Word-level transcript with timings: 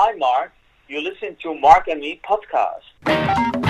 hi, 0.00 0.12
Mark. 0.12 0.52
You 0.86 1.00
listen 1.00 1.36
to 1.42 1.54
Mark 1.54 1.88
and 1.88 2.00
Me 2.00 2.20
podcast. 2.24 3.67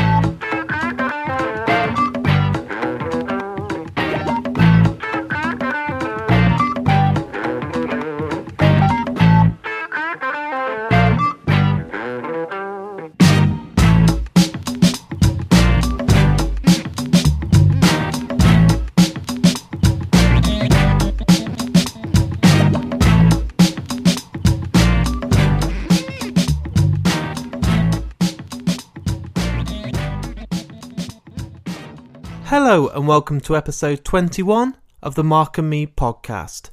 Hello 32.70 32.88
and 32.88 33.08
welcome 33.08 33.40
to 33.40 33.56
episode 33.56 34.04
21 34.04 34.76
of 35.02 35.14
the 35.14 35.24
Mark 35.24 35.56
and 35.56 35.70
Me 35.70 35.86
podcast. 35.86 36.68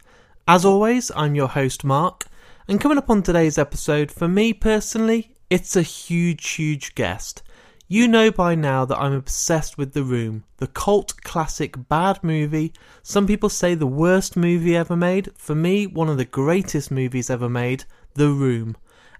As 0.46 0.66
always, 0.66 1.10
I'm 1.16 1.36
your 1.36 1.48
host 1.48 1.86
Mark, 1.86 2.26
and 2.68 2.82
coming 2.82 2.98
up 2.98 3.10
on 3.10 3.24
today's 3.24 3.58
episode, 3.58 4.12
for 4.12 4.28
me 4.28 4.52
personally, 4.52 5.32
it's 5.50 5.78
a 5.78 5.82
huge, 5.82 6.50
huge 6.50 6.96
guest. 6.96 7.44
You 7.88 8.10
know 8.10 8.30
by 8.30 8.56
now 8.56 8.84
that 8.84 9.00
I'm 9.00 9.14
obsessed 9.14 9.78
with 9.78 9.94
The 9.94 10.04
Room, 10.04 10.44
the 10.58 10.68
cult 10.68 11.16
classic 11.24 11.88
bad 11.88 12.22
movie. 12.22 12.74
Some 13.02 13.26
people 13.26 13.48
say 13.48 13.74
the 13.74 13.88
worst 13.88 14.36
movie 14.36 14.76
ever 14.76 14.98
made. 14.98 15.32
For 15.38 15.56
me, 15.56 15.88
one 15.88 16.10
of 16.10 16.18
the 16.18 16.26
greatest 16.26 16.92
movies 16.92 17.30
ever 17.30 17.48
made, 17.48 17.86
The 18.16 18.28
Room. 18.32 18.76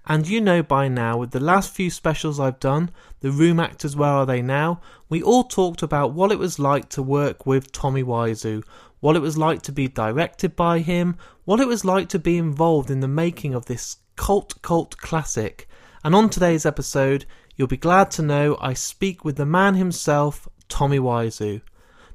And 0.06 0.28
you 0.28 0.40
know 0.40 0.62
by 0.62 0.86
now, 0.86 1.18
with 1.18 1.32
the 1.32 1.40
last 1.40 1.72
few 1.72 1.90
specials 1.90 2.38
I've 2.38 2.60
done, 2.60 2.90
The 3.20 3.32
Room 3.32 3.58
Actors 3.58 3.96
Where 3.96 4.08
Are 4.08 4.26
They 4.26 4.40
Now, 4.40 4.80
we 5.08 5.20
all 5.20 5.42
talked 5.42 5.82
about 5.82 6.12
what 6.12 6.30
it 6.30 6.38
was 6.38 6.60
like 6.60 6.88
to 6.90 7.02
work 7.02 7.44
with 7.44 7.72
Tommy 7.72 8.04
Wiseau, 8.04 8.62
what 9.00 9.16
it 9.16 9.22
was 9.22 9.36
like 9.36 9.62
to 9.62 9.72
be 9.72 9.88
directed 9.88 10.54
by 10.54 10.78
him, 10.78 11.16
what 11.44 11.58
it 11.58 11.66
was 11.66 11.84
like 11.84 12.08
to 12.10 12.20
be 12.20 12.38
involved 12.38 12.90
in 12.90 13.00
the 13.00 13.08
making 13.08 13.54
of 13.54 13.66
this 13.66 13.96
cult 14.14 14.62
cult 14.62 14.96
classic. 14.98 15.68
And 16.04 16.14
on 16.14 16.30
today's 16.30 16.64
episode, 16.64 17.24
you'll 17.56 17.66
be 17.66 17.76
glad 17.76 18.12
to 18.12 18.22
know 18.22 18.56
I 18.60 18.74
speak 18.74 19.24
with 19.24 19.36
the 19.36 19.46
man 19.46 19.74
himself, 19.74 20.48
Tommy 20.68 21.00
Wiseau. 21.00 21.62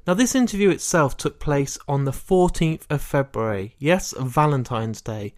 Now, 0.06 0.14
this 0.14 0.34
interview 0.34 0.70
itself 0.70 1.16
took 1.16 1.38
place 1.38 1.78
on 1.86 2.04
the 2.04 2.10
14th 2.10 2.82
of 2.90 3.02
February, 3.02 3.76
yes, 3.78 4.14
Valentine's 4.18 5.00
Day. 5.00 5.34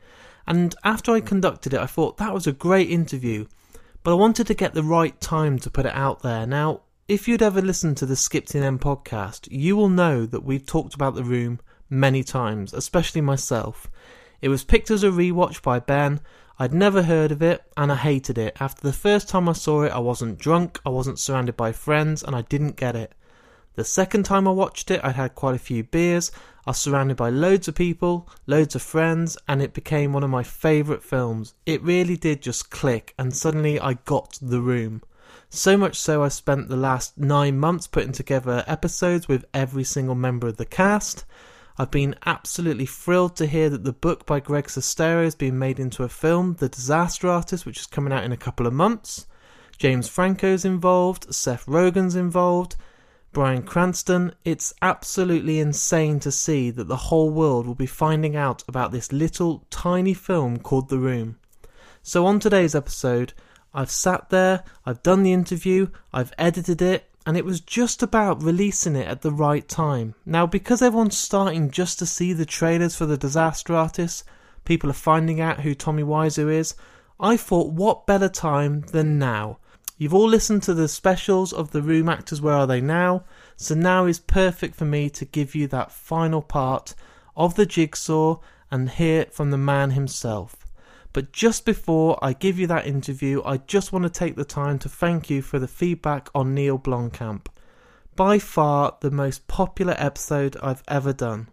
And 0.47 0.75
after 0.85 1.13
I 1.13 1.21
conducted 1.21 1.75
it, 1.75 1.81
I 1.81 1.87
thought 1.87 2.19
that 2.19 2.35
was 2.35 2.47
a 2.47 2.53
great 2.53 2.91
interview, 2.91 3.47
but 4.03 4.13
I 4.13 4.15
wanted 4.15 4.47
to 4.49 4.55
get 4.55 4.75
the 4.75 4.83
right 4.83 5.19
time 5.21 5.59
to 5.61 5.71
put 5.71 5.87
it 5.87 5.95
out 5.95 6.23
there. 6.23 6.47
Now, 6.47 6.83
if 7.09 7.29
you'd 7.29 7.43
ever 7.43 7.61
listened 7.61 7.97
to 7.99 8.07
the 8.07 8.17
Skip 8.17 8.47
to 8.47 8.61
the 8.61 8.67
End 8.67 8.81
podcast, 8.81 9.49
you 9.51 9.77
will 9.77 9.89
know 9.89 10.27
that 10.27 10.45
we've 10.45 10.67
talked 10.67 10.95
about 10.95 11.15
the 11.15 11.25
room 11.25 11.61
many 11.91 12.23
times, 12.23 12.73
especially 12.73 13.21
myself. 13.21 13.91
It 14.41 14.49
was 14.49 14.65
picked 14.65 14.91
as 14.91 15.03
a 15.03 15.09
rewatch 15.09 15.63
by 15.63 15.81
Ben. 15.81 16.21
I'd 16.59 16.75
never 16.75 17.03
heard 17.03 17.33
of 17.33 17.43
it 17.43 17.63
and 17.77 17.91
I 17.91 17.97
hated 17.97 18.39
it. 18.39 18.57
After 18.61 18.83
the 18.83 18.93
first 18.93 19.29
time 19.29 19.49
I 19.49 19.53
saw 19.53 19.83
it, 19.83 19.93
I 19.93 19.99
wasn't 19.99 20.39
drunk, 20.39 20.81
I 20.85 20.91
wasn't 20.91 21.19
surrounded 21.19 21.57
by 21.57 21.73
friends, 21.73 22.23
and 22.23 22.37
I 22.37 22.43
didn't 22.43 22.77
get 22.77 22.95
it. 22.95 23.13
The 23.77 23.85
second 23.85 24.25
time 24.25 24.47
I 24.47 24.53
watched 24.53 24.91
it, 24.91 25.01
I'd 25.03 25.17
had 25.17 25.35
quite 25.35 25.57
a 25.57 25.59
few 25.59 25.83
beers, 25.83 26.31
I 26.67 26.71
was 26.71 26.79
surrounded 26.79 27.19
by 27.19 27.29
loads 27.29 27.69
of 27.69 27.75
people, 27.75 28.29
loads 28.47 28.75
of 28.75 28.81
friends, 28.81 29.37
and 29.47 29.61
it 29.61 29.75
became 29.75 30.13
one 30.13 30.25
of 30.25 30.31
my 30.31 30.43
favourite 30.43 31.03
films. 31.03 31.55
It 31.67 31.83
really 31.83 32.17
did 32.17 32.41
just 32.41 32.71
click, 32.71 33.13
and 33.19 33.37
suddenly 33.37 33.79
I 33.79 33.95
got 33.95 34.39
the 34.41 34.63
room. 34.63 35.03
So 35.51 35.77
much 35.77 35.97
so, 35.97 36.23
I 36.23 36.29
spent 36.29 36.69
the 36.69 36.77
last 36.77 37.19
nine 37.19 37.59
months 37.59 37.87
putting 37.87 38.13
together 38.13 38.65
episodes 38.67 39.29
with 39.29 39.45
every 39.53 39.85
single 39.85 40.15
member 40.15 40.47
of 40.47 40.57
the 40.57 40.65
cast. 40.65 41.25
I've 41.77 41.91
been 41.91 42.15
absolutely 42.25 42.87
thrilled 42.87 43.37
to 43.37 43.47
hear 43.47 43.69
that 43.69 43.85
the 43.85 43.93
book 43.93 44.25
by 44.25 44.41
Greg 44.41 44.69
Sestero 44.69 45.27
is 45.27 45.35
being 45.35 45.59
made 45.59 45.79
into 45.79 46.03
a 46.03 46.09
film, 46.09 46.55
The 46.61 46.69
Disaster 46.69 47.29
Artist, 47.29 47.67
which 47.67 47.81
is 47.81 47.87
coming 47.87 48.13
out 48.13 48.25
in 48.25 48.33
a 48.33 48.39
couple 48.39 48.67
of 48.67 48.73
months. 48.73 49.27
James 49.77 50.09
Franco's 50.09 50.65
involved, 50.65 51.35
Seth 51.35 51.67
Rogen's 51.67 52.17
involved, 52.17 52.77
Bryan 53.35 53.65
Cranston, 53.65 54.33
it's 54.45 54.73
absolutely 54.81 55.59
insane 55.59 56.21
to 56.21 56.31
see 56.31 56.71
that 56.71 56.87
the 56.87 56.97
whole 56.97 57.31
world 57.31 57.67
will 57.67 57.75
be 57.75 57.85
finding 57.85 58.37
out 58.37 58.63
about 58.69 58.93
this 58.93 59.13
little 59.13 59.67
tiny 59.71 60.15
film 60.15 60.59
called 60.59 60.89
The 60.89 61.01
Room. 61.01 61.37
So, 62.01 62.27
on 62.27 62.39
today's 62.39 62.77
episode, 62.77 63.33
I've 63.75 63.91
sat 63.91 64.31
there, 64.31 64.63
I've 64.87 65.03
done 65.03 65.25
the 65.25 65.33
interview, 65.33 65.89
I've 66.13 66.33
edited 66.39 66.81
it, 66.81 67.11
and 67.27 67.37
it 67.37 67.45
was 67.45 67.61
just 67.61 68.05
about 68.05 68.41
releasing 68.41 68.95
it 68.95 69.09
at 69.09 69.23
the 69.23 69.33
right 69.33 69.69
time. 69.69 70.15
Now, 70.25 70.47
because 70.47 70.81
everyone's 70.81 71.19
starting 71.19 71.73
just 71.73 71.99
to 71.99 72.07
see 72.07 72.33
the 72.33 72.47
trailers 72.47 72.95
for 72.95 73.05
The 73.05 73.19
Disaster 73.19 73.75
Artist, 73.75 74.23
people 74.65 74.89
are 74.91 74.93
finding 74.93 75.41
out 75.41 75.63
who 75.63 75.75
Tommy 75.75 76.05
Wiseau 76.05 76.53
is, 76.53 76.77
I 77.19 77.37
thought 77.37 77.73
what 77.73 78.07
better 78.07 78.29
time 78.29 78.83
than 78.93 79.19
now 79.19 79.59
You've 80.05 80.13
all 80.13 80.29
listened 80.29 80.63
to 80.65 80.75
the 80.75 80.87
specials 80.87 81.51
of 81.51 81.71
the 81.71 81.81
Room 81.81 82.11
actors 82.11 82.43
Where 82.43 82.53
Are 82.53 82.67
They 82.67 82.83
Now? 82.83 83.25
So 83.57 83.75
now 83.75 84.05
is 84.05 84.19
perfect 84.19 84.75
for 84.75 84.85
me 84.85 85.09
to 85.09 85.25
give 85.25 85.55
you 85.55 85.67
that 85.69 85.91
final 85.91 86.43
part 86.43 86.95
of 87.35 87.55
the 87.55 87.65
jigsaw 87.65 88.37
and 88.71 88.91
hear 88.91 89.23
it 89.23 89.33
from 89.33 89.51
the 89.51 89.57
man 89.57 89.93
himself. 89.93 90.67
But 91.15 91.33
just 91.33 91.65
before 91.65 92.19
I 92.21 92.35
give 92.35 92.59
you 92.59 92.67
that 92.67 92.87
interview, 92.87 93.41
I 93.47 93.57
just 93.57 93.95
want 93.95 94.03
to 94.03 94.11
take 94.11 94.37
the 94.37 94.45
time 94.45 94.79
to 94.81 94.91
thank 94.91 95.31
you 95.31 95.41
for 95.41 95.59
the 95.59 95.67
feedback 95.67 96.29
on 96.35 96.55
Neil 96.55 96.79
Blomkamp. 96.79 97.47
By 98.15 98.39
far 98.39 98.99
the 99.01 99.11
most 99.11 99.49
popular 99.49 99.95
episode 99.97 100.59
I've 100.63 100.83
ever 100.87 101.15
done. 101.15 101.49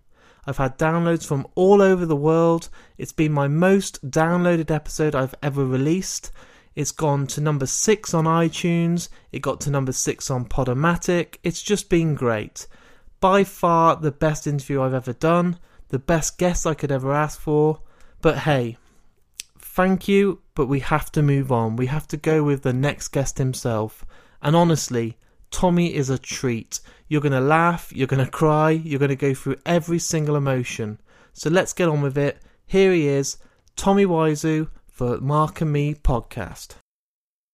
I've 0.45 0.57
had 0.57 0.78
downloads 0.78 1.25
from 1.25 1.47
all 1.56 1.81
over 1.81 2.06
the 2.06 2.18
world. 2.18 2.68
It's 2.97 3.13
been 3.13 3.31
my 3.31 3.47
most 3.47 4.12
downloaded 4.12 4.69
episode 4.69 5.16
I've 5.16 5.35
ever 5.41 5.63
released. 5.63 6.33
It's 6.76 6.92
gone 6.92 7.28
to 7.28 7.42
number 7.42 7.66
six 7.66 8.14
on 8.14 8.26
iTunes. 8.26 9.09
It 9.32 9.42
got 9.42 9.59
to 9.62 9.70
number 9.70 9.92
six 9.92 10.32
on 10.32 10.46
Podomatic. 10.46 11.38
It's 11.44 11.62
just 11.62 11.90
been 11.90 12.16
great. 12.16 12.68
By 13.20 13.44
far 13.44 13.96
the 13.96 14.12
best 14.12 14.48
interview 14.48 14.81
I've 14.81 14.94
ever 14.94 15.14
done. 15.14 15.60
The 15.90 16.00
best 16.00 16.38
guest 16.38 16.66
I 16.66 16.74
could 16.74 16.92
ever 16.92 17.14
ask 17.14 17.40
for. 17.40 17.81
But 18.22 18.40
hey, 18.40 18.78
thank 19.60 20.08
you, 20.08 20.42
but 20.56 20.68
we 20.68 20.80
have 20.80 21.12
to 21.14 21.22
move 21.22 21.52
on. 21.52 21.76
We 21.76 21.88
have 21.88 22.08
to 22.10 22.18
go 22.18 22.44
with 22.44 22.64
the 22.64 22.74
next 22.74 23.10
guest 23.10 23.38
himself. 23.38 24.06
And 24.42 24.56
honestly, 24.56 25.18
Tommy 25.52 25.94
is 25.94 26.10
a 26.10 26.18
treat. 26.18 26.80
You're 27.08 27.22
going 27.22 27.34
to 27.34 27.42
laugh, 27.42 27.92
you're 27.94 28.08
going 28.08 28.24
to 28.24 28.31
cry, 28.31 28.72
you're 28.72 29.00
going 29.00 29.10
to 29.10 29.16
go 29.16 29.34
through 29.34 29.58
every 29.66 30.00
single 30.00 30.38
emotion. 30.38 31.02
So 31.34 31.50
let's 31.50 31.74
get 31.74 31.90
on 31.90 32.02
with 32.02 32.18
it. 32.18 32.42
Here 32.66 32.94
he 32.94 33.08
is, 33.08 33.38
Tommy 33.76 34.06
Wiseau 34.06 34.70
for 35.01 35.19
Mark 35.19 35.62
and 35.62 35.73
Me 35.73 35.95
podcast. 35.95 36.75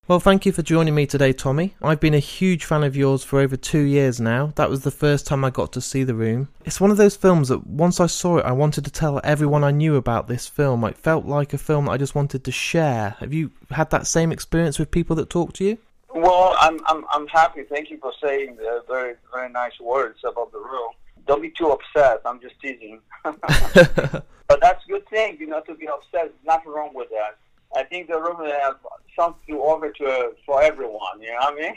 Well, 0.06 0.20
thank 0.20 0.46
you 0.46 0.52
for 0.52 0.64
joining 0.64 0.96
me 0.96 1.06
today, 1.06 1.32
Tommy. 1.32 1.76
I've 1.82 2.02
been 2.02 2.14
a 2.14 2.20
huge 2.20 2.66
fan 2.66 2.84
of 2.84 2.98
yours 2.98 3.24
for 3.24 3.40
over 3.40 3.56
two 3.56 3.84
years 3.84 4.20
now. 4.20 4.52
That 4.56 4.70
was 4.70 4.82
the 4.82 4.92
first 4.92 5.26
time 5.26 5.46
I 5.46 5.50
got 5.50 5.72
to 5.72 5.80
see 5.80 6.04
The 6.04 6.14
Room. 6.14 6.50
It's 6.66 6.82
one 6.82 6.92
of 6.92 6.98
those 6.98 7.16
films 7.16 7.48
that 7.48 7.66
once 7.66 8.02
I 8.02 8.08
saw 8.08 8.40
it, 8.40 8.46
I 8.46 8.52
wanted 8.52 8.84
to 8.84 8.92
tell 8.92 9.22
everyone 9.24 9.64
I 9.64 9.72
knew 9.72 9.96
about 9.96 10.28
this 10.28 10.46
film. 10.46 10.84
It 10.84 10.98
felt 10.98 11.26
like 11.26 11.54
a 11.54 11.58
film 11.58 11.86
that 11.86 11.92
I 11.92 11.98
just 11.98 12.16
wanted 12.16 12.44
to 12.44 12.52
share. 12.52 13.16
Have 13.22 13.34
you 13.34 13.52
had 13.70 13.92
that 13.92 14.08
same 14.08 14.34
experience 14.34 14.78
with 14.78 14.92
people 14.92 15.16
that 15.16 15.30
talk 15.30 15.54
to 15.54 15.64
you? 15.64 15.78
Well, 16.14 16.54
I'm 16.60 16.82
I'm 16.88 17.06
I'm 17.12 17.28
happy. 17.28 17.64
Thank 17.64 17.92
you 17.92 17.98
for 18.00 18.12
saying 18.22 18.58
the 18.58 18.84
very 18.90 19.16
very 19.34 19.50
nice 19.50 19.80
words 19.80 20.20
about 20.26 20.52
the 20.52 20.60
room. 20.60 20.92
Don't 21.26 21.42
be 21.42 21.52
too 21.52 21.70
upset. 21.70 22.20
I'm 22.26 22.42
just 22.42 22.60
teasing. 22.60 23.00
but 24.48 24.62
that's 24.62 24.84
a 24.86 24.88
good 24.88 25.08
thing, 25.10 25.38
you 25.40 25.48
know, 25.48 25.62
to 25.62 25.76
be 25.76 25.88
upset. 25.88 26.12
There's 26.12 26.32
nothing 26.46 26.72
wrong 26.72 26.92
with 26.94 27.10
that. 27.10 27.38
I 27.76 27.84
think 27.84 28.08
the 28.08 28.20
room 28.20 28.38
have 28.50 28.78
something 29.16 29.56
to 29.56 29.62
offer 29.62 29.92
to 29.92 30.32
for 30.46 30.62
everyone. 30.64 31.22
You 31.22 31.32
know 31.34 31.40
what 31.40 31.54
I 31.54 31.56
mean? 31.56 31.76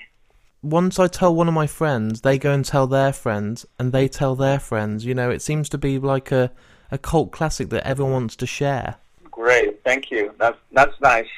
Once 0.62 0.98
I 0.98 1.08
tell 1.08 1.34
one 1.34 1.48
of 1.48 1.54
my 1.54 1.66
friends, 1.66 2.20
they 2.20 2.38
go 2.38 2.52
and 2.52 2.64
tell 2.64 2.86
their 2.86 3.12
friends, 3.12 3.66
and 3.78 3.92
they 3.92 4.08
tell 4.08 4.36
their 4.36 4.60
friends. 4.60 5.04
You 5.04 5.14
know, 5.14 5.30
it 5.30 5.42
seems 5.42 5.68
to 5.70 5.78
be 5.78 5.98
like 5.98 6.30
a, 6.30 6.52
a 6.90 6.98
cult 6.98 7.32
classic 7.32 7.70
that 7.70 7.86
everyone 7.86 8.12
wants 8.12 8.36
to 8.36 8.46
share. 8.46 8.96
Great, 9.30 9.82
thank 9.84 10.10
you. 10.10 10.34
That's 10.38 10.58
that's 10.72 11.00
nice. 11.00 11.28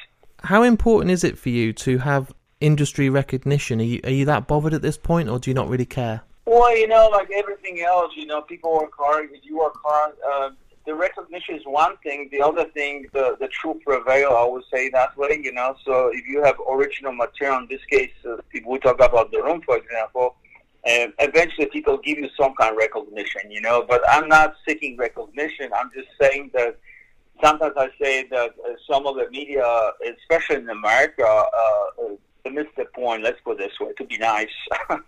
How 0.43 0.63
important 0.63 1.11
is 1.11 1.23
it 1.23 1.37
for 1.37 1.49
you 1.49 1.71
to 1.73 1.99
have 1.99 2.33
industry 2.59 3.09
recognition? 3.09 3.79
Are 3.79 3.83
you, 3.83 4.01
are 4.03 4.09
you 4.09 4.25
that 4.25 4.45
bothered 4.45 4.73
at 4.73 4.81
this 4.81 4.97
point, 4.97 5.29
or 5.29 5.39
do 5.39 5.49
you 5.49 5.55
not 5.55 5.69
really 5.69 5.85
care? 5.85 6.21
Well, 6.45 6.75
you 6.77 6.87
know, 6.87 7.07
like 7.09 7.29
everything 7.31 7.81
else, 7.81 8.11
you 8.17 8.25
know, 8.25 8.41
people 8.41 8.73
work 8.73 8.91
hard. 8.97 9.29
You 9.41 9.57
work 9.57 9.75
hard. 9.83 10.15
Uh, 10.29 10.49
the 10.85 10.93
recognition 10.93 11.55
is 11.55 11.61
one 11.65 11.97
thing. 11.97 12.29
The 12.31 12.41
other 12.41 12.65
thing, 12.65 13.07
the 13.13 13.37
the 13.39 13.47
truth 13.47 13.83
prevail. 13.85 14.31
I 14.31 14.45
would 14.45 14.63
say 14.73 14.89
that 14.89 15.15
way. 15.17 15.39
You 15.41 15.53
know, 15.53 15.75
so 15.85 16.11
if 16.13 16.27
you 16.27 16.43
have 16.43 16.55
original 16.69 17.13
material, 17.13 17.59
in 17.59 17.67
this 17.69 17.83
case, 17.89 18.11
uh, 18.25 18.37
if 18.51 18.65
we 18.65 18.79
talk 18.79 19.01
about 19.01 19.31
the 19.31 19.41
room, 19.41 19.61
for 19.65 19.77
example, 19.77 20.35
and 20.85 21.13
eventually 21.19 21.67
people 21.67 21.97
give 21.97 22.17
you 22.17 22.29
some 22.39 22.53
kind 22.55 22.71
of 22.71 22.77
recognition. 22.77 23.49
You 23.49 23.61
know, 23.61 23.85
but 23.87 24.01
I'm 24.09 24.27
not 24.27 24.55
seeking 24.67 24.97
recognition. 24.97 25.71
I'm 25.73 25.89
just 25.95 26.09
saying 26.19 26.51
that 26.53 26.77
sometimes 27.43 27.73
I 27.77 27.89
say 28.01 28.27
that 28.27 28.51
uh, 28.51 28.73
some 28.89 29.07
of 29.07 29.15
the 29.15 29.29
media, 29.31 29.91
especially 30.19 30.57
in 30.57 30.69
America, 30.69 31.25
uh, 31.25 32.03
uh, 32.03 32.49
missed 32.51 32.75
the 32.77 32.85
point. 32.93 33.23
Let's 33.23 33.39
go 33.45 33.55
this 33.55 33.79
way 33.79 33.93
to 33.97 34.03
be 34.05 34.17
nice. 34.17 34.47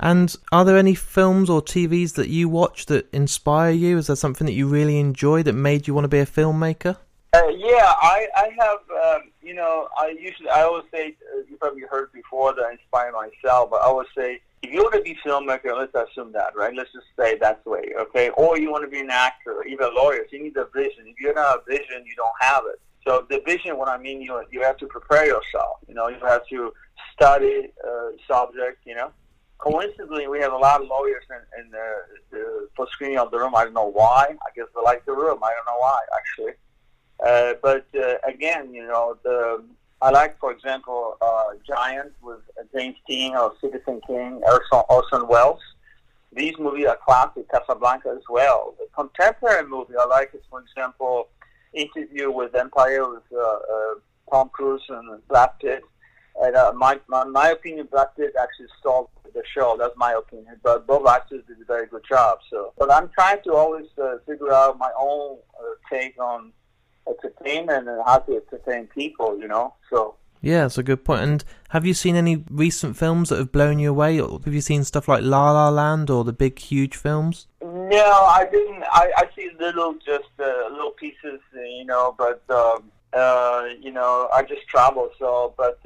and 0.00 0.34
are 0.52 0.64
there 0.64 0.76
any 0.76 0.94
films 0.94 1.48
or 1.48 1.62
TVs 1.62 2.14
that 2.14 2.28
you 2.28 2.48
watch 2.48 2.86
that 2.86 3.12
inspire 3.12 3.70
you? 3.70 3.98
Is 3.98 4.08
there 4.08 4.16
something 4.16 4.46
that 4.46 4.52
you 4.52 4.66
really 4.66 4.98
enjoy 4.98 5.42
that 5.42 5.52
made 5.52 5.86
you 5.86 5.94
want 5.94 6.04
to 6.04 6.08
be 6.08 6.18
a 6.18 6.26
filmmaker? 6.26 6.96
Uh, 7.32 7.48
yeah, 7.48 7.92
I, 8.00 8.28
I 8.36 8.50
have, 8.60 8.78
um, 9.16 9.30
you 9.42 9.54
know, 9.54 9.88
I 9.98 10.16
usually, 10.20 10.48
I 10.50 10.62
always 10.62 10.84
say, 10.92 11.16
uh, 11.34 11.42
you 11.48 11.56
probably 11.56 11.82
heard 11.82 12.12
before 12.12 12.54
that 12.54 12.62
I 12.62 12.72
inspire 12.72 13.10
myself, 13.10 13.70
but 13.70 13.82
I 13.82 13.86
always 13.86 14.06
say, 14.16 14.40
if 14.62 14.72
you 14.72 14.82
want 14.82 14.94
to 14.94 15.02
be 15.02 15.12
a 15.12 15.28
filmmaker, 15.28 15.76
let's 15.76 15.94
assume 15.94 16.32
that, 16.32 16.56
right? 16.56 16.72
Let's 16.74 16.92
just 16.92 17.06
say 17.18 17.36
that's 17.36 17.62
the 17.64 17.70
way, 17.70 17.92
okay? 17.98 18.30
Or 18.30 18.56
you 18.56 18.70
want 18.70 18.84
to 18.84 18.88
be 18.90 19.00
an 19.00 19.10
actor, 19.10 19.52
or 19.52 19.66
even 19.66 19.84
a 19.84 19.90
lawyer, 19.90 20.20
so 20.30 20.36
you 20.36 20.44
need 20.44 20.56
a 20.56 20.66
vision. 20.72 21.06
If 21.06 21.18
you 21.18 21.34
don't 21.34 21.38
have 21.38 21.60
a 21.66 21.70
vision, 21.70 22.04
you 22.06 22.14
don't 22.14 22.32
have 22.40 22.62
it. 22.72 22.80
So 23.06 23.26
the 23.28 23.42
vision, 23.44 23.76
what 23.76 23.88
I 23.88 23.98
mean, 23.98 24.22
you 24.22 24.42
you 24.50 24.62
have 24.62 24.78
to 24.78 24.86
prepare 24.86 25.26
yourself. 25.26 25.78
You 25.88 25.94
know, 25.94 26.08
you 26.08 26.18
have 26.20 26.46
to 26.48 26.72
study 27.12 27.70
uh, 27.86 28.08
subject. 28.26 28.78
You 28.86 28.94
know, 28.94 29.10
coincidentally, 29.58 30.26
we 30.28 30.40
have 30.40 30.52
a 30.52 30.56
lot 30.56 30.82
of 30.82 30.88
lawyers 30.88 31.24
in, 31.30 31.64
in 31.64 31.70
the, 31.70 31.96
the 32.30 32.68
for 32.76 32.86
screening 32.92 33.18
of 33.18 33.30
the 33.30 33.38
room. 33.38 33.54
I 33.54 33.64
don't 33.64 33.74
know 33.74 33.90
why. 33.90 34.26
I 34.30 34.48
guess 34.54 34.66
they 34.74 34.82
like 34.82 35.04
the 35.06 35.12
room. 35.12 35.38
I 35.42 35.52
don't 35.52 35.66
know 35.66 35.78
why 35.78 36.00
actually. 36.16 36.52
Uh, 37.24 37.54
but 37.62 37.86
uh, 37.94 38.16
again, 38.26 38.74
you 38.74 38.86
know, 38.86 39.16
the 39.22 39.64
I 40.02 40.10
like, 40.10 40.38
for 40.38 40.52
example, 40.52 41.16
uh, 41.22 41.44
Giant 41.66 42.12
with 42.20 42.40
James 42.74 42.96
Dean 43.08 43.34
or 43.34 43.54
Citizen 43.60 44.02
Kane, 44.06 44.42
Orson, 44.44 44.82
Orson 44.90 45.26
Welles. 45.28 45.62
These 46.30 46.58
movies 46.58 46.86
are 46.86 46.98
classic, 47.02 47.48
Casablanca 47.50 48.10
as 48.10 48.22
well. 48.28 48.74
The 48.78 48.86
contemporary 48.94 49.66
movie 49.66 49.94
I 49.98 50.04
like 50.04 50.30
is, 50.34 50.42
for 50.50 50.60
example, 50.60 51.28
Interview 51.72 52.30
with 52.30 52.52
Vampire 52.52 53.08
with 53.08 53.22
uh, 53.32 53.40
uh, 53.40 53.94
Tom 54.30 54.50
Cruise 54.50 54.82
and 54.90 55.26
Brad 55.26 55.50
Pitt. 55.60 55.84
And 56.42 56.56
uh, 56.56 56.72
my, 56.74 56.98
my 57.08 57.24
my 57.24 57.50
opinion, 57.50 57.88
Brad 57.90 58.08
Pitt 58.16 58.34
actually 58.40 58.66
stole 58.80 59.10
the 59.34 59.42
show. 59.52 59.76
That's 59.78 59.96
my 59.96 60.12
opinion. 60.12 60.56
But 60.62 60.86
both 60.86 61.06
actors 61.06 61.42
did 61.46 61.60
a 61.60 61.64
very 61.64 61.86
good 61.86 62.04
job. 62.08 62.38
So, 62.50 62.72
but 62.78 62.90
I'm 62.90 63.10
trying 63.14 63.42
to 63.44 63.54
always 63.54 63.86
uh, 64.02 64.16
figure 64.26 64.52
out 64.52 64.78
my 64.78 64.90
own 64.98 65.38
uh, 65.58 65.64
take 65.90 66.18
on 66.20 66.52
entertainment 67.06 67.88
and 67.88 68.02
how 68.06 68.18
to 68.18 68.36
entertain 68.36 68.86
people, 68.88 69.38
you 69.38 69.48
know. 69.48 69.74
So 69.90 70.16
yeah, 70.44 70.62
that's 70.62 70.76
a 70.76 70.82
good 70.82 71.04
point. 71.04 71.22
And 71.22 71.44
have 71.70 71.86
you 71.86 71.94
seen 71.94 72.16
any 72.16 72.44
recent 72.50 72.96
films 72.96 73.30
that 73.30 73.38
have 73.38 73.50
blown 73.50 73.78
you 73.78 73.90
away, 73.90 74.20
or 74.20 74.40
have 74.44 74.52
you 74.52 74.60
seen 74.60 74.84
stuff 74.84 75.08
like 75.08 75.22
La 75.22 75.52
La 75.52 75.70
Land 75.70 76.10
or 76.10 76.22
the 76.22 76.32
big, 76.32 76.58
huge 76.58 76.96
films? 76.96 77.46
No, 77.62 78.04
I 78.04 78.46
didn't. 78.50 78.82
I, 78.92 79.10
I 79.16 79.24
see 79.34 79.50
little, 79.58 79.94
just 79.94 80.28
uh, 80.38 80.68
little 80.70 80.92
pieces, 80.92 81.40
you 81.54 81.86
know. 81.86 82.14
But 82.18 82.42
um, 82.50 82.90
uh, 83.14 83.68
you 83.80 83.90
know, 83.90 84.28
I 84.34 84.42
just 84.42 84.68
travel, 84.68 85.10
so. 85.18 85.54
But 85.56 85.78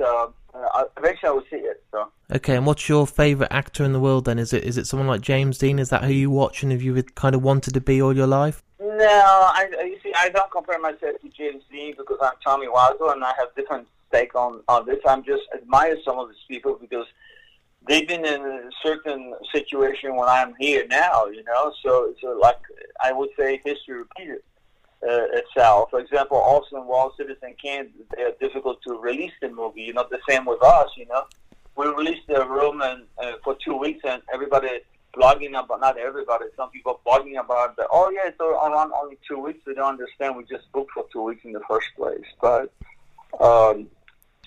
uh, 0.55 0.85
eventually, 0.97 1.29
I 1.29 1.33
will 1.33 1.45
see 1.51 1.57
it. 1.57 1.83
So. 1.91 2.09
Okay, 2.35 2.57
and 2.57 2.67
what's 2.67 2.89
your 2.89 3.07
favorite 3.07 3.49
actor 3.51 3.85
in 3.85 3.93
the 3.93 4.01
world? 4.01 4.25
Then 4.25 4.39
is 4.39 4.53
it 4.53 4.65
is 4.65 4.79
it 4.79 4.87
someone 4.87 5.09
like 5.09 5.21
James 5.21 5.59
Dean? 5.59 5.79
Is 5.79 5.91
that 5.91 6.05
who 6.05 6.13
you 6.13 6.31
watch 6.31 6.63
and 6.63 6.73
have 6.73 6.83
you 6.83 7.03
kind 7.03 7.35
of 7.35 7.43
wanted 7.43 7.75
to 7.75 7.81
be 7.81 8.01
all 8.01 8.15
your 8.15 8.27
life? 8.27 8.63
No, 8.81 8.97
I 8.97 9.69
you 9.85 9.99
see, 10.03 10.13
I 10.17 10.29
don't 10.29 10.51
compare 10.51 10.79
myself 10.79 11.21
to 11.21 11.29
James 11.29 11.63
Dean 11.71 11.95
because 11.97 12.19
I'm 12.23 12.33
Tommy 12.43 12.67
Wiseau 12.67 13.13
and 13.13 13.25
I 13.25 13.33
have 13.39 13.55
different 13.57 13.87
take 14.13 14.35
on 14.35 14.63
on 14.69 14.87
this. 14.87 14.99
I'm 15.07 15.23
just 15.23 15.43
admire 15.55 15.97
some 16.05 16.19
of 16.19 16.29
these 16.29 16.45
people 16.49 16.79
because 16.81 17.07
they've 17.87 18.07
been 18.07 18.25
in 18.25 18.41
a 18.41 18.71
certain 18.83 19.35
situation 19.53 20.17
when 20.17 20.29
I'm 20.29 20.55
here 20.59 20.87
now, 20.89 21.27
you 21.27 21.45
know. 21.45 21.73
So 21.83 22.11
it's 22.11 22.21
so 22.21 22.39
like 22.41 22.61
I 23.03 23.13
would 23.13 23.31
say 23.39 23.61
history 23.65 23.99
repeated 23.99 24.43
uh, 25.03 25.27
itself. 25.33 25.91
For 25.91 26.01
example, 26.01 26.37
Orson 26.37 26.87
Welles, 26.87 27.13
Citizen 27.17 27.55
Kane, 27.63 27.91
they 28.17 28.23
are 28.23 28.33
difficult 28.41 28.83
to 28.83 28.99
release 28.99 29.33
the 29.41 29.49
movie. 29.49 29.83
You 29.83 29.93
know, 29.93 30.07
the 30.11 30.19
same 30.29 30.45
with 30.45 30.63
us. 30.63 30.91
You 30.97 31.07
know, 31.07 31.25
we 31.77 31.87
released 31.87 32.27
the 32.27 32.47
room 32.47 32.83
and 32.83 33.05
uh, 33.23 33.33
for 33.45 33.57
two 33.65 33.77
weeks 33.77 34.01
and 34.05 34.23
everybody 34.33 34.81
blogging 35.17 35.51
about, 35.51 35.81
not 35.81 35.99
everybody, 35.99 36.47
some 36.57 36.71
people 36.71 37.01
blogging 37.07 37.41
about 37.41 37.77
that, 37.77 37.87
oh 37.91 38.11
yeah, 38.11 38.29
it's 38.29 38.41
around 38.41 38.93
only 38.93 39.19
two 39.27 39.39
weeks. 39.39 39.61
They 39.67 39.75
don't 39.75 39.89
understand 39.89 40.37
we 40.37 40.45
just 40.45 40.71
booked 40.73 40.93
for 40.93 41.05
two 41.13 41.23
weeks 41.23 41.45
in 41.45 41.53
the 41.53 41.63
first 41.69 41.89
place. 41.97 42.25
But, 42.41 42.73
um, 43.41 43.89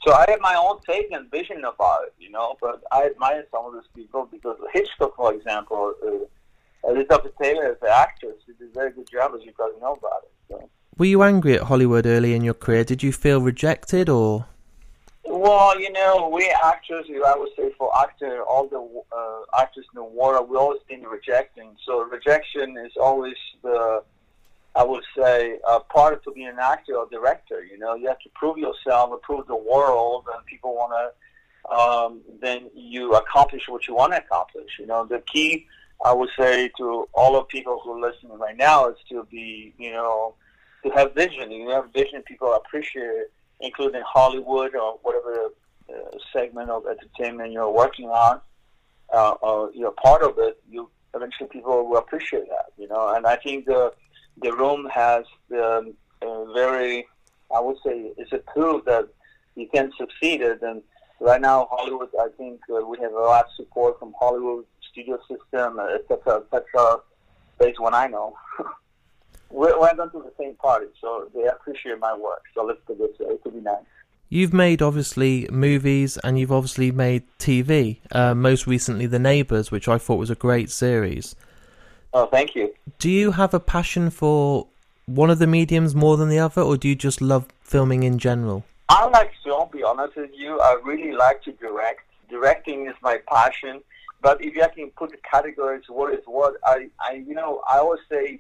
so 0.06 0.13
I 0.13 0.25
have 0.30 0.42
my 0.42 0.56
own 0.56 0.80
take 0.88 1.12
and 1.12 1.30
vision 1.30 1.59
about 1.59 2.04
it, 2.07 2.13
you 2.19 2.31
know, 2.31 2.56
but 2.62 2.83
I 2.92 3.06
admire 3.06 3.45
some 3.51 3.65
of 3.65 3.74
these 3.74 3.89
people 3.95 4.27
because 4.31 4.57
Hitchcock, 4.74 5.15
for 5.15 5.33
example, 5.33 5.94
uh, 6.06 6.89
Elizabeth 6.89 7.33
Taylor 7.42 7.71
as 7.71 7.77
an 7.81 7.89
actress, 7.92 8.36
she 8.45 8.54
did 8.54 8.69
a 8.69 8.74
very 8.74 8.92
good 8.92 9.07
job, 9.12 9.33
as 9.36 9.45
you 9.45 9.51
probably 9.51 9.80
know 9.80 9.94
about 9.94 10.24
it. 10.24 10.31
So. 10.51 10.69
Were 10.98 11.06
you 11.06 11.24
angry 11.24 11.56
at 11.56 11.63
Hollywood 11.63 12.06
early 12.06 12.33
in 12.33 12.44
your 12.44 12.53
career? 12.53 12.83
Did 12.83 13.01
you 13.01 13.12
feel 13.12 13.42
rejected 13.42 14.09
or? 14.09 14.45
Well, 15.24 15.80
you 15.80 15.92
know, 15.92 16.30
we 16.31 16.53
actors, 16.63 17.06
I 17.09 17.36
would 17.38 17.50
say 17.56 17.71
for 17.77 17.89
actor, 17.98 18.44
all 18.44 18.68
the 18.68 18.81
uh, 19.15 19.62
actors 19.62 19.86
in 19.94 19.95
the 19.95 20.03
world, 20.03 20.50
we 20.50 20.57
always 20.57 20.81
been 20.89 21.03
rejecting. 21.03 21.75
So 21.86 22.03
rejection 22.03 22.77
is 22.77 22.92
always 23.01 23.36
the, 23.63 24.03
I 24.75 24.83
would 24.83 25.03
say, 25.18 25.59
uh, 25.68 25.80
part 25.80 26.13
of 26.13 26.24
to 26.24 26.31
be 26.31 26.44
an 26.44 26.57
actor 26.59 26.95
or 26.95 27.07
director. 27.09 27.63
You 27.63 27.77
know, 27.77 27.95
you 27.95 28.07
have 28.07 28.19
to 28.19 28.30
prove 28.36 28.57
yourself, 28.57 29.09
prove 29.21 29.47
the 29.47 29.56
world, 29.56 30.25
and 30.36 30.45
people 30.45 30.75
want 30.75 30.92
to. 31.00 31.12
Um, 31.74 32.21
then 32.42 32.69
you 32.75 33.13
accomplish 33.13 33.69
what 33.69 33.88
you 33.88 33.95
want 33.95 34.13
to 34.13 34.18
accomplish. 34.18 34.71
You 34.80 34.88
know, 34.88 35.06
the 35.06 35.19
key, 35.19 35.68
I 36.03 36.13
would 36.13 36.30
say, 36.38 36.69
to 36.77 37.07
all 37.13 37.36
of 37.36 37.48
people 37.48 37.80
who 37.83 37.94
are 37.94 38.09
listening 38.09 38.38
right 38.38 38.57
now 38.57 38.89
is 38.89 38.98
to 39.09 39.27
be, 39.30 39.74
you 39.77 39.92
know, 39.92 40.36
to 40.83 40.89
have 40.92 41.13
vision. 41.13 41.51
You 41.51 41.69
have 41.69 41.94
vision, 41.94 42.24
people 42.24 42.53
appreciate 42.53 43.03
it 43.03 43.31
including 43.62 44.01
Hollywood 44.06 44.75
or 44.75 45.00
whatever 45.03 45.50
uh, 45.89 46.18
segment 46.33 46.69
of 46.69 46.86
entertainment 46.86 47.51
you're 47.51 47.71
working 47.71 48.09
on, 48.09 48.42
uh, 49.13 49.31
or 49.42 49.71
you're 49.74 49.92
part 49.92 50.24
of 50.24 50.36
it, 50.38 50.62
you 50.69 50.89
eventually 51.13 51.50
people 51.50 51.88
will 51.88 51.98
appreciate 51.98 52.47
that, 52.50 52.68
you 52.77 52.88
know. 52.88 53.13
And 53.15 53.25
I 53.25 53.36
think 53.38 53.65
the 53.65 53.94
the 54.42 54.54
room 54.54 54.88
has 54.94 55.25
the 55.50 55.94
uh, 56.21 56.54
very, 56.54 57.07
I 57.54 57.59
would 57.59 57.77
say, 57.86 58.12
it's 58.18 58.31
a 58.31 58.39
proof 58.39 58.86
that 58.86 59.07
you 59.56 59.68
can 59.74 59.92
succeed 59.97 60.42
it. 60.42 60.62
And 60.62 60.81
right 61.19 61.42
now, 61.42 61.68
Hollywood, 61.69 62.09
I 62.19 62.30
think 62.38 62.62
uh, 62.74 62.86
we 62.86 62.97
have 63.00 63.12
a 63.12 63.19
lot 63.19 63.45
of 63.45 63.51
support 63.56 64.00
from 64.00 64.13
Hollywood 64.19 64.65
studio 64.91 65.19
system, 65.27 65.79
etc., 65.79 66.43
etc. 66.53 66.97
Based 67.59 67.77
on 67.79 67.83
what 67.83 67.93
I 67.93 68.07
know. 68.07 68.35
we're, 69.49 69.79
we're 69.79 69.95
going 69.95 70.09
to 70.11 70.19
the 70.19 70.33
same 70.39 70.55
party, 70.55 70.88
so 70.99 71.29
they 71.33 71.45
appreciate 71.45 71.99
my 71.99 72.15
work. 72.15 72.43
So 72.55 72.63
let's 72.63 72.79
do 72.88 72.95
this. 72.95 73.09
It 73.19 73.43
could 73.43 73.53
be 73.53 73.61
nice. 73.61 73.83
You've 74.29 74.53
made 74.53 74.81
obviously 74.81 75.45
movies 75.51 76.17
and 76.23 76.39
you've 76.39 76.54
obviously 76.54 76.92
made 76.92 77.23
TV. 77.37 77.97
Uh, 78.13 78.33
most 78.33 78.66
recently, 78.66 79.06
The 79.06 79.19
Neighbours, 79.19 79.71
which 79.71 79.89
I 79.89 79.97
thought 79.97 80.16
was 80.16 80.30
a 80.30 80.35
great 80.35 80.71
series. 80.71 81.35
Oh, 82.13 82.27
thank 82.27 82.56
you. 82.56 82.73
Do 82.97 83.09
you 83.09 83.31
have 83.31 83.54
a 83.54 83.59
passion 83.59 84.09
for 84.09 84.68
one 85.06 85.30
of 85.30 85.39
the 85.39 85.47
mediums 85.47 85.94
more 85.94 86.16
than 86.16 86.30
the 86.30 86.39
other, 86.39 86.61
or 86.61 86.77
do 86.77 86.87
you 86.87 86.95
just 86.95 87.21
love 87.21 87.47
filming 87.61 88.04
in 88.04 88.19
general? 88.19 88.63
I 88.87 89.06
like 89.07 89.31
film. 89.44 89.69
Be 89.71 89.83
honest 89.83 90.16
with 90.16 90.31
you, 90.33 90.59
I 90.59 90.80
really 90.83 91.11
like 91.11 91.42
to 91.44 91.51
direct. 91.54 92.01
Directing 92.30 92.87
is 92.87 92.95
my 93.01 93.19
passion. 93.27 93.81
But 94.21 94.44
if 94.44 94.56
you 94.56 94.66
can 94.75 94.90
put 94.92 95.11
the 95.11 95.18
categories, 95.18 95.83
what 95.87 96.13
is 96.13 96.21
what? 96.25 96.56
I, 96.66 96.90
I, 96.99 97.13
you 97.13 97.33
know, 97.33 97.61
I 97.69 97.80
always 97.80 98.01
say 98.09 98.40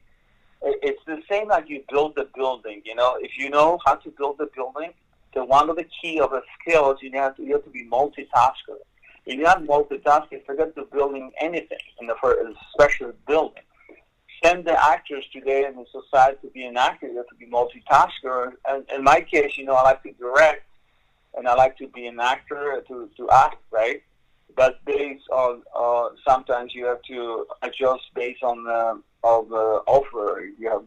it's 0.61 1.03
the 1.05 1.21
same 1.29 1.47
like 1.47 1.69
you 1.69 1.83
build 1.89 2.15
the 2.15 2.27
building. 2.35 2.81
You 2.85 2.95
know, 2.95 3.17
if 3.19 3.37
you 3.37 3.49
know 3.49 3.79
how 3.85 3.95
to 3.95 4.09
build 4.11 4.37
the 4.37 4.49
building, 4.55 4.91
then 5.33 5.47
one 5.47 5.69
of 5.69 5.75
the 5.75 5.85
key 6.01 6.19
of 6.19 6.29
the 6.29 6.43
skills 6.59 6.99
you 7.01 7.11
have 7.13 7.35
to 7.37 7.43
you 7.43 7.53
have 7.53 7.63
to 7.63 7.69
be 7.69 7.85
multitasker. 7.85 8.77
If 9.25 9.37
you're 9.37 9.43
not 9.43 9.63
multitasking, 9.63 10.45
forget 10.45 10.75
the 10.75 10.83
building 10.83 11.31
anything, 11.39 11.77
in 11.99 12.07
the 12.07 12.55
especially 12.69 13.13
building. 13.27 13.63
Send 14.43 14.65
the 14.65 14.83
actors 14.83 15.23
today 15.31 15.65
in 15.65 15.75
the 15.75 15.85
society 15.91 16.37
to 16.41 16.47
be 16.47 16.65
an 16.65 16.75
actor. 16.75 17.07
You 17.07 17.17
have 17.17 17.27
to 17.27 17.35
be 17.35 17.45
multitasker. 17.45 18.53
And 18.67 18.83
in 18.93 19.03
my 19.03 19.21
case, 19.21 19.57
you 19.57 19.65
know, 19.65 19.73
I 19.73 19.83
like 19.83 20.03
to 20.03 20.11
direct, 20.13 20.63
and 21.35 21.47
I 21.47 21.53
like 21.53 21.77
to 21.77 21.87
be 21.87 22.07
an 22.07 22.19
actor 22.19 22.83
to 22.87 23.09
to 23.17 23.29
act, 23.29 23.57
right? 23.71 24.01
But 24.55 24.83
based 24.85 25.27
on 25.31 25.61
uh, 25.75 26.09
sometimes 26.27 26.73
you 26.73 26.85
have 26.85 27.01
to 27.03 27.45
adjust 27.61 28.03
based 28.15 28.43
on 28.43 28.63
the 28.63 29.01
of 29.23 29.51
uh, 29.51 29.81
offer. 29.87 30.43
You 30.59 30.69
have, 30.69 30.83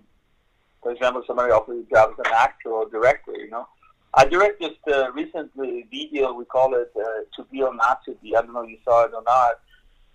for 0.83 0.93
example, 0.93 1.23
somebody 1.27 1.53
offers 1.53 1.77
you 1.77 1.87
job 1.91 2.11
as 2.13 2.27
an 2.27 2.33
actor 2.35 2.71
or 2.71 2.89
director. 2.89 3.33
You 3.37 3.51
know, 3.51 3.69
I 4.15 4.25
directed 4.25 4.73
uh, 4.93 5.13
recently 5.13 5.81
a 5.81 5.87
video. 5.91 6.33
We 6.33 6.45
call 6.45 6.75
it 6.75 6.93
uh, 6.97 7.03
"To 7.37 7.49
Be 7.51 7.63
or 7.63 7.75
Not 7.75 8.05
to 8.07 8.13
Be." 8.23 8.37
I 8.37 8.43
don't 8.43 8.53
know 8.53 8.63
if 8.63 8.71
you 8.71 8.79
saw 8.85 9.05
it 9.05 9.13
or 9.15 9.23
not. 9.23 9.61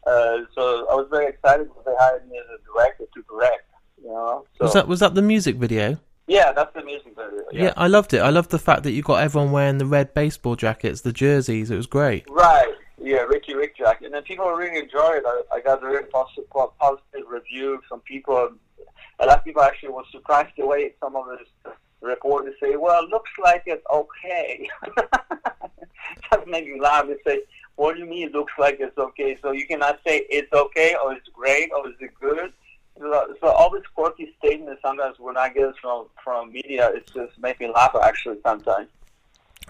Uh, 0.07 0.45
so 0.55 0.87
I 0.89 0.95
was 0.95 1.07
very 1.09 1.27
excited 1.27 1.67
because 1.67 1.83
they 1.85 1.95
hired 1.99 2.27
me 2.29 2.37
as 2.37 2.45
a 2.45 2.73
director 2.73 3.05
to 3.13 3.23
direct. 3.29 3.65
You 4.01 4.09
know, 4.09 4.45
so, 4.57 4.65
was 4.65 4.73
that 4.73 4.87
was 4.87 4.99
that 5.01 5.15
the 5.15 5.21
music 5.21 5.57
video? 5.57 5.97
Yeah, 6.27 6.53
that's 6.53 6.73
the 6.73 6.83
music 6.83 7.15
video. 7.15 7.43
Yeah. 7.51 7.63
yeah, 7.63 7.73
I 7.75 7.87
loved 7.87 8.13
it. 8.13 8.19
I 8.19 8.29
loved 8.29 8.51
the 8.51 8.59
fact 8.59 8.83
that 8.83 8.91
you 8.91 9.01
got 9.01 9.23
everyone 9.23 9.51
wearing 9.51 9.79
the 9.79 9.85
red 9.85 10.13
baseball 10.13 10.55
jackets, 10.55 11.01
the 11.01 11.11
jerseys. 11.11 11.71
It 11.71 11.75
was 11.75 11.87
great. 11.87 12.25
Right. 12.29 12.73
Yeah, 13.01 13.23
Ricky 13.49 13.59
Rick 13.59 13.77
jacket, 13.77 14.05
and 14.05 14.13
then 14.13 14.23
people 14.23 14.49
really 14.51 14.77
enjoy 14.77 15.13
it. 15.13 15.23
I, 15.25 15.41
I 15.53 15.61
got 15.61 15.79
a 15.79 15.81
very 15.81 16.03
positive, 16.05 16.45
positive 16.49 17.27
review 17.27 17.81
from 17.87 17.99
people. 18.01 18.49
A 19.19 19.25
lot 19.25 19.39
of 19.39 19.43
people 19.43 19.61
actually 19.61 19.89
were 19.89 20.03
surprised 20.11 20.51
the 20.57 20.65
way 20.65 20.93
some 20.99 21.15
of 21.15 21.25
the 21.25 21.71
reporters 22.01 22.55
say, 22.61 22.75
"Well, 22.75 23.07
looks 23.09 23.31
like 23.43 23.63
it's 23.65 23.85
okay." 23.91 24.69
Just 26.33 26.47
make 26.47 26.65
me 26.67 26.79
laugh 26.79 27.05
and 27.05 27.17
say, 27.25 27.41
"What 27.75 27.93
do 27.95 27.99
you 27.99 28.05
mean 28.05 28.27
it 28.27 28.33
looks 28.33 28.53
like 28.59 28.77
it's 28.79 28.97
okay?" 28.97 29.37
So 29.41 29.51
you 29.51 29.65
cannot 29.65 29.99
say 30.05 30.25
it's 30.29 30.51
okay 30.53 30.95
or 31.03 31.13
it's 31.13 31.27
great 31.29 31.71
or 31.75 31.87
is 31.89 31.95
it 31.99 32.11
good. 32.19 32.53
So, 32.99 33.35
so 33.39 33.47
all 33.47 33.71
these 33.73 33.87
quirky 33.95 34.33
statements 34.37 34.81
sometimes 34.81 35.17
when 35.19 35.37
I 35.37 35.49
get 35.49 35.75
from 35.81 36.07
from 36.23 36.51
media, 36.51 36.91
it 36.93 37.09
just 37.13 37.39
makes 37.39 37.59
me 37.59 37.71
laugh 37.73 37.95
actually 38.01 38.37
sometimes. 38.43 38.89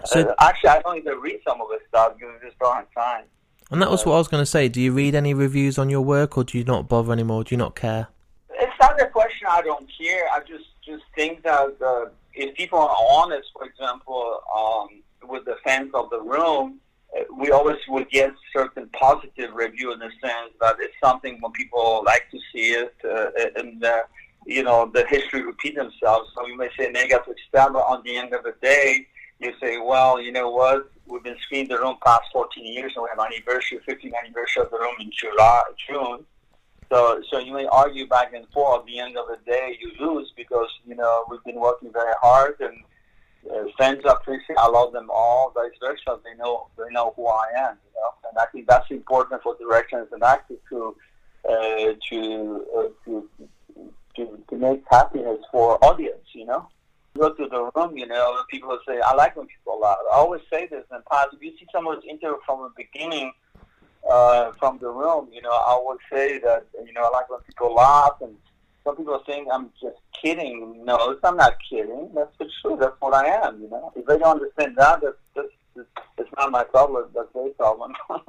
So- 0.04 0.28
uh, 0.28 0.34
actually, 0.40 0.70
I 0.70 0.80
don't 0.82 0.98
even 0.98 1.18
read 1.18 1.40
some 1.46 1.60
of 1.60 1.68
this 1.70 1.80
stuff 1.88 2.14
because 2.18 2.34
I 2.40 2.46
just 2.46 2.58
don't 2.58 2.74
have 2.74 2.92
time. 2.92 3.24
And 3.70 3.80
that 3.80 3.90
was 3.90 4.04
what 4.04 4.14
I 4.14 4.18
was 4.18 4.28
going 4.28 4.42
to 4.42 4.46
say. 4.46 4.68
Do 4.68 4.80
you 4.80 4.92
read 4.92 5.14
any 5.14 5.32
reviews 5.32 5.78
on 5.78 5.90
your 5.90 6.00
work, 6.00 6.36
or 6.36 6.42
do 6.42 6.58
you 6.58 6.64
not 6.64 6.88
bother 6.88 7.12
anymore? 7.12 7.44
Do 7.44 7.54
you 7.54 7.56
not 7.56 7.76
care? 7.76 8.08
It's 8.50 8.72
not 8.80 9.00
a 9.00 9.06
question 9.06 9.46
I 9.48 9.62
don't 9.62 9.88
care. 9.96 10.28
I 10.32 10.40
just 10.40 10.64
just 10.84 11.04
think 11.14 11.42
that 11.44 11.76
uh, 11.80 12.06
if 12.34 12.54
people 12.56 12.80
are 12.80 12.96
honest, 13.12 13.48
for 13.52 13.64
example, 13.64 14.40
um, 14.56 14.88
with 15.28 15.44
the 15.44 15.56
fans 15.64 15.90
of 15.94 16.10
the 16.10 16.20
room, 16.20 16.80
we 17.36 17.50
always 17.50 17.78
would 17.88 18.10
get 18.10 18.32
certain 18.52 18.88
positive 18.88 19.54
review 19.54 19.92
in 19.92 19.98
the 19.98 20.10
sense 20.20 20.52
that 20.60 20.76
it's 20.80 20.94
something 21.02 21.38
when 21.40 21.52
people 21.52 22.02
like 22.04 22.30
to 22.30 22.38
see 22.52 22.72
it, 22.72 22.94
uh, 23.04 23.30
and 23.56 23.84
uh, 23.84 24.02
you 24.46 24.62
know 24.62 24.90
the 24.92 25.06
history 25.06 25.42
repeat 25.42 25.76
themselves. 25.76 26.30
So 26.34 26.46
you 26.46 26.56
may 26.56 26.70
say 26.78 26.90
negative 26.90 27.34
stuff, 27.48 27.72
but 27.72 27.80
on 27.80 28.02
the 28.04 28.16
end 28.16 28.32
of 28.34 28.42
the 28.42 28.54
day, 28.60 29.06
you 29.38 29.52
say, 29.60 29.78
well, 29.78 30.20
you 30.20 30.32
know 30.32 30.50
what? 30.50 30.90
We've 31.10 31.22
been 31.22 31.36
screening 31.42 31.68
the 31.68 31.78
room 31.78 31.96
past 32.04 32.22
14 32.32 32.64
years, 32.64 32.92
and 32.94 33.02
we 33.02 33.08
have 33.10 33.18
anniversary, 33.18 33.80
15th 33.86 34.12
anniversary 34.22 34.62
of 34.62 34.70
the 34.70 34.78
room 34.78 34.94
in 35.00 35.10
July, 35.10 35.62
June. 35.88 36.24
So, 36.92 37.22
so 37.30 37.38
you 37.38 37.52
may 37.52 37.66
argue 37.66 38.06
back 38.06 38.32
and 38.32 38.46
forth. 38.52 38.80
At 38.80 38.86
the 38.86 38.98
end 39.00 39.16
of 39.16 39.26
the 39.28 39.38
day, 39.44 39.76
you 39.80 39.92
lose 39.98 40.32
because 40.36 40.68
you 40.86 40.94
know 40.94 41.24
we've 41.30 41.42
been 41.44 41.60
working 41.60 41.92
very 41.92 42.14
hard, 42.20 42.54
and 42.60 42.76
uh, 43.50 43.70
fans 43.78 44.02
appreciate. 44.04 44.58
I 44.58 44.68
love 44.68 44.92
them 44.92 45.08
all. 45.12 45.52
Vice 45.54 45.70
versa, 45.80 46.20
they 46.24 46.34
know 46.36 46.66
they 46.76 46.92
know 46.92 47.12
who 47.16 47.26
I 47.26 47.46
am. 47.56 47.76
You 47.84 47.92
know, 47.94 48.28
and 48.28 48.38
I 48.38 48.46
think 48.52 48.66
that's 48.66 48.90
important 48.90 49.42
for 49.42 49.56
directors 49.56 50.08
and 50.12 50.22
actors 50.22 50.58
to 50.68 50.96
uh, 51.48 51.92
to, 52.10 52.66
uh, 52.76 52.88
to 53.04 53.28
to 54.16 54.44
to 54.48 54.56
make 54.56 54.82
happiness 54.90 55.38
for 55.52 55.84
audience. 55.84 56.26
You 56.34 56.46
know 56.46 56.68
go 57.18 57.32
to 57.32 57.48
the 57.48 57.70
room, 57.74 57.96
you 57.96 58.06
know, 58.06 58.36
and 58.36 58.46
people 58.48 58.68
will 58.68 58.80
say, 58.86 59.00
I 59.00 59.14
like 59.14 59.36
when 59.36 59.46
people 59.46 59.80
laugh. 59.80 59.98
I 60.12 60.16
always 60.16 60.42
say 60.52 60.66
this 60.66 60.84
in 60.90 60.98
past. 61.10 61.28
If 61.32 61.42
you 61.42 61.52
see 61.58 61.66
someone's 61.72 62.04
interview 62.08 62.36
from 62.46 62.62
the 62.62 62.70
beginning, 62.76 63.32
uh, 64.10 64.52
from 64.58 64.78
the 64.78 64.88
room, 64.88 65.28
you 65.32 65.42
know, 65.42 65.50
I 65.50 65.80
would 65.82 65.98
say 66.12 66.38
that, 66.40 66.66
you 66.86 66.92
know, 66.92 67.02
I 67.02 67.10
like 67.10 67.30
when 67.30 67.40
people 67.40 67.74
laugh. 67.74 68.16
And 68.20 68.34
some 68.84 68.96
people 68.96 69.20
think 69.26 69.48
I'm 69.52 69.70
just 69.80 69.96
kidding. 70.22 70.84
No, 70.84 71.16
I'm 71.22 71.36
not 71.36 71.54
kidding. 71.68 72.10
That's 72.14 72.36
the 72.38 72.48
truth. 72.62 72.80
That's 72.80 72.96
what 73.00 73.14
I 73.14 73.26
am, 73.46 73.60
you 73.60 73.70
know. 73.70 73.92
If 73.96 74.06
they 74.06 74.18
don't 74.18 74.40
understand 74.40 74.76
that, 74.76 75.00
that's, 75.02 75.16
that's, 75.74 75.88
that's 76.16 76.30
not 76.36 76.50
my 76.50 76.64
problem. 76.64 77.10
That's 77.14 77.32
their 77.34 77.50
problem. 77.50 77.94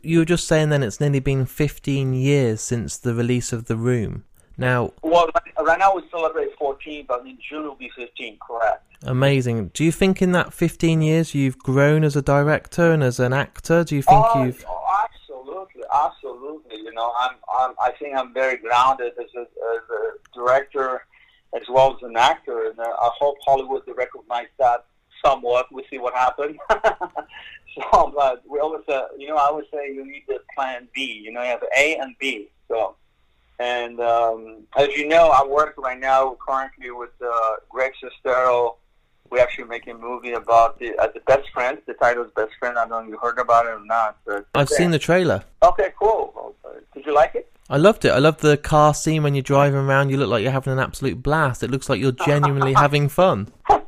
You 0.00 0.20
were 0.20 0.24
just 0.24 0.46
saying 0.46 0.68
then 0.68 0.84
it's 0.84 1.00
nearly 1.00 1.18
been 1.18 1.44
15 1.44 2.14
years 2.14 2.60
since 2.60 2.96
the 2.96 3.14
release 3.14 3.52
of 3.52 3.64
The 3.64 3.74
Room. 3.74 4.24
Now, 4.58 4.92
well, 5.02 5.30
right 5.64 5.78
now 5.78 5.94
we 5.94 6.02
celebrate 6.10 6.48
14, 6.58 7.04
but 7.06 7.20
in 7.24 7.38
June 7.48 7.62
will 7.62 7.76
be 7.76 7.90
15, 7.96 8.38
correct? 8.46 8.84
amazing. 9.04 9.68
Do 9.68 9.84
you 9.84 9.92
think 9.92 10.20
in 10.20 10.32
that 10.32 10.52
15 10.52 11.02
years 11.02 11.34
you've 11.34 11.58
grown 11.58 12.04
as 12.04 12.16
a 12.16 12.22
director 12.22 12.92
and 12.92 13.02
as 13.02 13.20
an 13.20 13.32
actor? 13.32 13.84
Do 13.84 13.94
you 13.94 14.02
think 14.02 14.24
oh, 14.26 14.44
you've. 14.44 14.64
oh, 14.68 14.84
absolutely, 15.04 15.82
absolutely. 15.92 16.78
You 16.78 16.92
know, 16.92 17.12
I'm, 17.18 17.36
I'm, 17.56 17.74
I 17.80 17.92
think 17.92 18.16
I'm 18.16 18.34
very 18.34 18.56
grounded 18.56 19.12
as 19.18 19.30
a, 19.36 19.42
as 19.42 19.82
a 19.90 20.34
director 20.34 21.02
as 21.54 21.62
well 21.70 21.96
as 21.96 22.02
an 22.02 22.16
actor, 22.16 22.68
and 22.68 22.78
uh, 22.78 22.82
I 22.82 23.10
hope 23.18 23.36
Hollywood 23.46 23.82
will 23.86 23.94
recognize 23.94 24.48
that 24.58 24.84
somewhat. 25.24 25.66
We'll 25.70 25.84
see 25.90 25.98
what 25.98 26.14
happens. 26.14 26.56
so, 26.70 28.12
but 28.14 28.42
we 28.46 28.58
always, 28.58 28.82
uh, 28.88 29.06
you 29.16 29.28
know, 29.28 29.36
I 29.36 29.46
always 29.46 29.66
say 29.72 29.92
you 29.92 30.04
need 30.04 30.24
the 30.28 30.40
plan 30.54 30.88
B. 30.94 31.22
You 31.24 31.32
know, 31.32 31.42
you 31.42 31.48
have 31.48 31.62
A 31.76 31.96
and 31.96 32.14
B. 32.18 32.50
So, 32.68 32.96
and 33.58 34.00
um, 34.00 34.62
as 34.76 34.88
you 34.88 35.08
know, 35.08 35.28
I 35.28 35.44
work 35.44 35.74
right 35.78 35.98
now 35.98 36.36
currently 36.46 36.90
with 36.90 37.10
uh, 37.24 37.56
Greg 37.68 37.92
Sestero. 38.02 38.76
We're 39.30 39.40
actually 39.42 39.64
making 39.64 39.96
a 39.96 39.98
movie 39.98 40.32
about 40.32 40.78
the 40.78 40.96
uh, 40.96 41.08
the 41.12 41.20
best 41.20 41.50
friends. 41.52 41.80
The 41.86 41.94
title 41.94 42.24
is 42.24 42.30
Best 42.34 42.52
Friend. 42.58 42.78
I 42.78 42.86
don't 42.86 42.90
know 42.90 42.98
if 43.00 43.08
you 43.08 43.18
heard 43.18 43.38
about 43.38 43.66
it 43.66 43.70
or 43.70 43.84
not. 43.84 44.16
But 44.24 44.46
I've 44.54 44.70
seen 44.70 44.90
the 44.90 44.98
trailer. 44.98 45.44
Okay, 45.62 45.92
cool. 45.98 46.54
Uh, 46.64 46.80
Did 46.94 47.04
you 47.04 47.14
like 47.14 47.34
it? 47.34 47.50
I 47.68 47.76
loved 47.76 48.06
it. 48.06 48.10
I 48.10 48.18
loved 48.18 48.40
the 48.40 48.56
car 48.56 48.94
scene 48.94 49.22
when 49.22 49.34
you're 49.34 49.42
driving 49.42 49.80
around. 49.80 50.08
You 50.08 50.16
look 50.16 50.30
like 50.30 50.42
you're 50.42 50.52
having 50.52 50.72
an 50.72 50.78
absolute 50.78 51.22
blast. 51.22 51.62
It 51.62 51.70
looks 51.70 51.90
like 51.90 52.00
you're 52.00 52.12
genuinely 52.12 52.72
having 52.84 53.08
fun. 53.08 53.48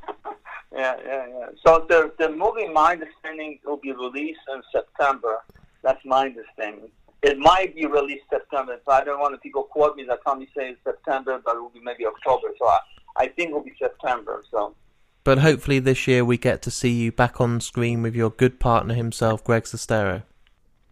Yeah, 0.73 0.97
yeah, 1.05 1.27
yeah. 1.27 1.47
So 1.67 1.85
the 1.91 2.11
the 2.19 2.31
movie, 2.31 2.67
my 2.69 2.93
understanding, 2.93 3.59
will 3.67 3.77
be 3.77 3.93
released 3.93 4.41
in 4.55 4.63
September. 4.73 5.43
That's 5.83 6.03
my 6.07 6.27
understanding. 6.27 6.89
It 7.23 7.39
might 7.39 7.75
be 7.75 7.85
released 7.85 8.25
September, 8.31 8.81
so 8.85 8.93
I 8.93 9.05
don't 9.05 9.21
want 9.21 9.35
to 9.35 9.39
people 9.39 9.65
quote 9.65 9.95
me 9.95 10.05
that 10.05 10.25
come 10.25 10.41
say 10.57 10.71
it's 10.71 10.81
September, 10.85 11.41
but 11.45 11.57
it 11.57 11.61
will 11.61 11.69
be 11.69 11.81
maybe 11.81 12.07
October. 12.07 12.49
So 12.59 12.67
I, 12.67 12.79
I 13.17 13.29
think 13.29 13.51
it 13.51 13.53
will 13.53 13.63
be 13.63 13.75
September. 13.79 14.43
So 14.51 14.75
But 15.23 15.39
hopefully 15.39 15.81
this 15.81 16.07
year 16.07 16.25
we 16.25 16.39
get 16.39 16.63
to 16.63 16.71
see 16.71 16.91
you 16.91 17.13
back 17.13 17.39
on 17.39 17.61
screen 17.61 18.01
with 18.01 18.15
your 18.15 18.31
good 18.31 18.59
partner 18.59 18.95
himself, 18.95 19.45
Greg 19.45 19.65
Sestero. 19.65 20.23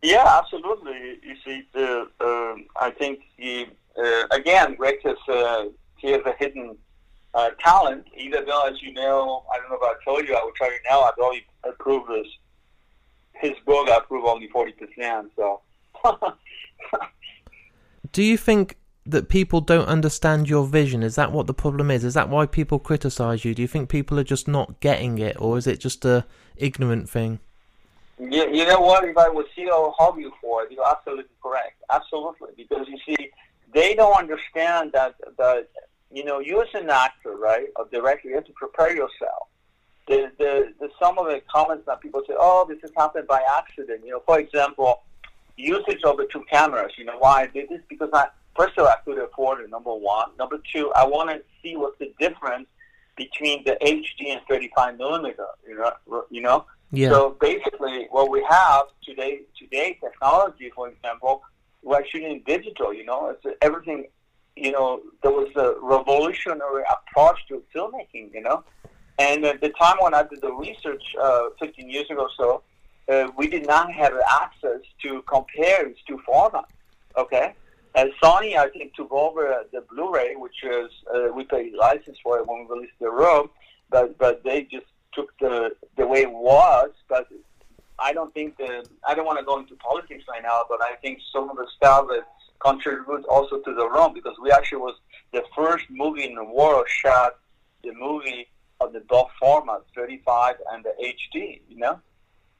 yeah, 0.03 0.27
absolutely. 0.39 1.19
You 1.23 1.37
see, 1.45 1.63
the 1.73 2.09
um 2.21 2.67
I 2.79 2.91
think 2.91 3.21
he 3.39 3.67
uh, 3.99 4.25
again, 4.31 4.75
Greg 4.75 4.97
has 5.05 5.17
uh, 5.29 5.65
he 5.97 6.11
has 6.13 6.21
a 6.27 6.35
hidden 6.39 6.77
uh, 7.33 7.51
talent. 7.59 8.05
Even 8.17 8.45
though, 8.45 8.67
as 8.67 8.83
you 8.83 8.93
know, 8.93 9.45
I 9.53 9.59
don't 9.59 9.71
know 9.71 9.79
if 9.81 9.83
I 9.83 9.95
told 10.05 10.29
you, 10.29 10.35
I 10.35 10.45
will 10.45 10.53
tell 10.59 10.71
you 10.71 10.79
now. 10.91 11.01
I've 11.01 11.15
only 11.23 11.47
approved 11.65 12.11
his 12.11 12.27
his 13.33 13.57
book. 13.65 13.89
I 13.89 13.97
approve 13.97 14.27
only 14.27 14.49
forty 14.49 14.73
percent. 14.73 15.33
So. 15.35 15.63
Do 18.13 18.23
you 18.23 18.37
think 18.37 18.77
that 19.09 19.29
people 19.29 19.61
don't 19.63 19.89
understand 19.89 20.49
your 20.49 20.67
vision? 20.67 21.03
Is 21.03 21.15
that 21.15 21.33
what 21.33 21.47
the 21.47 21.55
problem 21.55 21.91
is? 21.91 22.05
Is 22.05 22.15
that 22.15 22.29
why 22.29 22.47
people 22.47 22.79
criticize 22.79 23.45
you? 23.45 23.55
Do 23.55 23.63
you 23.63 23.69
think 23.69 23.89
people 23.89 24.19
are 24.19 24.25
just 24.25 24.47
not 24.47 24.81
getting 24.81 25.19
it, 25.19 25.41
or 25.41 25.57
is 25.57 25.67
it 25.67 25.81
just 25.81 26.05
a 26.05 26.27
ignorant 26.57 27.09
thing? 27.09 27.41
You, 28.19 28.53
you 28.53 28.67
know 28.67 28.81
what? 28.81 29.05
If 29.05 29.17
I 29.17 29.29
was 29.29 29.47
CEO 29.57 29.95
you 30.19 30.33
for 30.41 30.65
it, 30.65 30.73
you're 30.73 30.89
absolutely 30.89 31.25
correct. 31.43 31.83
Absolutely, 31.91 32.49
because 32.57 32.87
you 32.89 32.99
see, 33.07 33.31
they 33.73 33.95
don't 33.95 34.17
understand 34.17 34.93
that 34.93 35.15
that 35.39 35.69
you 36.13 36.25
know 36.25 36.41
you 36.41 36.61
as 36.61 36.69
an 36.75 36.91
actor, 36.91 37.37
right, 37.37 37.69
or 37.77 37.87
director, 37.91 38.29
you 38.29 38.35
have 38.35 38.47
to 38.47 38.53
prepare 38.53 38.91
yourself. 38.91 39.49
The, 40.09 40.33
the, 40.39 40.73
the 40.81 40.89
some 41.01 41.19
of 41.19 41.27
the 41.27 41.43
comments 41.53 41.85
that 41.87 42.01
people 42.01 42.23
say, 42.27 42.35
oh, 42.39 42.67
this 42.69 42.79
has 42.81 42.91
happened 42.97 43.29
by 43.29 43.43
accident. 43.57 44.01
You 44.05 44.13
know, 44.13 44.23
for 44.27 44.39
example, 44.41 45.03
usage 45.59 46.01
of 46.05 46.17
the 46.17 46.27
two 46.33 46.45
cameras. 46.51 46.93
You 46.97 47.05
know 47.05 47.19
why 47.19 47.43
I 47.43 47.47
did 47.47 47.69
this? 47.69 47.81
Because 47.89 48.11
I 48.13 48.29
first 48.57 48.79
of 48.79 48.87
all 48.87 48.89
I 48.91 48.97
could 49.05 49.19
afford 49.19 49.61
it. 49.61 49.71
Number 49.71 49.95
one. 49.95 50.31
Number 50.39 50.61
two, 50.73 50.93
I 50.95 51.05
want 51.07 51.31
to 51.31 51.43
see 51.63 51.77
what's 51.77 51.99
the 51.99 52.13
difference 52.19 52.69
between 53.17 53.65
the 53.65 53.77
HD 53.83 54.29
and 54.29 54.41
35 54.49 54.97
millimeter. 54.97 55.47
You 55.67 55.79
know, 55.79 56.25
you 56.31 56.41
know. 56.41 56.65
Yeah. 56.91 57.11
So 57.11 57.37
basically, 57.41 58.07
what 58.11 58.31
we 58.31 58.43
have 58.49 58.85
today, 59.05 59.41
today 59.59 59.99
technology, 60.03 60.71
for 60.75 60.89
example, 60.89 61.43
we're 61.83 62.07
shooting 62.07 62.43
digital. 62.47 62.95
You 62.95 63.05
know, 63.05 63.35
it's 63.45 63.57
everything. 63.61 64.07
You 64.57 64.73
know, 64.73 65.03
there 65.23 65.31
was 65.31 65.51
a 65.55 65.75
revolutionary 65.81 66.83
approach 66.91 67.39
to 67.49 67.63
filmmaking. 67.75 68.33
You 68.33 68.43
know, 68.43 68.65
and 69.19 69.45
at 69.45 69.61
the 69.61 69.71
time 69.71 69.97
when 70.01 70.15
I 70.15 70.23
did 70.23 70.41
the 70.41 70.53
research, 70.53 71.03
uh, 71.21 71.49
15 71.59 71.91
years 71.91 72.09
ago 72.11 72.23
or 72.23 72.31
so, 72.37 72.63
uh, 73.09 73.29
we 73.37 73.47
did 73.49 73.67
not 73.67 73.93
have 73.93 74.13
access 74.43 74.81
to 75.03 75.23
compare 75.23 75.87
these 75.87 75.97
two 76.07 76.21
formats. 76.29 76.67
Okay. 77.17 77.55
And 77.95 78.13
Sony, 78.23 78.57
I 78.57 78.69
think, 78.69 78.95
took 78.95 79.11
over 79.11 79.53
uh, 79.53 79.63
the 79.73 79.81
Blu-ray, 79.81 80.37
which 80.37 80.63
is 80.63 80.91
uh, 81.13 81.33
we 81.35 81.45
paid 81.45 81.73
license 81.75 82.19
for 82.23 82.39
it 82.39 82.47
when 82.47 82.61
we 82.61 82.75
released 82.75 82.99
the 83.01 83.11
room, 83.11 83.51
but 83.91 84.17
but 84.19 84.45
they 84.45 84.63
just 84.63 84.87
took 85.13 85.37
the 85.39 85.71
the 85.97 86.07
way 86.07 86.21
it 86.23 86.31
was. 86.31 86.91
But 87.09 87.29
I 87.99 88.13
don't 88.13 88.33
think 88.35 88.57
the 88.59 88.85
I 89.07 89.15
don't 89.15 89.25
want 89.25 89.39
to 89.39 89.45
go 89.45 89.59
into 89.59 89.75
politics 89.77 90.25
right 90.29 90.43
now, 90.43 90.63
but 90.69 90.81
I 90.83 90.95
think 90.97 91.21
some 91.33 91.51
of 91.51 91.57
the 91.57 91.67
stuff 91.77 92.07
that 92.09 92.27
contributes 92.61 93.25
also 93.29 93.59
to 93.59 93.75
the 93.75 93.89
room 93.89 94.13
because 94.13 94.37
we 94.43 94.51
actually 94.51 94.79
was 94.79 94.97
the 95.33 95.43
first 95.57 95.87
movie 95.91 96.25
in 96.25 96.35
the 96.35 96.45
world 96.45 96.87
shot 96.89 97.39
the 97.83 97.93
movie 97.93 98.49
of 98.81 98.93
the 98.93 99.01
both 99.01 99.31
formats, 99.43 99.85
35 99.95 100.57
and 100.73 100.85
the 100.85 100.93
HD. 101.03 101.61
You 101.69 101.79
know. 101.79 102.01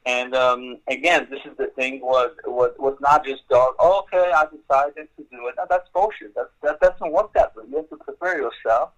And 0.05 0.33
um, 0.33 0.77
again, 0.87 1.27
this 1.29 1.39
is 1.45 1.57
the 1.57 1.67
thing 1.75 1.99
was 2.01 2.31
was 2.45 2.71
was 2.79 2.97
not 3.01 3.25
just 3.25 3.47
dog. 3.49 3.75
Oh, 3.79 4.03
okay, 4.03 4.31
I 4.31 4.45
decided 4.45 5.07
to 5.17 5.23
do 5.31 5.47
it. 5.47 5.55
No, 5.57 5.65
that's 5.69 5.89
bullshit. 5.93 6.33
That 6.35 6.49
that 6.63 6.79
doesn't 6.79 7.11
work 7.11 7.33
that 7.33 7.55
way. 7.55 7.63
You 7.69 7.77
have 7.77 7.89
to 7.89 7.97
prepare 7.97 8.37
yourself. 8.41 8.91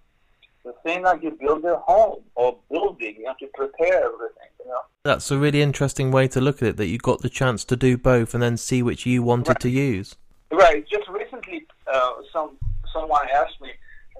The 0.64 0.74
same 0.86 1.02
like 1.02 1.22
you 1.24 1.32
build 1.32 1.64
a 1.64 1.76
home 1.78 2.22
or 2.36 2.56
building, 2.70 3.16
you 3.18 3.26
have 3.26 3.38
to 3.38 3.48
prepare 3.52 4.04
everything. 4.04 4.48
You 4.60 4.68
know. 4.68 4.78
That's 5.04 5.28
a 5.32 5.36
really 5.36 5.60
interesting 5.60 6.12
way 6.12 6.28
to 6.28 6.40
look 6.40 6.62
at 6.62 6.68
it. 6.68 6.76
That 6.76 6.86
you 6.86 6.98
got 6.98 7.20
the 7.20 7.28
chance 7.28 7.64
to 7.64 7.76
do 7.76 7.98
both 7.98 8.32
and 8.32 8.42
then 8.42 8.56
see 8.56 8.80
which 8.82 9.04
you 9.04 9.24
wanted 9.24 9.48
Right. 9.48 9.60
to 9.60 9.68
use. 9.68 10.14
Right. 10.52 10.86
Just 10.88 11.08
recently, 11.08 11.66
uh, 11.92 12.12
some 12.32 12.56
someone 12.92 13.26
asked 13.34 13.60
me, 13.60 13.70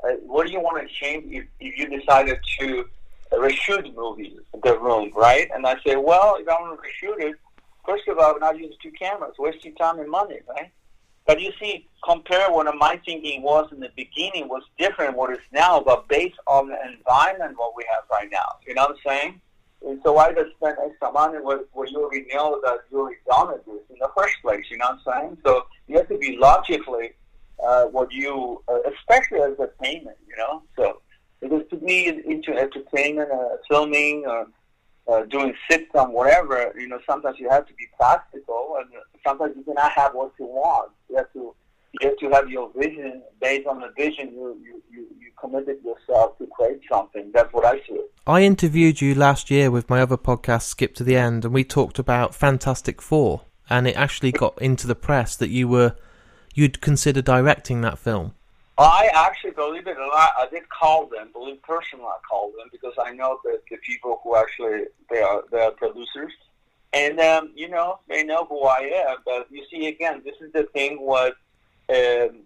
uh, 0.03 0.15
what 0.27 0.47
do 0.47 0.53
you 0.53 0.59
want 0.61 0.83
to 0.83 0.93
change 0.93 1.33
if, 1.33 1.45
if 1.61 1.79
you 1.79 1.87
decided 2.01 2.39
to 2.59 2.89
reshoot 3.37 3.95
movies, 3.95 4.39
The 4.63 4.79
Room, 4.79 5.11
right? 5.17 5.49
And 5.55 5.67
I 5.67 5.77
say, 5.87 5.97
well, 5.97 6.37
if 6.39 6.49
I 6.49 6.53
want 6.53 6.81
to 6.81 7.07
reshoot 7.07 7.21
it, 7.21 7.37
first 7.87 8.07
of 8.09 8.19
all, 8.19 8.25
I 8.25 8.33
would 8.33 8.41
not 8.41 8.59
use 8.59 8.75
two 8.83 8.93
cameras, 8.93 9.35
wasting 9.39 9.75
time 9.75 9.99
and 9.99 10.11
money, 10.11 10.41
right? 10.49 10.71
But 11.27 11.41
you 11.41 11.53
see, 11.61 11.89
compare 12.05 12.51
what 12.51 12.67
my 12.77 13.01
thinking 13.05 13.43
was 13.43 13.71
in 13.73 13.81
the 13.81 13.91
beginning 13.97 14.49
was 14.49 14.63
different 14.79 15.17
what 15.17 15.31
is 15.33 15.39
now, 15.53 15.81
but 15.81 16.09
based 16.09 16.39
on 16.47 16.69
the 16.69 16.77
environment 16.85 17.57
what 17.57 17.75
we 17.77 17.85
have 17.93 18.05
right 18.11 18.29
now. 18.31 18.57
You 18.67 18.75
know 18.75 18.83
what 18.83 18.91
I'm 18.91 18.97
saying? 19.07 19.41
And 19.87 20.01
so 20.05 20.13
why 20.13 20.33
just 20.33 20.51
spend 20.57 20.77
extra 20.85 21.13
money 21.13 21.39
where, 21.39 21.61
where 21.73 21.87
you 21.87 22.03
already 22.03 22.27
know 22.33 22.61
that 22.65 22.79
you 22.91 23.01
already 23.01 23.19
done 23.29 23.55
it 23.55 23.65
in 23.67 23.99
the 24.01 24.11
first 24.17 24.35
place? 24.43 24.65
You 24.71 24.79
know 24.79 24.97
what 25.05 25.15
I'm 25.15 25.23
saying? 25.23 25.39
So 25.45 25.63
you 25.87 25.97
have 25.97 26.09
to 26.09 26.19
be 26.19 26.37
logically 26.37 27.13
uh, 27.65 27.85
what 27.87 28.13
you, 28.13 28.63
uh, 28.69 28.79
especially 28.93 29.41
as 29.41 29.59
a 29.59 29.69
payment, 29.83 30.17
you 30.27 30.37
know. 30.37 30.63
So 30.77 30.92
me, 31.83 32.09
into 32.09 32.53
entertainment, 32.53 33.31
uh, 33.31 33.57
filming, 33.69 34.25
or 34.27 34.47
uh, 35.09 35.25
doing 35.27 35.55
sitcom, 35.71 36.11
whatever, 36.11 36.73
you 36.79 36.89
know, 36.89 36.99
sometimes 37.07 37.39
you 37.39 37.49
have 37.51 37.67
to 37.67 37.75
be 37.75 37.87
practical, 37.97 38.77
and 38.79 38.89
sometimes 39.27 39.55
you 39.57 39.65
cannot 39.65 39.93
have 39.93 40.15
what 40.15 40.33
you 40.39 40.47
want. 40.47 40.93
You 41.09 41.17
have 41.17 41.33
to 41.33 41.55
you 42.01 42.09
have 42.09 42.19
to 42.19 42.31
have 42.31 42.49
your 42.49 42.71
vision 42.75 43.23
based 43.41 43.67
on 43.67 43.81
the 43.81 43.89
vision 43.97 44.33
you, 44.33 44.57
you, 44.65 44.83
you, 44.91 45.07
you 45.21 45.31
committed 45.39 45.77
yourself 45.85 46.39
to 46.39 46.47
create 46.47 46.81
something. 46.91 47.31
That's 47.35 47.53
what 47.53 47.67
I 47.67 47.81
see. 47.87 48.01
I 48.27 48.43
interviewed 48.43 49.03
you 49.03 49.15
last 49.15 49.51
year 49.51 49.71
with 49.71 49.91
my 49.91 50.01
other 50.01 50.17
podcast, 50.17 50.63
Skip 50.63 50.95
to 50.95 51.05
the 51.05 51.17
End, 51.17 51.45
and 51.45 51.53
we 51.53 51.65
talked 51.65 51.99
about 51.99 52.35
Fantastic 52.35 53.03
Four, 53.03 53.43
and 53.69 53.87
it 53.87 53.97
actually 53.97 54.33
got 54.33 54.61
into 54.63 54.87
the 54.87 54.95
press 54.95 55.37
that 55.37 55.51
you 55.51 55.69
were 55.69 55.95
you'd 56.55 56.81
consider 56.81 57.21
directing 57.21 57.81
that 57.83 57.99
film. 57.99 58.35
I 58.85 59.11
actually, 59.13 59.51
believe 59.51 59.87
it 59.87 59.97
or 59.99 60.07
not, 60.07 60.31
I 60.39 60.47
did 60.51 60.69
call 60.69 61.07
them. 61.07 61.29
Believe 61.33 61.63
personally, 61.63 62.07
I 62.07 62.17
called 62.29 62.53
them 62.59 62.69
because 62.73 62.95
I 63.03 63.13
know 63.13 63.39
that 63.45 63.61
the 63.71 63.77
people 63.79 64.21
who 64.23 64.37
actually 64.37 64.85
they 65.11 65.21
are 65.21 65.45
they 65.51 65.61
are 65.61 65.73
producers, 65.73 66.33
and 66.93 67.21
um, 67.21 67.53
you 67.55 67.69
know 67.69 67.99
they 68.09 68.25
know 68.25 68.47
who 68.47 68.63
I 68.65 69.05
am. 69.09 69.19
But 69.25 69.49
you 69.51 69.65
see, 69.71 69.89
again, 69.89 70.23
this 70.25 70.37
is 70.41 70.53
the 70.53 70.65
thing. 70.73 70.97
What 71.01 71.35
um, 71.91 72.41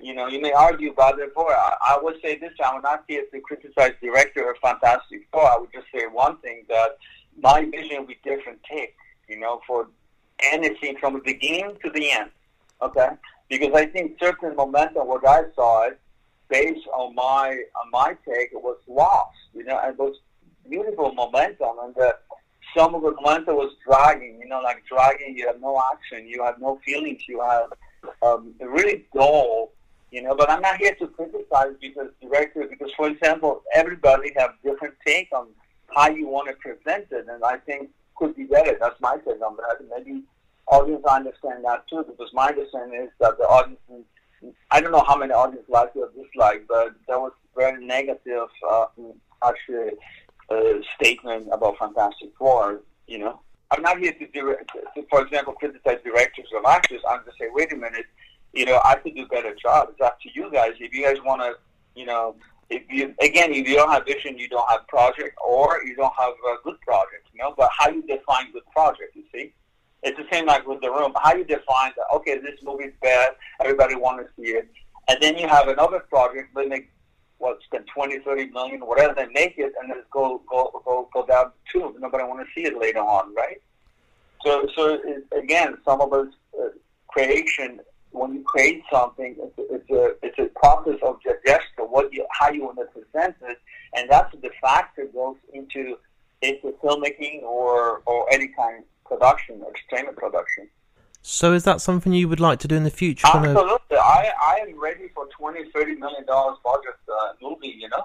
you 0.00 0.14
know, 0.14 0.28
you 0.28 0.40
may 0.40 0.52
argue 0.52 0.92
about 0.92 1.18
it. 1.18 1.32
For 1.34 1.50
I, 1.50 1.74
I 1.80 1.98
would 2.00 2.20
say 2.22 2.38
this: 2.38 2.52
I 2.64 2.74
would 2.74 2.84
not 2.84 3.04
here 3.08 3.24
to 3.32 3.40
criticize 3.40 3.94
director 4.00 4.50
of 4.50 4.58
Fantastic 4.58 5.26
Four. 5.32 5.50
I 5.50 5.58
would 5.58 5.72
just 5.72 5.86
say 5.92 6.06
one 6.06 6.36
thing 6.38 6.62
that 6.68 6.98
my 7.40 7.64
vision 7.64 7.98
would 7.98 8.08
be 8.08 8.18
different 8.22 8.60
take. 8.62 8.94
You 9.28 9.40
know, 9.40 9.60
for 9.66 9.88
anything 10.52 10.96
from 10.98 11.14
the 11.14 11.20
beginning 11.20 11.76
to 11.82 11.90
the 11.90 12.12
end. 12.12 12.30
Okay 12.80 13.08
because 13.52 13.74
I 13.74 13.84
think 13.84 14.16
certain 14.18 14.56
momentum, 14.56 15.06
what 15.06 15.28
I 15.28 15.42
saw 15.54 15.90
based 16.48 16.86
on 16.94 17.14
my 17.14 17.48
on 17.80 17.90
my 17.92 18.16
take, 18.26 18.50
was 18.54 18.78
lost. 18.88 19.36
You 19.52 19.64
know, 19.64 19.78
and 19.78 19.92
it 19.92 19.98
was 19.98 20.16
beautiful 20.68 21.12
momentum, 21.12 21.76
and 21.82 21.94
the, 21.94 22.16
some 22.74 22.94
of 22.94 23.02
the 23.02 23.12
momentum 23.20 23.56
was 23.56 23.74
dragging. 23.86 24.38
You 24.40 24.48
know, 24.48 24.62
like 24.62 24.82
dragging. 24.88 25.36
You 25.36 25.46
have 25.48 25.60
no 25.60 25.78
action. 25.92 26.26
You 26.26 26.42
have 26.42 26.60
no 26.60 26.80
feelings. 26.82 27.28
You 27.28 27.42
have 27.42 27.68
um, 28.22 28.54
really 28.58 29.04
dull. 29.14 29.72
You 30.10 30.22
know, 30.22 30.34
but 30.34 30.48
I'm 30.48 30.62
not 30.62 30.78
here 30.78 30.94
to 30.94 31.06
criticize 31.08 31.74
because 31.78 32.08
director. 32.22 32.66
Because 32.70 32.90
for 32.96 33.08
example, 33.08 33.62
everybody 33.74 34.32
have 34.38 34.52
different 34.64 34.94
take 35.06 35.28
on 35.30 35.48
how 35.94 36.08
you 36.08 36.26
want 36.26 36.48
to 36.48 36.54
present 36.54 37.08
it, 37.10 37.26
and 37.28 37.44
I 37.44 37.58
think 37.58 37.90
could 38.16 38.34
be 38.34 38.44
better. 38.44 38.78
That's 38.80 38.98
my 39.02 39.16
take 39.16 39.42
on 39.42 39.58
that. 39.58 39.76
Maybe 39.94 40.22
audience 40.68 41.04
understand 41.04 41.64
that 41.64 41.86
too, 41.88 42.04
because 42.06 42.30
my 42.32 42.48
understanding 42.48 43.02
is 43.02 43.10
that 43.20 43.38
the 43.38 43.44
audience, 43.44 43.78
I 44.70 44.80
don't 44.80 44.92
know 44.92 45.04
how 45.06 45.16
many 45.16 45.32
audience 45.32 45.64
like 45.68 45.94
or 45.96 46.10
dislike, 46.16 46.64
but 46.68 46.94
there 47.06 47.18
was 47.18 47.32
very 47.56 47.84
negative, 47.84 48.48
uh, 48.68 48.86
actually, 49.44 49.92
uh, 50.50 50.80
statement 50.96 51.48
about 51.52 51.78
Fantastic 51.78 52.30
Four, 52.38 52.80
you 53.06 53.18
know. 53.18 53.40
I'm 53.70 53.82
not 53.82 53.98
here 53.98 54.12
to, 54.12 54.26
do, 54.26 54.56
to, 54.94 55.06
for 55.08 55.22
example, 55.22 55.54
criticize 55.54 55.98
directors 56.04 56.48
or 56.52 56.68
actors. 56.68 57.00
I'm 57.08 57.20
just 57.24 57.38
say, 57.38 57.46
wait 57.52 57.72
a 57.72 57.76
minute, 57.76 58.04
you 58.52 58.66
know, 58.66 58.80
I 58.84 58.96
could 58.96 59.14
do 59.14 59.24
a 59.24 59.26
better 59.26 59.54
job. 59.54 59.88
It's 59.90 60.00
up 60.00 60.20
to 60.20 60.28
you 60.34 60.50
guys. 60.52 60.72
If 60.78 60.92
you 60.92 61.02
guys 61.04 61.16
want 61.24 61.40
to, 61.40 61.54
you 61.94 62.04
know, 62.04 62.36
if 62.68 62.82
you 62.90 63.14
again, 63.22 63.52
if 63.52 63.68
you 63.68 63.76
don't 63.76 63.90
have 63.90 64.04
vision, 64.04 64.38
you 64.38 64.48
don't 64.48 64.68
have 64.70 64.86
project, 64.88 65.36
or 65.44 65.80
you 65.84 65.96
don't 65.96 66.12
have 66.18 66.32
a 66.32 66.62
good 66.62 66.80
project, 66.80 67.28
you 67.32 67.40
know. 67.42 67.54
But 67.56 67.70
how 67.76 67.88
you 67.88 68.02
define 68.02 68.52
good 68.52 68.66
project, 68.72 69.14
you 69.14 69.24
see? 69.32 69.52
It's 70.02 70.18
the 70.18 70.26
same 70.32 70.46
like 70.46 70.66
with 70.66 70.80
the 70.80 70.90
room. 70.90 71.12
How 71.22 71.34
you 71.34 71.44
define 71.44 71.92
that? 71.96 72.06
Okay, 72.16 72.38
this 72.38 72.58
movie's 72.62 72.92
bad. 73.00 73.30
Everybody 73.60 73.94
wants 73.94 74.24
to 74.24 74.42
see 74.42 74.50
it, 74.50 74.68
and 75.08 75.18
then 75.20 75.36
you 75.36 75.46
have 75.48 75.68
another 75.68 76.00
project. 76.00 76.50
But 76.54 76.62
they 76.62 76.68
make 76.68 76.90
what 77.38 77.62
spend 77.64 77.86
twenty, 77.86 78.18
thirty 78.20 78.50
million, 78.50 78.80
whatever 78.80 79.14
they 79.14 79.26
make 79.26 79.58
it, 79.58 79.72
and 79.80 79.90
then 79.90 80.02
go 80.12 80.42
go 80.50 80.82
go 80.84 81.08
go 81.12 81.26
down 81.26 81.52
to 81.72 81.94
nobody 81.98 82.24
want 82.24 82.46
to 82.46 82.52
see 82.54 82.66
it 82.66 82.78
later 82.78 83.00
on, 83.00 83.34
right? 83.34 83.60
So 84.44 84.66
so 84.74 84.94
it, 85.04 85.24
again, 85.36 85.78
some 85.84 86.00
of 86.00 86.12
us 86.12 86.28
uh, 86.60 86.68
creation 87.08 87.80
when 88.12 88.34
you 88.34 88.42
create 88.42 88.82
something, 88.90 89.36
it's 89.38 89.54
it's 89.58 89.90
a 89.90 90.14
it's 90.22 90.38
a 90.38 90.46
process 90.58 90.98
of 91.02 91.18
digestion, 91.22 91.84
what 91.88 92.12
you 92.12 92.26
how 92.30 92.50
you 92.50 92.64
want 92.64 92.78
to 92.78 92.84
present 92.86 93.36
it, 93.42 93.58
and 93.96 94.10
that's 94.10 94.32
the 94.40 94.50
factor 94.60 95.06
goes 95.06 95.36
into 95.52 95.96
into 96.42 96.74
filmmaking 96.82 97.42
or 97.42 98.02
or 98.06 98.26
any 98.32 98.48
kind 98.48 98.84
production, 99.12 99.62
entertainment 99.62 100.16
production. 100.16 100.68
So 101.22 101.52
is 101.52 101.64
that 101.64 101.80
something 101.80 102.12
you 102.12 102.28
would 102.28 102.40
like 102.40 102.58
to 102.60 102.68
do 102.68 102.74
in 102.74 102.84
the 102.84 102.90
future? 102.90 103.26
Absolutely. 103.26 103.96
I, 103.96 104.32
I 104.42 104.64
am 104.66 104.80
ready 104.80 105.08
for 105.14 105.28
20, 105.38 105.70
30 105.70 105.94
million 105.96 106.26
dollars 106.26 106.58
budget 106.64 106.98
uh, 107.08 107.32
movie, 107.40 107.74
you 107.78 107.88
know. 107.88 108.04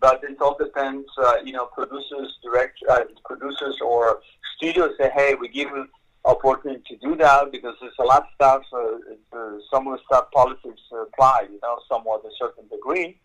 But 0.00 0.22
it 0.22 0.40
all 0.40 0.56
depends, 0.56 1.06
uh, 1.18 1.36
you 1.44 1.52
know, 1.52 1.66
producers, 1.66 2.38
direct, 2.44 2.78
uh, 2.88 3.04
producers 3.24 3.78
or 3.84 4.20
studios 4.56 4.92
say, 4.98 5.10
hey, 5.14 5.34
we 5.34 5.48
give 5.48 5.68
you 5.70 5.86
opportunity 6.24 6.82
to 6.88 6.96
do 6.98 7.16
that 7.16 7.50
because 7.50 7.74
there's 7.80 7.98
a 7.98 8.04
lot 8.04 8.22
of 8.22 8.28
stuff, 8.34 8.62
uh, 8.72 9.36
uh, 9.36 9.58
some 9.72 9.88
of 9.88 9.98
the 9.98 10.02
stuff 10.06 10.30
politics 10.32 10.80
apply, 11.06 11.46
you 11.50 11.58
know, 11.62 11.78
somewhat 11.90 12.22
a 12.24 12.30
certain 12.38 12.68
degree. 12.68 13.18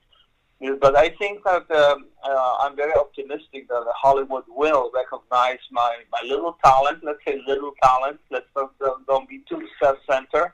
But 0.59 0.97
I 0.97 1.09
think 1.11 1.43
that 1.45 1.71
um, 1.71 2.07
uh, 2.23 2.55
I'm 2.59 2.75
very 2.75 2.93
optimistic 2.93 3.69
that 3.69 3.85
Hollywood 3.95 4.43
will 4.49 4.91
recognize 4.93 5.59
my, 5.71 5.97
my 6.11 6.21
little 6.27 6.57
talent. 6.63 6.99
Let's 7.01 7.19
say 7.25 7.41
little 7.47 7.73
talent. 7.81 8.19
Let's 8.29 8.45
don't, 8.55 9.07
don't 9.07 9.29
be 9.29 9.41
too 9.47 9.65
self-centered. 9.81 10.51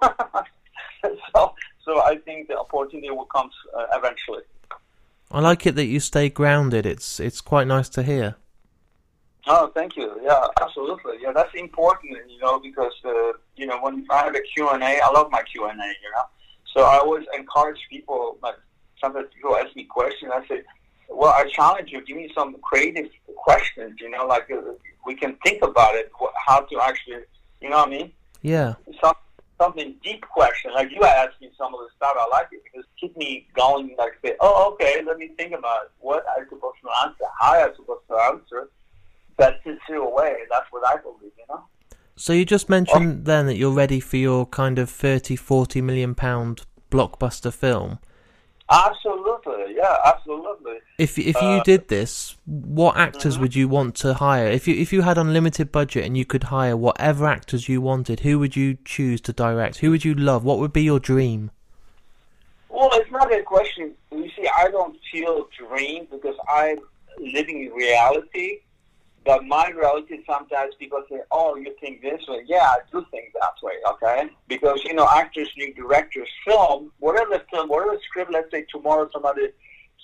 so, 1.34 1.54
so 1.84 2.02
I 2.02 2.16
think 2.24 2.48
the 2.48 2.58
opportunity 2.58 3.10
will 3.10 3.26
come 3.26 3.50
uh, 3.76 3.86
eventually. 3.94 4.42
I 5.30 5.40
like 5.40 5.66
it 5.66 5.74
that 5.76 5.86
you 5.86 6.00
stay 6.00 6.30
grounded. 6.30 6.86
It's 6.86 7.20
it's 7.20 7.40
quite 7.40 7.66
nice 7.66 7.88
to 7.90 8.02
hear. 8.02 8.36
Oh, 9.46 9.70
thank 9.74 9.96
you. 9.96 10.20
Yeah, 10.22 10.46
absolutely. 10.60 11.14
Yeah, 11.20 11.32
that's 11.32 11.54
important. 11.54 12.16
You 12.30 12.38
know, 12.38 12.60
because 12.60 12.92
uh, 13.04 13.32
you 13.56 13.66
know 13.66 13.78
when 13.80 14.06
I 14.10 14.24
have 14.24 14.34
a 14.34 14.40
Q 14.54 14.70
and 14.70 14.82
A, 14.82 15.00
I 15.00 15.10
love 15.10 15.30
my 15.30 15.42
Q 15.42 15.66
and 15.66 15.80
A. 15.80 15.84
You 15.84 16.10
know, 16.14 16.24
so 16.74 16.84
I 16.84 16.98
always 16.98 17.26
encourage 17.36 17.80
people 17.90 18.38
like 18.42 18.56
sometimes 19.02 19.28
people 19.34 19.56
ask 19.56 19.74
me 19.76 19.84
questions. 19.84 20.32
I 20.34 20.46
say, 20.46 20.62
well, 21.08 21.32
I 21.32 21.44
challenge 21.50 21.90
you. 21.90 22.02
Give 22.04 22.16
me 22.16 22.30
some 22.34 22.56
creative 22.62 23.10
questions. 23.36 23.96
You 24.00 24.10
know, 24.10 24.24
like 24.26 24.50
uh, 24.50 24.60
we 25.04 25.14
can 25.14 25.36
think 25.44 25.62
about 25.62 25.94
it. 25.94 26.10
How 26.46 26.60
to 26.60 26.80
actually, 26.80 27.18
you 27.60 27.68
know 27.68 27.78
what 27.78 27.88
I 27.88 27.90
mean? 27.90 28.12
Yeah. 28.40 28.74
Some, 29.02 29.14
something 29.60 29.94
deep 30.02 30.22
question. 30.22 30.72
Like 30.72 30.90
you 30.90 31.02
ask 31.02 31.32
me 31.40 31.50
some 31.58 31.74
of 31.74 31.80
the 31.80 31.88
stuff. 31.96 32.14
I 32.18 32.26
like 32.30 32.48
it 32.52 32.62
because 32.64 32.84
it 32.86 33.00
keep 33.00 33.16
me 33.16 33.46
going. 33.54 33.94
Like 33.98 34.12
say, 34.24 34.36
oh, 34.40 34.72
okay. 34.72 35.02
Let 35.06 35.18
me 35.18 35.30
think 35.36 35.52
about 35.52 35.90
what 36.00 36.24
I'm 36.36 36.44
supposed 36.48 36.78
to 36.82 36.90
answer. 37.04 37.24
How 37.38 37.54
I'm 37.54 37.74
supposed 37.76 38.06
to 38.08 38.16
answer. 38.16 38.70
That 39.38 39.60
sincere 39.64 40.08
way. 40.08 40.36
That's 40.50 40.66
what 40.70 40.86
I 40.86 41.00
believe. 41.00 41.32
You 41.38 41.44
know. 41.48 41.64
So 42.16 42.32
you 42.32 42.44
just 42.44 42.68
mentioned 42.68 43.22
oh. 43.22 43.24
then 43.24 43.46
that 43.46 43.56
you're 43.56 43.72
ready 43.72 43.98
for 43.98 44.16
your 44.16 44.46
kind 44.46 44.78
of 44.78 44.90
30, 44.90 45.36
40 45.36 45.80
million 45.80 46.14
pound 46.14 46.62
blockbuster 46.90 47.52
film. 47.52 47.98
Absolutely, 48.72 49.74
yeah, 49.76 49.96
absolutely. 50.06 50.78
If 50.96 51.18
if 51.18 51.34
you 51.34 51.48
uh, 51.48 51.62
did 51.62 51.88
this, 51.88 52.36
what 52.46 52.96
actors 52.96 53.34
mm-hmm. 53.34 53.42
would 53.42 53.54
you 53.54 53.68
want 53.68 53.94
to 53.96 54.14
hire? 54.14 54.46
If 54.46 54.66
you 54.66 54.74
if 54.74 54.94
you 54.94 55.02
had 55.02 55.18
unlimited 55.18 55.70
budget 55.70 56.06
and 56.06 56.16
you 56.16 56.24
could 56.24 56.44
hire 56.44 56.74
whatever 56.74 57.26
actors 57.26 57.68
you 57.68 57.82
wanted, 57.82 58.20
who 58.20 58.38
would 58.38 58.56
you 58.56 58.78
choose 58.84 59.20
to 59.22 59.32
direct? 59.34 59.78
Who 59.78 59.90
would 59.90 60.06
you 60.06 60.14
love? 60.14 60.42
What 60.42 60.58
would 60.58 60.72
be 60.72 60.82
your 60.82 60.98
dream? 60.98 61.50
Well, 62.70 62.88
it's 62.94 63.10
not 63.10 63.30
a 63.30 63.42
question. 63.42 63.92
You 64.10 64.30
see, 64.34 64.48
I 64.56 64.70
don't 64.70 64.96
feel 65.12 65.46
dream 65.58 66.06
because 66.10 66.36
I'm 66.48 66.78
living 67.20 67.64
in 67.64 67.72
reality. 67.72 68.60
But 69.24 69.44
my 69.44 69.70
relatives 69.70 70.24
sometimes 70.26 70.74
people 70.76 71.02
say, 71.08 71.20
"Oh, 71.30 71.54
you 71.56 71.74
think 71.80 72.02
this 72.02 72.20
way?" 72.26 72.42
Yeah, 72.46 72.64
I 72.64 72.78
do 72.90 73.06
think 73.10 73.32
that 73.34 73.54
way. 73.62 73.74
Okay, 73.92 74.30
because 74.48 74.82
you 74.84 74.94
know, 74.94 75.08
actors, 75.08 75.48
new 75.56 75.72
directors, 75.74 76.28
film, 76.44 76.92
whatever 76.98 77.40
film, 77.50 77.68
whatever 77.68 77.98
script. 78.08 78.32
Let's 78.32 78.50
say 78.50 78.66
tomorrow 78.70 79.08
somebody 79.12 79.48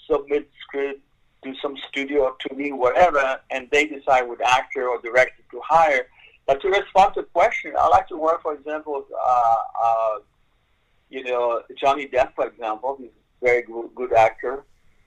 submit 0.09 0.49
script 0.63 1.01
to 1.43 1.55
some 1.61 1.77
studio 1.89 2.37
to 2.41 2.55
me, 2.55 2.73
whatever, 2.73 3.41
and 3.51 3.69
they 3.71 3.87
decide 3.87 4.23
what 4.23 4.41
actor 4.41 4.89
or 4.89 5.01
director 5.01 5.43
to 5.51 5.61
hire. 5.65 6.07
But 6.47 6.61
to 6.63 6.69
respond 6.69 7.15
to 7.15 7.23
the 7.23 7.27
question, 7.29 7.75
I 7.79 7.89
like 7.89 8.09
to 8.09 8.17
work, 8.17 8.43
for 8.43 8.55
example, 8.55 9.05
uh, 9.21 9.55
uh, 9.85 10.19
you 11.11 11.25
know, 11.25 11.63
Johnny 11.79 12.07
Depp, 12.07 12.35
for 12.35 12.47
example. 12.47 12.97
He's 12.99 13.09
a 13.09 13.45
very 13.45 13.63
good, 13.63 13.95
good 13.95 14.13
actor. 14.13 14.65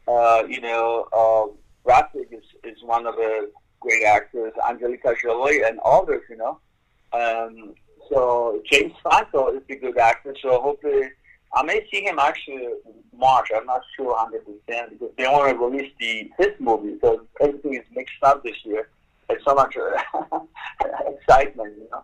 Uh, 0.08 0.44
you 0.48 0.62
know, 0.62 1.08
uh, 1.12 2.02
Pitt 2.14 2.30
is, 2.32 2.44
is 2.64 2.84
one 2.84 3.08
of 3.08 3.16
the 3.16 3.52
great 3.82 4.04
actors, 4.04 4.54
Angelina 4.68 5.14
Jolie 5.22 5.64
and 5.64 5.80
others, 5.84 6.22
you 6.30 6.38
know. 6.38 6.60
Um, 7.12 7.74
so 8.10 8.62
James 8.72 8.94
Franco 9.02 9.50
is 9.50 9.64
a 9.70 9.76
good 9.76 9.98
actor, 9.98 10.34
so 10.42 10.62
hopefully 10.62 11.10
I 11.54 11.64
may 11.64 11.86
see 11.92 12.04
him 12.04 12.20
actually 12.20 12.68
March. 13.18 13.50
I'm 13.56 13.66
not 13.66 13.82
sure 13.98 14.16
100% 14.16 14.90
because 14.92 15.10
they 15.18 15.28
want 15.28 15.50
to 15.50 15.66
release 15.66 15.92
the 16.00 16.32
his 16.38 16.54
movie, 16.60 16.98
so 17.02 17.26
everything 17.42 17.74
is 17.74 17.86
mixed 17.94 18.24
up 18.24 18.44
this 18.44 18.56
year. 18.64 18.88
There's 19.28 19.44
so 19.44 19.56
much 19.56 19.76
excitement, 21.08 21.74
you 21.78 21.88
know. 21.92 22.04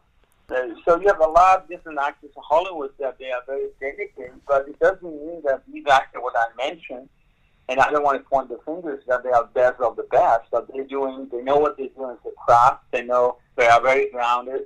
Uh, 0.49 0.73
so 0.85 0.99
you 0.99 1.07
have 1.07 1.19
a 1.19 1.27
lot 1.27 1.61
of 1.61 1.69
different 1.69 1.99
actors 1.99 2.31
in 2.35 2.41
Hollywood 2.41 2.91
that 2.99 3.17
they 3.19 3.31
are 3.31 3.41
very 3.45 3.67
dedicated, 3.81 4.39
but 4.47 4.67
it 4.67 4.79
doesn't 4.79 5.03
mean 5.03 5.41
that 5.45 5.61
these 5.71 5.85
actors, 5.91 6.21
what 6.21 6.35
I 6.37 6.69
mentioned, 6.69 7.09
and 7.69 7.79
I 7.79 7.91
don't 7.91 8.03
want 8.03 8.21
to 8.21 8.29
point 8.29 8.49
the 8.49 8.59
fingers 8.65 9.03
that 9.07 9.23
they 9.23 9.29
are 9.29 9.45
best 9.45 9.81
of 9.81 9.95
the 9.95 10.03
best, 10.03 10.43
but 10.51 10.67
they're 10.73 10.85
doing, 10.85 11.27
they 11.31 11.41
know 11.41 11.57
what 11.57 11.77
they're 11.77 11.89
doing 11.89 12.11
as 12.11 12.31
a 12.31 12.35
craft. 12.45 12.83
They 12.91 13.03
know 13.03 13.37
they 13.55 13.67
are 13.67 13.81
very 13.81 14.09
grounded, 14.09 14.61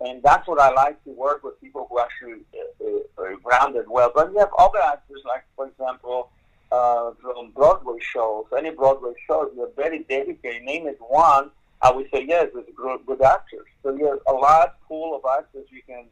and 0.00 0.22
that's 0.22 0.46
what 0.46 0.60
I 0.60 0.70
like 0.72 1.02
to 1.04 1.10
work 1.10 1.42
with 1.42 1.60
people 1.60 1.86
who 1.88 1.98
actually 1.98 2.42
uh, 2.54 2.84
uh, 2.84 3.22
are 3.22 3.36
grounded 3.36 3.86
well. 3.88 4.12
But 4.14 4.32
you 4.32 4.38
have 4.38 4.50
other 4.58 4.80
actors, 4.80 5.22
like 5.26 5.44
for 5.56 5.68
example, 5.68 6.30
uh, 6.70 7.12
from 7.20 7.50
Broadway 7.52 7.98
shows. 8.00 8.46
Any 8.56 8.70
Broadway 8.70 9.12
shows, 9.26 9.50
you're 9.56 9.70
very 9.76 10.00
dedicated. 10.00 10.62
Name 10.62 10.86
is 10.86 10.96
one. 11.08 11.50
I 11.80 11.90
would 11.90 12.08
say 12.12 12.24
yes, 12.28 12.48
it's 12.54 12.70
good, 12.76 13.00
good 13.06 13.22
actors. 13.22 13.66
So 13.82 13.94
you 13.96 14.06
have 14.06 14.18
a 14.28 14.32
large 14.32 14.70
pool 14.86 15.16
of 15.16 15.22
actors 15.38 15.66
you 15.70 15.82
can 15.86 16.04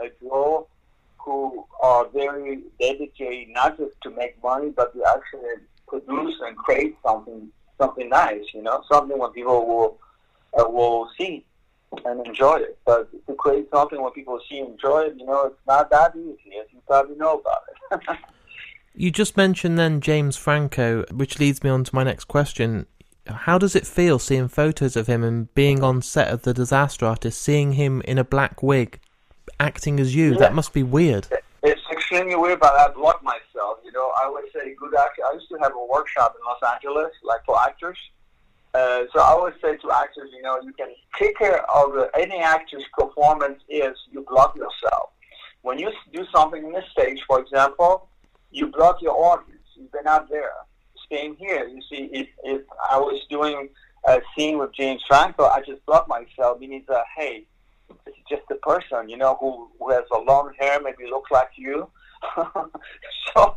uh, 0.00 0.06
draw 0.20 0.64
who 1.18 1.64
are 1.80 2.08
very 2.08 2.62
dedicated, 2.80 3.54
not 3.54 3.78
just 3.78 3.94
to 4.02 4.10
make 4.10 4.42
money, 4.42 4.70
but 4.70 4.92
to 4.94 5.04
actually 5.04 5.62
produce 5.92 6.34
and 6.46 6.56
create 6.56 6.96
something 7.04 7.50
something 7.78 8.08
nice, 8.08 8.42
you 8.54 8.62
know, 8.62 8.82
something 8.90 9.18
where 9.18 9.30
people 9.30 9.66
will 9.66 9.98
uh, 10.58 10.68
will 10.68 11.08
see 11.18 11.44
and 12.04 12.26
enjoy 12.26 12.56
it. 12.56 12.78
But 12.86 13.10
to 13.26 13.34
create 13.34 13.68
something 13.72 14.00
where 14.00 14.10
people 14.10 14.40
see 14.48 14.58
and 14.60 14.70
enjoy 14.70 15.06
it, 15.06 15.14
you 15.18 15.26
know, 15.26 15.46
it's 15.46 15.56
not 15.66 15.90
that 15.90 16.14
easy, 16.16 16.56
as 16.60 16.66
you 16.72 16.80
probably 16.86 17.16
know 17.16 17.40
about 17.40 17.62
it. 18.10 18.18
you 18.94 19.10
just 19.10 19.36
mentioned 19.36 19.78
then 19.78 20.00
James 20.00 20.36
Franco, 20.36 21.04
which 21.12 21.38
leads 21.38 21.62
me 21.62 21.70
on 21.70 21.84
to 21.84 21.94
my 21.94 22.04
next 22.04 22.24
question. 22.24 22.86
How 23.26 23.56
does 23.58 23.76
it 23.76 23.86
feel 23.86 24.18
seeing 24.18 24.48
photos 24.48 24.96
of 24.96 25.06
him 25.06 25.22
and 25.22 25.52
being 25.54 25.82
on 25.84 26.02
set 26.02 26.28
of 26.28 26.42
The 26.42 26.54
Disaster 26.54 27.06
Artist, 27.06 27.40
seeing 27.40 27.72
him 27.72 28.02
in 28.02 28.18
a 28.18 28.24
black 28.24 28.62
wig, 28.62 28.98
acting 29.60 30.00
as 30.00 30.14
you? 30.14 30.32
Yeah. 30.32 30.38
That 30.38 30.54
must 30.54 30.72
be 30.72 30.82
weird. 30.82 31.28
Extremely 32.12 32.36
weird, 32.36 32.60
but 32.60 32.74
I 32.74 32.88
block 32.92 33.22
myself. 33.22 33.78
You 33.82 33.90
know, 33.90 34.12
I 34.20 34.26
always 34.26 34.44
say 34.54 34.74
good 34.78 34.94
actor. 34.94 35.22
I 35.24 35.32
used 35.32 35.48
to 35.48 35.56
have 35.62 35.72
a 35.72 35.86
workshop 35.90 36.36
in 36.38 36.44
Los 36.44 36.74
Angeles, 36.74 37.10
like 37.22 37.42
for 37.46 37.58
actors. 37.58 37.96
Uh, 38.74 39.04
so 39.14 39.20
I 39.20 39.28
always 39.28 39.54
say 39.62 39.78
to 39.78 39.90
actors, 39.90 40.28
you 40.30 40.42
know, 40.42 40.60
you 40.62 40.74
can 40.74 40.88
take 41.18 41.38
care 41.38 41.64
of 41.70 41.94
the, 41.94 42.10
any 42.14 42.36
actor's 42.36 42.84
performance 42.92 43.62
is 43.70 43.96
you 44.10 44.26
block 44.28 44.54
yourself. 44.54 45.12
When 45.62 45.78
you 45.78 45.90
do 46.12 46.26
something 46.34 46.62
in 46.62 46.72
the 46.72 46.82
stage, 46.92 47.22
for 47.26 47.40
example, 47.40 48.10
you 48.50 48.66
block 48.66 49.00
your 49.00 49.16
audience. 49.16 49.62
They're 49.90 50.02
not 50.02 50.28
there. 50.28 50.52
Same 51.10 51.34
here. 51.36 51.66
You 51.66 51.80
see, 51.90 52.10
if, 52.12 52.28
if 52.44 52.60
I 52.90 52.98
was 52.98 53.22
doing 53.30 53.70
a 54.06 54.20
scene 54.36 54.58
with 54.58 54.74
James 54.74 55.00
Franco, 55.08 55.44
I 55.44 55.62
just 55.66 55.84
block 55.86 56.08
myself, 56.08 56.60
meaning 56.60 56.84
that, 56.88 57.04
hey, 57.16 57.46
it's 58.04 58.18
just 58.28 58.42
a 58.50 58.56
person, 58.56 59.08
you 59.08 59.16
know, 59.16 59.38
who, 59.40 59.70
who 59.78 59.90
has 59.92 60.04
a 60.12 60.18
long 60.18 60.52
hair, 60.58 60.78
maybe 60.82 61.04
looks 61.08 61.30
like 61.30 61.48
you. 61.56 61.88
So 63.34 63.56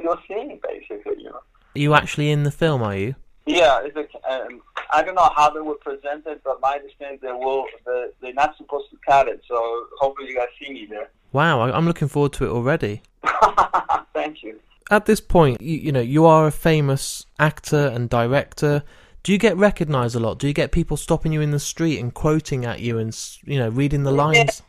you're 0.00 0.18
seeing 0.26 0.60
basically, 0.62 1.22
you 1.22 1.30
know. 1.30 1.40
Are 1.76 1.78
you 1.78 1.94
actually 1.94 2.30
in 2.30 2.42
the 2.42 2.50
film? 2.50 2.82
Are 2.82 2.96
you? 2.96 3.14
Yeah, 3.46 3.80
it's 3.82 3.96
a, 3.96 4.30
um, 4.30 4.60
I 4.92 5.02
don't 5.02 5.14
know 5.14 5.30
how 5.34 5.50
they 5.50 5.60
were 5.60 5.76
presented, 5.76 6.40
but 6.44 6.60
my 6.60 6.74
understanding 6.74 7.18
they 7.22 7.32
will. 7.32 7.64
The, 7.86 8.12
they're 8.20 8.34
not 8.34 8.56
supposed 8.56 8.90
to 8.90 8.98
cut 9.06 9.28
it, 9.28 9.42
so 9.48 9.86
hopefully 9.98 10.28
you 10.28 10.36
guys 10.36 10.48
see 10.60 10.72
me 10.72 10.86
there. 10.88 11.08
Wow, 11.32 11.60
I'm 11.60 11.86
looking 11.86 12.08
forward 12.08 12.32
to 12.34 12.44
it 12.44 12.50
already. 12.50 13.02
Thank 14.14 14.42
you. 14.42 14.60
At 14.90 15.06
this 15.06 15.20
point, 15.20 15.60
you, 15.60 15.78
you 15.78 15.92
know 15.92 16.00
you 16.00 16.24
are 16.26 16.46
a 16.46 16.52
famous 16.52 17.26
actor 17.38 17.88
and 17.88 18.08
director. 18.08 18.82
Do 19.22 19.32
you 19.32 19.38
get 19.38 19.56
recognised 19.56 20.14
a 20.14 20.20
lot? 20.20 20.38
Do 20.38 20.46
you 20.46 20.54
get 20.54 20.72
people 20.72 20.96
stopping 20.96 21.32
you 21.32 21.40
in 21.40 21.50
the 21.50 21.58
street 21.58 21.98
and 21.98 22.12
quoting 22.12 22.64
at 22.64 22.80
you 22.80 22.98
and 22.98 23.18
you 23.44 23.58
know 23.58 23.68
reading 23.68 24.04
the 24.04 24.12
lines? 24.12 24.62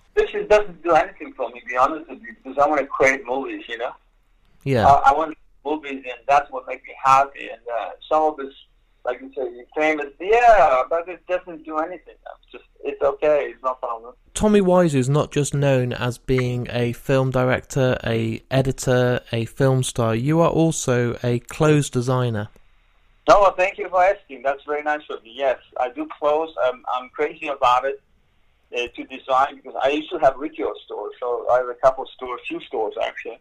This 0.49 0.57
doesn't 0.57 0.83
do 0.83 0.91
anything 0.93 1.33
for 1.33 1.49
me, 1.49 1.59
to 1.59 1.65
be 1.65 1.77
honest 1.77 2.09
with 2.09 2.21
you, 2.21 2.35
because 2.43 2.57
I 2.57 2.67
want 2.67 2.81
to 2.81 2.88
create 2.88 3.25
movies. 3.25 3.63
You 3.67 3.77
know. 3.77 3.91
Yeah. 4.63 4.88
Uh, 4.88 5.01
I 5.05 5.13
want 5.13 5.38
movies, 5.63 6.03
and 6.05 6.19
that's 6.27 6.51
what 6.51 6.67
makes 6.67 6.83
me 6.83 6.93
happy. 7.03 7.49
And 7.51 7.62
uh, 7.79 7.89
some 8.09 8.23
of 8.23 8.38
this, 8.38 8.53
like 9.05 9.21
you 9.21 9.31
say, 9.35 9.43
you're 9.55 9.65
famous. 9.75 10.07
Yeah, 10.19 10.83
but 10.89 11.07
it 11.07 11.25
doesn't 11.27 11.65
do 11.65 11.77
anything. 11.77 12.15
It's 12.15 12.51
just 12.51 12.63
it's 12.83 13.01
okay. 13.01 13.51
It's 13.53 13.63
no 13.63 13.75
problem. 13.75 14.15
Tommy 14.33 14.62
Wiseau 14.62 14.95
is 14.95 15.09
not 15.09 15.31
just 15.31 15.53
known 15.53 15.93
as 15.93 16.17
being 16.17 16.67
a 16.71 16.93
film 16.93 17.29
director, 17.29 17.97
a 18.03 18.41
editor, 18.49 19.21
a 19.31 19.45
film 19.45 19.83
star. 19.83 20.15
You 20.15 20.39
are 20.41 20.49
also 20.49 21.17
a 21.23 21.39
clothes 21.39 21.89
designer. 21.89 22.49
No, 23.27 23.53
thank 23.55 23.77
you 23.77 23.88
for 23.89 24.03
asking. 24.03 24.41
That's 24.41 24.63
very 24.63 24.81
nice 24.81 25.03
of 25.12 25.23
you. 25.23 25.33
Yes, 25.35 25.59
I 25.79 25.89
do 25.89 26.07
clothes. 26.19 26.55
I'm, 26.63 26.83
I'm 26.95 27.09
crazy 27.09 27.47
about 27.47 27.85
it 27.85 28.01
uh, 28.75 28.88
to 28.95 29.03
design 29.05 29.55
because 29.55 29.75
I 29.84 29.89
used 29.89 30.10
to 30.12 30.19
have 30.19 30.38
retail 30.38 30.73
stores. 30.86 31.13
So 31.19 31.47
I 31.49 31.58
have 31.58 31.69
a 31.69 31.75
couple 31.75 32.03
of 32.03 32.10
stores, 32.10 32.41
few 32.47 32.62
stores 32.62 32.93
actually. 33.03 33.39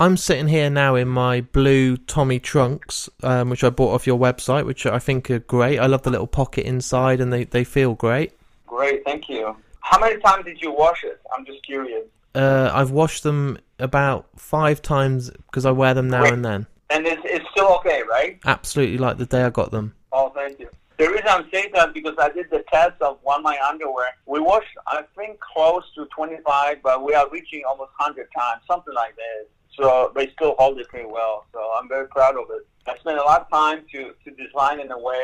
I'm 0.00 0.16
sitting 0.16 0.46
here 0.46 0.70
now 0.70 0.94
in 0.94 1.08
my 1.08 1.40
blue 1.40 1.96
Tommy 1.96 2.38
trunks, 2.38 3.08
um, 3.24 3.50
which 3.50 3.64
I 3.64 3.70
bought 3.70 3.94
off 3.94 4.06
your 4.06 4.18
website, 4.18 4.64
which 4.64 4.86
I 4.86 5.00
think 5.00 5.28
are 5.28 5.40
great. 5.40 5.80
I 5.80 5.86
love 5.86 6.02
the 6.02 6.10
little 6.10 6.28
pocket 6.28 6.66
inside, 6.66 7.20
and 7.20 7.32
they, 7.32 7.44
they 7.44 7.64
feel 7.64 7.94
great. 7.94 8.32
Great, 8.66 9.02
thank 9.04 9.28
you. 9.28 9.56
How 9.80 9.98
many 9.98 10.20
times 10.20 10.44
did 10.44 10.62
you 10.62 10.70
wash 10.70 11.02
it? 11.02 11.20
I'm 11.36 11.44
just 11.44 11.64
curious. 11.64 12.04
Uh, 12.32 12.70
I've 12.72 12.92
washed 12.92 13.24
them 13.24 13.58
about 13.80 14.28
five 14.36 14.80
times 14.82 15.30
because 15.30 15.66
I 15.66 15.72
wear 15.72 15.94
them 15.94 16.08
now 16.08 16.20
Great. 16.20 16.34
and 16.34 16.44
then. 16.44 16.66
And 16.90 17.04
it's, 17.04 17.22
it's 17.24 17.44
still 17.50 17.74
okay, 17.78 18.02
right? 18.08 18.38
Absolutely, 18.44 18.98
like 18.98 19.18
the 19.18 19.26
day 19.26 19.42
I 19.42 19.50
got 19.50 19.72
them. 19.72 19.94
Oh, 20.12 20.28
thank 20.28 20.60
you. 20.60 20.68
The 20.98 21.08
reason 21.08 21.28
I'm 21.28 21.48
saying 21.52 21.70
that 21.74 21.94
because 21.94 22.16
I 22.18 22.28
did 22.30 22.50
the 22.50 22.64
test 22.72 23.00
of 23.00 23.18
one 23.22 23.38
of 23.38 23.44
my 23.44 23.56
underwear. 23.68 24.08
We 24.26 24.40
washed, 24.40 24.76
I 24.88 25.02
think, 25.16 25.38
close 25.38 25.84
to 25.94 26.06
25, 26.06 26.82
but 26.82 27.04
we 27.04 27.14
are 27.14 27.28
reaching 27.30 27.62
almost 27.68 27.92
100 27.98 28.26
times, 28.36 28.62
something 28.66 28.92
like 28.94 29.14
that. 29.14 29.46
So 29.76 30.10
they 30.16 30.28
still 30.30 30.56
hold 30.58 30.80
it 30.80 30.88
pretty 30.88 31.06
well. 31.06 31.46
So 31.52 31.60
I'm 31.78 31.88
very 31.88 32.08
proud 32.08 32.34
of 32.34 32.50
it. 32.50 32.66
I 32.88 32.98
spent 32.98 33.16
a 33.16 33.22
lot 33.22 33.42
of 33.42 33.50
time 33.50 33.84
to, 33.92 34.12
to 34.24 34.30
design 34.32 34.80
in 34.80 34.90
a 34.90 34.98
way 34.98 35.22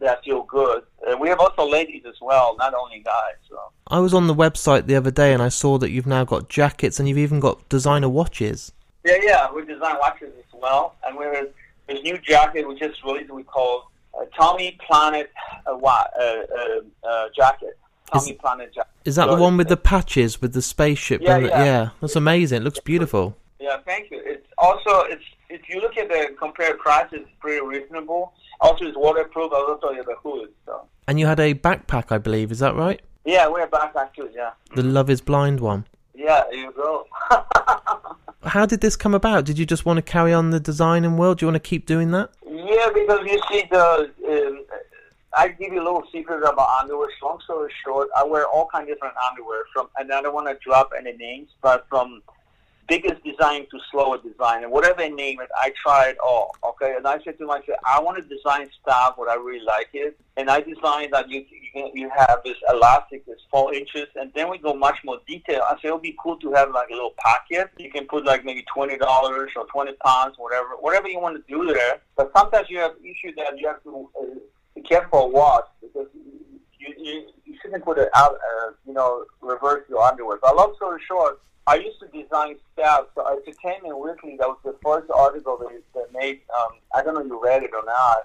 that 0.00 0.22
feel 0.24 0.42
good. 0.42 0.82
Uh, 1.10 1.16
we 1.16 1.30
have 1.30 1.40
also 1.40 1.66
ladies 1.66 2.02
as 2.06 2.16
well, 2.20 2.54
not 2.58 2.74
only 2.74 2.98
guys. 3.00 3.36
So. 3.48 3.58
I 3.86 4.00
was 4.00 4.12
on 4.12 4.26
the 4.26 4.34
website 4.34 4.86
the 4.86 4.94
other 4.94 5.10
day 5.10 5.32
and 5.32 5.42
I 5.42 5.48
saw 5.48 5.78
that 5.78 5.90
you've 5.90 6.06
now 6.06 6.24
got 6.24 6.50
jackets 6.50 7.00
and 7.00 7.08
you've 7.08 7.16
even 7.16 7.40
got 7.40 7.66
designer 7.70 8.10
watches. 8.10 8.72
Yeah, 9.06 9.16
yeah, 9.22 9.50
we 9.50 9.64
design 9.64 9.96
watches 10.00 10.34
as 10.36 10.60
well, 10.60 10.96
and 11.06 11.16
we 11.16 11.24
have 11.24 11.48
this 11.88 12.02
new 12.02 12.18
jacket 12.18 12.68
we 12.68 12.78
just 12.78 13.02
released. 13.02 13.30
We 13.30 13.44
call 13.44 13.90
uh, 14.18 14.24
Tommy 14.36 14.78
Planet 14.86 15.30
uh, 15.66 15.76
uh, 15.76 16.04
uh, 16.20 17.08
uh, 17.08 17.28
jacket. 17.36 17.78
Tommy 18.12 18.32
is, 18.32 18.38
Planet 18.38 18.74
jacket. 18.74 18.90
Is 19.04 19.16
that 19.16 19.26
so 19.26 19.36
the 19.36 19.42
one 19.42 19.56
with 19.56 19.68
the 19.68 19.76
patches 19.76 20.40
with 20.40 20.52
the 20.52 20.62
spaceship? 20.62 21.20
Yeah, 21.20 21.40
the, 21.40 21.48
yeah. 21.48 21.64
yeah. 21.64 21.88
That's 22.00 22.16
amazing. 22.16 22.62
It 22.62 22.64
looks 22.64 22.80
beautiful. 22.80 23.36
Yeah, 23.58 23.76
thank 23.84 24.10
you. 24.10 24.22
It's 24.24 24.46
also 24.56 25.02
it's 25.02 25.24
if 25.50 25.68
you 25.68 25.80
look 25.80 25.96
at 25.96 26.08
the 26.08 26.34
compared 26.38 26.78
price, 26.78 27.06
it's 27.12 27.28
pretty 27.40 27.64
reasonable. 27.64 28.32
Also, 28.60 28.86
it's 28.86 28.96
waterproof. 28.96 29.52
Also, 29.52 29.90
you 29.90 29.98
have 29.98 30.08
a 30.08 30.16
hood. 30.16 30.50
So. 30.66 30.86
And 31.06 31.18
you 31.18 31.26
had 31.26 31.40
a 31.40 31.54
backpack, 31.54 32.10
I 32.10 32.18
believe. 32.18 32.50
Is 32.50 32.58
that 32.58 32.74
right? 32.74 33.00
Yeah, 33.24 33.48
we 33.48 33.60
have 33.60 33.70
backpack 33.70 34.14
too. 34.14 34.30
Yeah. 34.34 34.50
The 34.74 34.82
Love 34.82 35.10
Is 35.10 35.20
Blind 35.20 35.60
one. 35.60 35.86
Yeah, 36.14 36.44
you 36.50 36.72
go. 36.72 37.06
How 38.44 38.66
did 38.66 38.80
this 38.80 38.96
come 38.96 39.14
about? 39.14 39.44
Did 39.44 39.58
you 39.58 39.66
just 39.66 39.84
want 39.84 39.96
to 39.96 40.02
carry 40.02 40.32
on 40.32 40.50
the 40.50 40.60
designing 40.60 41.16
world? 41.16 41.38
Do 41.38 41.46
you 41.46 41.52
want 41.52 41.62
to 41.62 41.68
keep 41.68 41.86
doing 41.86 42.12
that? 42.12 42.30
Yeah, 42.46 42.88
because 42.94 43.26
you 43.26 43.40
see, 43.50 43.64
the 43.70 44.10
um, 44.28 44.64
I 45.36 45.48
give 45.48 45.72
you 45.72 45.82
a 45.82 45.84
little 45.84 46.04
secret 46.12 46.38
about 46.38 46.68
underwear. 46.80 47.08
Long 47.22 47.40
story 47.44 47.72
short, 47.84 48.08
I 48.16 48.24
wear 48.24 48.46
all 48.46 48.68
kinds 48.72 48.88
of 48.88 48.96
different 48.96 49.14
underwear 49.30 49.64
from, 49.72 49.88
and 49.98 50.12
I 50.12 50.22
don't 50.22 50.34
want 50.34 50.46
to 50.48 50.56
drop 50.64 50.92
any 50.98 51.16
names, 51.16 51.48
but 51.62 51.86
from 51.88 52.22
biggest 52.88 53.22
design 53.22 53.66
to 53.70 53.78
slower 53.90 54.18
design, 54.18 54.64
and 54.64 54.72
whatever 54.72 55.02
I 55.02 55.08
name 55.08 55.40
it, 55.40 55.50
I 55.56 55.72
try 55.82 56.08
it 56.08 56.16
all. 56.24 56.56
Okay, 56.64 56.94
and 56.96 57.06
I 57.06 57.22
said 57.22 57.38
to 57.38 57.46
myself, 57.46 57.78
I 57.86 58.00
want 58.00 58.16
to 58.16 58.36
design 58.36 58.68
stuff 58.80 59.14
what 59.16 59.28
I 59.28 59.34
really 59.34 59.64
like 59.64 59.90
it, 59.92 60.18
and 60.36 60.50
I 60.50 60.60
designed 60.60 61.12
that 61.12 61.28
you 61.28 61.44
you 61.94 62.10
have 62.16 62.40
this 62.44 62.56
elastic 62.70 63.24
that's 63.26 63.42
four 63.50 63.74
inches, 63.74 64.06
and 64.16 64.32
then 64.34 64.50
we 64.50 64.58
go 64.58 64.74
much 64.74 64.96
more 65.04 65.18
detail. 65.26 65.62
I 65.62 65.74
said 65.80 65.88
it 65.88 65.92
would 65.92 66.02
be 66.02 66.16
cool 66.22 66.36
to 66.38 66.52
have 66.52 66.70
like 66.72 66.88
a 66.90 66.94
little 66.94 67.14
pocket. 67.18 67.70
You 67.78 67.90
can 67.90 68.06
put 68.06 68.24
like 68.24 68.44
maybe 68.44 68.64
twenty 68.74 68.96
dollars 68.96 69.50
or 69.56 69.66
twenty 69.66 69.92
pounds, 70.04 70.34
whatever, 70.38 70.70
whatever 70.80 71.08
you 71.08 71.20
want 71.20 71.36
to 71.36 71.52
do 71.52 71.72
there. 71.72 72.00
But 72.16 72.32
sometimes 72.36 72.68
you 72.70 72.78
have 72.78 72.92
issue 73.02 73.34
that 73.36 73.58
you 73.58 73.68
have 73.68 73.82
to 73.84 74.08
uh, 74.18 74.24
be 74.74 74.82
careful 74.82 75.30
what 75.30 75.72
because 75.80 76.08
you, 76.78 76.94
you, 76.98 77.26
you 77.44 77.54
shouldn't 77.60 77.84
put 77.84 77.98
it 77.98 78.08
know, 78.98 79.24
reverse 79.40 79.84
your 79.88 80.02
underwear. 80.02 80.38
But 80.42 80.56
long 80.56 80.74
story 80.76 81.00
short, 81.06 81.40
I 81.66 81.76
used 81.76 82.00
to 82.00 82.08
design 82.08 82.56
stuff. 82.72 83.02
So 83.14 83.20
Entertainment 83.26 83.98
Weekly, 83.98 84.36
that 84.38 84.48
was 84.48 84.58
the 84.64 84.76
first 84.82 85.10
article 85.10 85.56
that, 85.58 85.82
that 85.94 86.08
made, 86.12 86.40
um, 86.58 86.72
I 86.94 87.02
don't 87.02 87.14
know 87.14 87.20
if 87.20 87.26
you 87.26 87.40
read 87.42 87.62
it 87.62 87.72
or 87.78 87.84
not, 87.84 88.20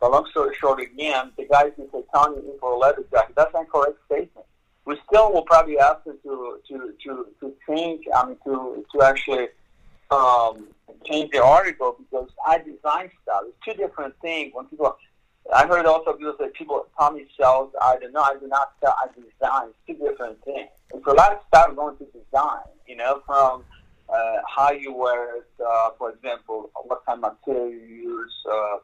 but 0.00 0.12
long 0.12 0.26
story 0.30 0.54
short, 0.60 0.80
again, 0.80 1.32
the 1.36 1.46
guys 1.46 1.72
who 1.76 1.88
say 1.92 2.02
Tony 2.14 2.38
in 2.38 2.58
for 2.60 2.72
a 2.72 2.78
leather 2.78 3.04
jacket, 3.10 3.34
that's 3.36 3.54
not 3.54 3.70
correct 3.70 3.98
statement. 4.06 4.46
We 4.84 4.94
still 5.08 5.32
will 5.32 5.46
probably 5.52 5.78
ask 5.78 6.04
them 6.04 6.18
to, 6.24 6.58
to, 6.68 6.94
to, 7.04 7.26
to 7.40 7.54
change, 7.66 8.04
I 8.14 8.26
mean, 8.26 8.36
to, 8.44 8.84
to 8.92 9.02
actually 9.02 9.46
um, 10.10 10.68
change 11.06 11.30
the 11.32 11.42
article 11.42 11.96
because 11.98 12.28
I 12.46 12.58
design 12.58 13.10
stuff. 13.22 13.42
It's 13.46 13.56
two 13.64 13.74
different 13.82 14.14
things. 14.20 14.52
When 14.54 14.66
people, 14.66 14.94
I 15.52 15.66
heard 15.66 15.86
also 15.86 16.14
people 16.14 16.34
say 16.38 16.48
people, 16.56 16.86
Tommy 16.98 17.26
sells, 17.38 17.72
I 17.80 17.96
don't 17.98 18.12
know, 18.12 18.22
I 18.22 18.36
do 18.40 18.48
not 18.48 18.72
sell, 18.80 18.96
I 18.98 19.06
design. 19.08 19.68
It's 19.68 19.98
two 19.98 20.04
different 20.04 20.42
things. 20.44 20.68
And 20.92 21.04
lot 21.06 21.32
of 21.32 21.38
stuff 21.48 21.76
going 21.76 21.96
to 21.98 22.04
design, 22.06 22.64
you 22.86 22.96
know, 22.96 23.22
from 23.26 23.64
uh, 24.08 24.36
how 24.48 24.72
you 24.72 24.94
wear 24.94 25.36
it, 25.38 25.50
uh, 25.64 25.90
for 25.98 26.12
example, 26.12 26.70
what 26.84 27.04
kind 27.06 27.22
of 27.22 27.34
material 27.44 27.70
you 27.70 27.78
use, 27.78 28.32
uh, 28.50 28.78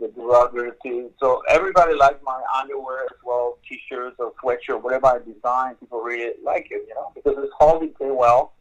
the 0.00 0.08
durability. 0.08 1.06
So 1.20 1.42
everybody 1.48 1.94
likes 1.94 2.18
my 2.22 2.42
underwear 2.58 3.04
as 3.04 3.18
well, 3.24 3.58
t-shirts 3.68 4.16
or 4.18 4.32
sweatshirt, 4.42 4.82
whatever 4.82 5.06
I 5.06 5.18
design. 5.18 5.74
People 5.76 6.00
really 6.00 6.34
like 6.42 6.68
it, 6.70 6.84
you 6.88 6.94
know, 6.94 7.12
because 7.14 7.34
it's 7.38 7.52
holding 7.58 7.92
pretty 7.92 8.12
well, 8.12 8.52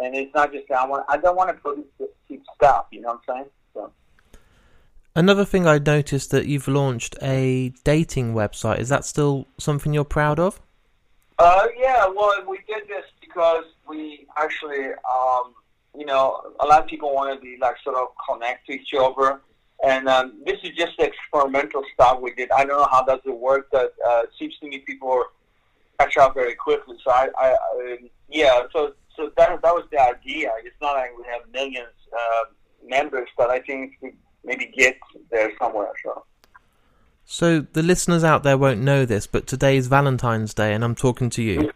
and 0.00 0.14
it's 0.14 0.32
not 0.34 0.52
just 0.52 0.70
I 0.70 0.86
want. 0.86 1.04
I 1.08 1.16
don't 1.16 1.36
want 1.36 1.50
to 1.50 1.54
produce 1.54 1.86
cheap 2.28 2.44
stuff. 2.54 2.86
You 2.90 3.00
know 3.00 3.08
what 3.08 3.20
I'm 3.28 3.36
saying? 3.36 3.50
So. 3.74 3.92
Another 5.18 5.44
thing 5.44 5.66
I 5.66 5.78
noticed 5.78 6.30
that 6.30 6.46
you've 6.46 6.68
launched 6.68 7.16
a 7.20 7.70
dating 7.82 8.34
website. 8.34 8.78
Is 8.78 8.88
that 8.90 9.04
still 9.04 9.48
something 9.58 9.92
you're 9.92 10.04
proud 10.04 10.38
of? 10.38 10.60
Uh, 11.40 11.66
yeah. 11.76 12.06
Well, 12.06 12.32
we 12.48 12.58
did 12.68 12.86
this 12.86 13.04
because 13.20 13.64
we 13.88 14.26
actually, 14.36 14.86
um, 14.86 15.54
you 15.96 16.06
know, 16.06 16.52
a 16.60 16.66
lot 16.66 16.82
of 16.82 16.86
people 16.86 17.12
want 17.12 17.34
to 17.34 17.40
be 17.44 17.56
like 17.60 17.74
sort 17.82 17.96
of 17.96 18.08
connect 18.28 18.66
to 18.66 18.72
each 18.74 18.94
other 18.96 19.40
and 19.84 20.08
um, 20.08 20.34
this 20.44 20.58
is 20.62 20.70
just 20.76 20.98
experimental 20.98 21.82
stuff 21.94 22.20
we 22.20 22.32
did. 22.34 22.50
I 22.50 22.64
don't 22.64 22.78
know 22.78 22.88
how 22.90 23.04
does 23.04 23.20
it 23.24 23.36
work, 23.36 23.68
but 23.70 23.94
uh, 24.06 24.22
it 24.24 24.30
seems 24.38 24.56
to 24.58 24.68
me 24.68 24.78
people 24.78 25.24
catch 25.98 26.16
up 26.16 26.34
very 26.34 26.54
quickly. 26.54 26.96
So 27.04 27.10
I, 27.10 27.28
I, 27.38 27.48
I 27.50 27.98
yeah, 28.28 28.62
so 28.72 28.92
so 29.16 29.30
that 29.36 29.62
that 29.62 29.74
was 29.74 29.84
the 29.90 30.00
idea. 30.00 30.50
It's 30.64 30.76
not 30.80 30.94
like 30.94 31.10
we 31.16 31.24
have 31.30 31.42
millions 31.52 31.94
uh, 32.12 32.44
members, 32.84 33.28
but 33.36 33.50
I 33.50 33.60
think 33.60 33.92
we 34.00 34.14
maybe 34.44 34.72
get 34.76 34.98
there 35.30 35.52
somewhere. 35.58 35.92
So. 36.04 36.24
So 37.30 37.60
the 37.60 37.82
listeners 37.82 38.24
out 38.24 38.42
there 38.42 38.56
won't 38.56 38.80
know 38.80 39.04
this, 39.04 39.26
but 39.26 39.46
today 39.46 39.76
is 39.76 39.86
Valentine's 39.86 40.54
Day, 40.54 40.72
and 40.72 40.82
I'm 40.82 40.94
talking 40.94 41.28
to 41.30 41.42
you. 41.42 41.70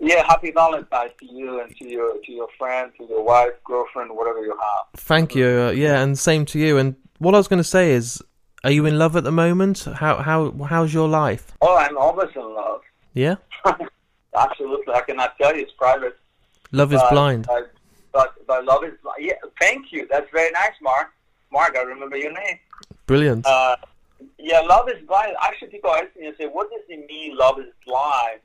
Yeah, 0.00 0.26
happy 0.26 0.50
Valentine's 0.50 1.12
to 1.20 1.26
you 1.26 1.60
and 1.60 1.76
to 1.76 1.88
your 1.88 2.18
to 2.24 2.32
your 2.32 2.48
friend, 2.58 2.90
to 2.98 3.04
your 3.04 3.22
wife, 3.22 3.52
girlfriend, 3.64 4.10
whatever 4.16 4.40
you 4.40 4.50
have. 4.50 5.00
Thank 5.00 5.34
you. 5.34 5.46
Uh, 5.46 5.70
yeah, 5.70 6.00
and 6.00 6.18
same 6.18 6.44
to 6.46 6.58
you. 6.58 6.78
And 6.78 6.96
what 7.18 7.34
I 7.34 7.38
was 7.38 7.48
going 7.48 7.58
to 7.58 7.64
say 7.78 7.92
is, 7.92 8.20
are 8.64 8.70
you 8.70 8.86
in 8.86 8.98
love 8.98 9.14
at 9.14 9.24
the 9.24 9.30
moment? 9.30 9.84
How 9.84 10.16
how 10.16 10.50
how's 10.64 10.92
your 10.92 11.06
life? 11.06 11.52
Oh, 11.60 11.76
I'm 11.76 11.96
always 11.98 12.30
in 12.34 12.54
love. 12.54 12.80
Yeah. 13.14 13.36
Absolutely, 14.36 14.94
I 14.94 15.02
cannot 15.02 15.36
tell 15.38 15.54
you. 15.54 15.62
It's 15.62 15.72
private. 15.72 16.18
Love 16.72 16.92
is 16.92 17.00
but, 17.00 17.10
blind. 17.10 17.46
But, 17.46 17.72
but 18.12 18.46
but 18.46 18.64
love 18.64 18.84
is 18.84 18.94
yeah. 19.18 19.34
Thank 19.60 19.92
you. 19.92 20.08
That's 20.10 20.30
very 20.32 20.50
nice, 20.50 20.74
Mark. 20.82 21.12
Mark, 21.52 21.76
I 21.76 21.82
remember 21.82 22.16
your 22.16 22.32
name. 22.32 22.58
Brilliant. 23.06 23.46
Uh, 23.46 23.76
yeah, 24.38 24.60
love 24.60 24.88
is 24.88 25.04
blind. 25.06 25.36
Actually, 25.42 25.68
people 25.68 25.90
ask 25.90 26.08
me 26.16 26.26
and 26.26 26.36
say, 26.36 26.46
"What 26.46 26.70
does 26.70 26.82
it 26.88 27.06
mean? 27.08 27.36
Love 27.36 27.58
is 27.58 27.72
blind?" 27.86 28.40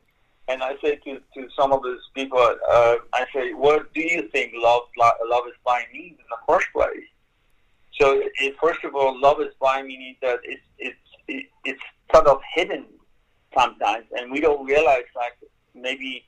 And 0.48 0.62
I 0.62 0.76
say 0.82 0.96
to, 0.96 1.22
to 1.34 1.50
some 1.56 1.72
of 1.72 1.82
those 1.82 2.02
people, 2.14 2.40
uh, 2.40 2.96
I 3.14 3.26
say, 3.34 3.54
"What 3.54 3.94
do 3.94 4.02
you 4.02 4.30
think 4.30 4.54
love 4.56 4.84
love 4.98 5.44
is 5.48 5.54
blind 5.64 5.88
means 5.94 6.18
in 6.20 6.26
the 6.30 6.38
first 6.48 6.68
place?" 6.74 7.08
So, 8.00 8.22
it, 8.40 8.56
first 8.62 8.84
of 8.84 8.96
all, 8.96 9.20
love 9.20 9.40
is 9.42 9.54
blind 9.60 9.88
meaning 9.88 10.16
that 10.22 10.40
it's 10.44 10.64
it's 10.78 10.98
it, 11.28 11.46
it's 11.64 11.82
sort 12.14 12.28
of 12.28 12.40
hidden 12.54 12.86
sometimes, 13.58 14.06
and 14.18 14.32
we 14.32 14.40
don't 14.40 14.66
realize 14.66 15.04
like 15.16 15.38
maybe 15.74 16.24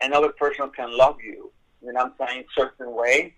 another 0.00 0.30
person 0.30 0.70
can 0.70 0.96
love 0.96 1.16
you. 1.22 1.50
You 1.82 1.92
know, 1.92 2.04
what 2.04 2.14
I'm 2.20 2.28
saying 2.28 2.44
certain 2.56 2.94
way, 2.94 3.34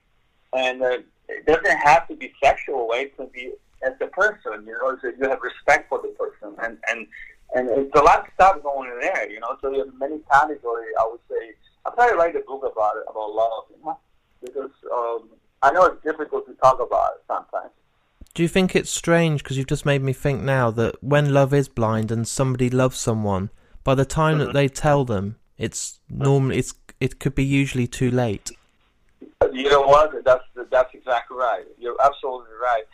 and 0.54 0.82
uh, 0.82 0.98
it 1.28 1.46
doesn't 1.46 1.78
have 1.78 2.08
to 2.08 2.16
be 2.16 2.32
sexual 2.42 2.88
way. 2.88 3.06
to 3.16 3.26
be 3.26 3.52
as 3.82 3.92
a 4.00 4.06
person. 4.06 4.66
You 4.66 4.72
know, 4.72 4.96
so 5.00 5.12
you 5.18 5.28
have 5.28 5.40
respect 5.40 5.88
for 5.88 6.00
the 6.00 6.08
person, 6.08 6.56
and 6.62 6.78
and 6.90 7.06
and 7.54 7.68
it's 7.70 7.94
a 7.98 8.02
lot 8.02 8.20
of 8.20 8.32
stuff 8.34 8.62
going 8.62 8.90
in 8.90 9.00
there. 9.00 9.30
You 9.30 9.40
know, 9.40 9.56
so 9.60 9.70
there's 9.70 9.88
many 9.98 10.18
categories. 10.30 10.94
I 11.00 11.08
would 11.10 11.20
say 11.30 11.54
I'll 11.84 11.92
probably 11.92 12.16
write 12.16 12.36
a 12.36 12.40
book 12.40 12.62
about 12.70 12.96
it 12.96 13.04
about 13.08 13.34
love. 13.34 13.64
You 13.70 13.84
know, 13.84 13.98
because 14.44 14.70
um, 14.92 15.28
I 15.62 15.72
know 15.72 15.86
it's 15.86 16.02
difficult 16.02 16.46
to 16.46 16.54
talk 16.54 16.80
about 16.80 17.12
it 17.16 17.22
sometimes. 17.26 17.72
Do 18.34 18.42
you 18.42 18.48
think 18.48 18.76
it's 18.76 18.90
strange 18.90 19.42
because 19.42 19.56
you've 19.56 19.66
just 19.66 19.86
made 19.86 20.02
me 20.02 20.12
think 20.12 20.42
now 20.42 20.70
that 20.72 21.02
when 21.02 21.32
love 21.32 21.52
is 21.52 21.68
blind 21.68 22.12
and 22.12 22.28
somebody 22.28 22.70
loves 22.70 22.98
someone, 22.98 23.50
by 23.82 23.94
the 23.94 24.04
time 24.04 24.36
mm-hmm. 24.36 24.46
that 24.46 24.52
they 24.52 24.68
tell 24.68 25.04
them, 25.04 25.36
it's 25.56 26.00
normally 26.08 26.58
it's 26.58 26.74
it 27.00 27.18
could 27.18 27.34
be 27.34 27.44
usually 27.44 27.86
too 27.86 28.10
late. 28.10 28.52
You 29.58 29.70
know 29.70 29.82
what? 29.82 30.24
That's 30.24 30.44
that's 30.70 30.94
exactly 30.94 31.36
right. 31.36 31.64
You're 31.78 31.96
absolutely 32.02 32.54
right. 32.62 32.84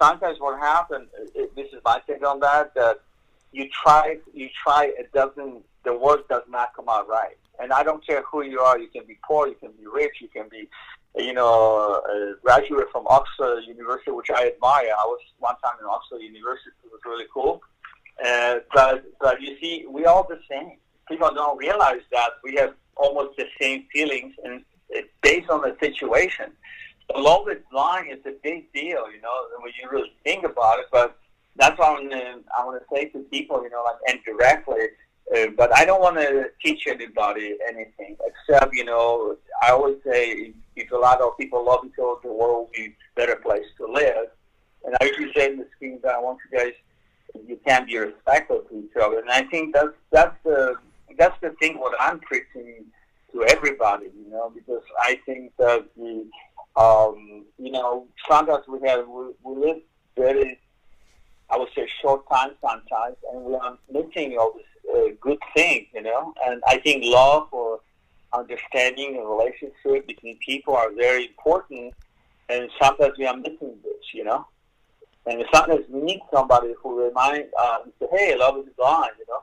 Sometimes 0.00 0.38
what 0.40 0.58
happens, 0.58 1.08
this 1.56 1.68
is 1.72 1.80
my 1.84 2.00
take 2.06 2.26
on 2.26 2.40
that, 2.40 2.74
that 2.74 3.00
you 3.52 3.68
try, 3.82 4.18
you 4.34 4.48
try, 4.64 4.92
it 4.98 5.12
doesn't, 5.12 5.62
the 5.84 5.96
work 5.96 6.28
does 6.28 6.42
not 6.48 6.74
come 6.74 6.88
out 6.88 7.08
right. 7.08 7.36
And 7.60 7.72
I 7.72 7.82
don't 7.82 8.04
care 8.04 8.22
who 8.30 8.42
you 8.42 8.58
are. 8.60 8.78
You 8.78 8.88
can 8.88 9.04
be 9.06 9.18
poor, 9.26 9.46
you 9.46 9.54
can 9.54 9.70
be 9.72 9.86
rich, 9.86 10.16
you 10.20 10.28
can 10.28 10.48
be 10.50 10.68
you 11.16 11.34
know, 11.34 12.00
a 12.08 12.34
graduate 12.42 12.86
from 12.90 13.06
Oxford 13.06 13.62
University, 13.66 14.10
which 14.10 14.30
I 14.30 14.48
admire. 14.48 14.92
I 14.98 15.04
was 15.06 15.20
one 15.38 15.54
time 15.62 15.74
in 15.80 15.86
Oxford 15.86 16.22
University. 16.22 16.70
It 16.84 16.90
was 16.90 17.00
really 17.04 17.26
cool. 17.32 17.62
Uh, 18.24 18.56
but, 18.74 19.04
but 19.20 19.40
you 19.40 19.56
see, 19.60 19.84
we 19.88 20.04
are 20.06 20.24
the 20.28 20.40
same. 20.50 20.78
People 21.08 21.30
don't 21.34 21.58
realize 21.58 22.00
that 22.12 22.30
we 22.42 22.54
have 22.56 22.74
almost 22.96 23.36
the 23.36 23.46
same 23.60 23.86
feelings, 23.92 24.34
and 24.44 24.64
based 25.22 25.50
on 25.50 25.62
the 25.62 25.76
situation. 25.80 26.52
The 27.12 27.20
love 27.20 27.48
is 27.48 27.58
blind 27.70 28.10
is 28.10 28.24
a 28.26 28.34
big 28.42 28.72
deal, 28.72 29.10
you 29.10 29.20
know, 29.20 29.34
when 29.60 29.72
you 29.80 29.88
really 29.90 30.12
think 30.24 30.44
about 30.44 30.78
it. 30.78 30.86
But 30.90 31.16
that's 31.56 31.78
what 31.78 31.98
I'm 31.98 32.08
gonna, 32.08 32.38
I 32.56 32.64
want 32.64 32.80
to 32.80 32.94
say 32.94 33.06
to 33.10 33.18
people, 33.30 33.62
you 33.62 33.70
know, 33.70 33.84
like 33.84 34.14
indirectly. 34.14 34.86
Uh, 35.34 35.46
but 35.56 35.74
I 35.74 35.84
don't 35.84 36.00
want 36.00 36.16
to 36.16 36.50
teach 36.64 36.86
anybody 36.86 37.56
anything 37.66 38.16
except, 38.26 38.74
you 38.74 38.84
know, 38.84 39.36
I 39.62 39.70
always 39.70 39.96
say 40.04 40.52
if 40.76 40.90
a 40.90 40.96
lot 40.96 41.20
of 41.20 41.38
people 41.38 41.64
love 41.64 41.80
each 41.86 41.98
other, 41.98 42.14
the 42.22 42.32
world 42.32 42.66
will 42.66 42.70
be 42.74 42.86
a 42.86 42.94
better 43.16 43.36
place 43.36 43.66
to 43.78 43.86
live. 43.86 44.28
And 44.84 44.96
I 45.00 45.04
usually 45.04 45.32
say 45.34 45.52
in 45.52 45.58
the 45.58 45.66
screen 45.76 46.00
that 46.02 46.14
I 46.14 46.18
want 46.18 46.38
you 46.50 46.58
guys, 46.58 46.72
you 47.46 47.58
can 47.66 47.86
be 47.86 47.98
respectful 47.98 48.62
to 48.68 48.78
each 48.78 48.96
other. 49.00 49.20
And 49.20 49.30
I 49.30 49.44
think 49.44 49.74
that's 49.74 49.94
that's 50.10 50.36
the 50.44 50.74
that's 51.16 51.38
the 51.40 51.50
thing 51.60 51.78
what 51.78 51.94
I'm 52.00 52.18
preaching 52.20 52.84
to 53.32 53.44
everybody, 53.44 54.06
you 54.06 54.30
know, 54.30 54.50
because 54.54 54.82
I 55.00 55.18
think 55.26 55.52
that 55.58 55.86
the 55.96 56.26
um, 56.80 57.44
you 57.58 57.70
know 57.70 58.06
sometimes 58.28 58.64
we 58.68 58.86
have 58.88 59.06
we, 59.06 59.26
we 59.42 59.66
live 59.66 59.82
very 60.16 60.58
I 61.52 61.58
would 61.58 61.68
say 61.74 61.86
short 62.00 62.28
time 62.30 62.52
sometimes, 62.62 63.16
and 63.30 63.44
we 63.44 63.54
are 63.54 63.76
missing 63.90 64.36
all 64.38 64.54
this 64.54 64.94
uh, 64.94 65.14
good 65.20 65.38
things, 65.54 65.86
you 65.94 66.02
know. 66.02 66.32
And 66.46 66.62
I 66.66 66.78
think 66.78 67.04
love 67.04 67.48
or 67.52 67.80
understanding 68.32 69.16
and 69.16 69.28
relationship 69.28 70.06
between 70.06 70.38
people 70.38 70.74
are 70.74 70.90
very 70.92 71.26
important, 71.26 71.92
and 72.48 72.70
sometimes 72.80 73.18
we 73.18 73.26
are 73.26 73.36
missing 73.36 73.76
this, 73.84 74.14
you 74.14 74.24
know. 74.24 74.46
And 75.26 75.44
sometimes 75.52 75.84
we 75.90 76.00
need 76.00 76.20
somebody 76.32 76.74
who 76.82 77.04
remind 77.04 77.44
uh, 77.60 77.78
say, 78.00 78.06
"Hey, 78.10 78.36
love 78.36 78.56
is 78.58 78.72
blind," 78.76 79.12
you 79.18 79.26
know. 79.28 79.42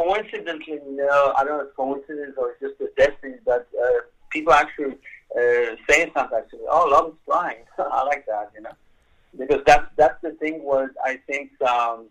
Coincidentally, 0.00 0.80
know, 0.86 1.34
I 1.36 1.44
don't 1.44 1.58
know 1.58 1.66
if 1.68 1.76
coincidence 1.76 2.34
or 2.38 2.52
it's 2.52 2.60
just 2.60 2.80
a 2.80 2.88
destiny, 2.96 3.34
but 3.44 3.68
uh, 3.78 4.00
people 4.30 4.54
actually 4.54 4.96
uh, 5.36 5.76
say 5.86 6.10
sometimes 6.14 6.50
to 6.50 6.56
me, 6.56 6.62
"Oh, 6.70 6.88
love 6.90 7.08
is 7.08 7.18
blind." 7.26 7.64
I 7.78 8.02
like 8.04 8.24
that, 8.26 8.50
you 8.54 8.62
know, 8.62 8.72
because 9.38 9.60
that's 9.66 9.86
that's 9.96 10.20
the 10.22 10.30
thing. 10.32 10.62
Was 10.62 10.88
I 11.04 11.20
think. 11.26 11.50
Um, 11.62 12.06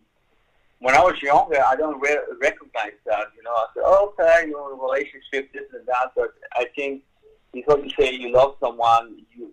when 0.81 0.95
I 0.95 1.01
was 1.01 1.21
younger, 1.21 1.61
I 1.61 1.75
don't 1.75 1.99
re- 1.99 2.19
recognize 2.41 2.93
that. 3.05 3.25
You 3.35 3.43
know, 3.43 3.51
I 3.51 3.65
said, 3.73 3.83
oh, 3.85 4.13
okay, 4.13 4.47
you're 4.47 4.71
in 4.71 4.79
a 4.79 4.81
relationship, 4.81 5.51
this 5.51 5.63
and 5.73 5.85
that. 5.87 6.13
But 6.15 6.29
I 6.55 6.67
think 6.75 7.03
because 7.51 7.79
you 7.83 7.91
say 7.99 8.13
you 8.13 8.31
love 8.31 8.55
someone, 8.61 9.25
you 9.35 9.51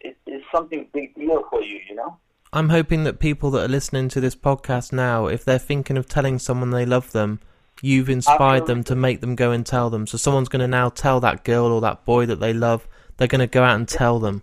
it, 0.00 0.16
it's 0.26 0.44
something 0.50 0.88
big 0.92 1.14
deal 1.14 1.44
for 1.50 1.62
you. 1.62 1.80
You 1.88 1.96
know. 1.96 2.16
I'm 2.52 2.70
hoping 2.70 3.04
that 3.04 3.18
people 3.18 3.50
that 3.50 3.64
are 3.64 3.68
listening 3.68 4.08
to 4.10 4.20
this 4.20 4.34
podcast 4.34 4.92
now, 4.92 5.26
if 5.26 5.44
they're 5.44 5.58
thinking 5.58 5.98
of 5.98 6.06
telling 6.06 6.38
someone 6.38 6.70
they 6.70 6.86
love 6.86 7.12
them, 7.12 7.40
you've 7.82 8.08
inspired 8.08 8.66
them 8.66 8.82
to 8.84 8.94
make 8.94 9.20
them 9.20 9.34
go 9.34 9.50
and 9.50 9.64
tell 9.64 9.90
them. 9.90 10.06
So 10.06 10.16
someone's 10.16 10.48
going 10.48 10.60
to 10.60 10.68
now 10.68 10.88
tell 10.88 11.20
that 11.20 11.44
girl 11.44 11.66
or 11.66 11.80
that 11.82 12.04
boy 12.04 12.26
that 12.26 12.40
they 12.40 12.52
love. 12.52 12.88
They're 13.16 13.28
going 13.28 13.40
to 13.40 13.46
go 13.46 13.62
out 13.62 13.76
and 13.76 13.88
tell 13.88 14.18
them. 14.18 14.42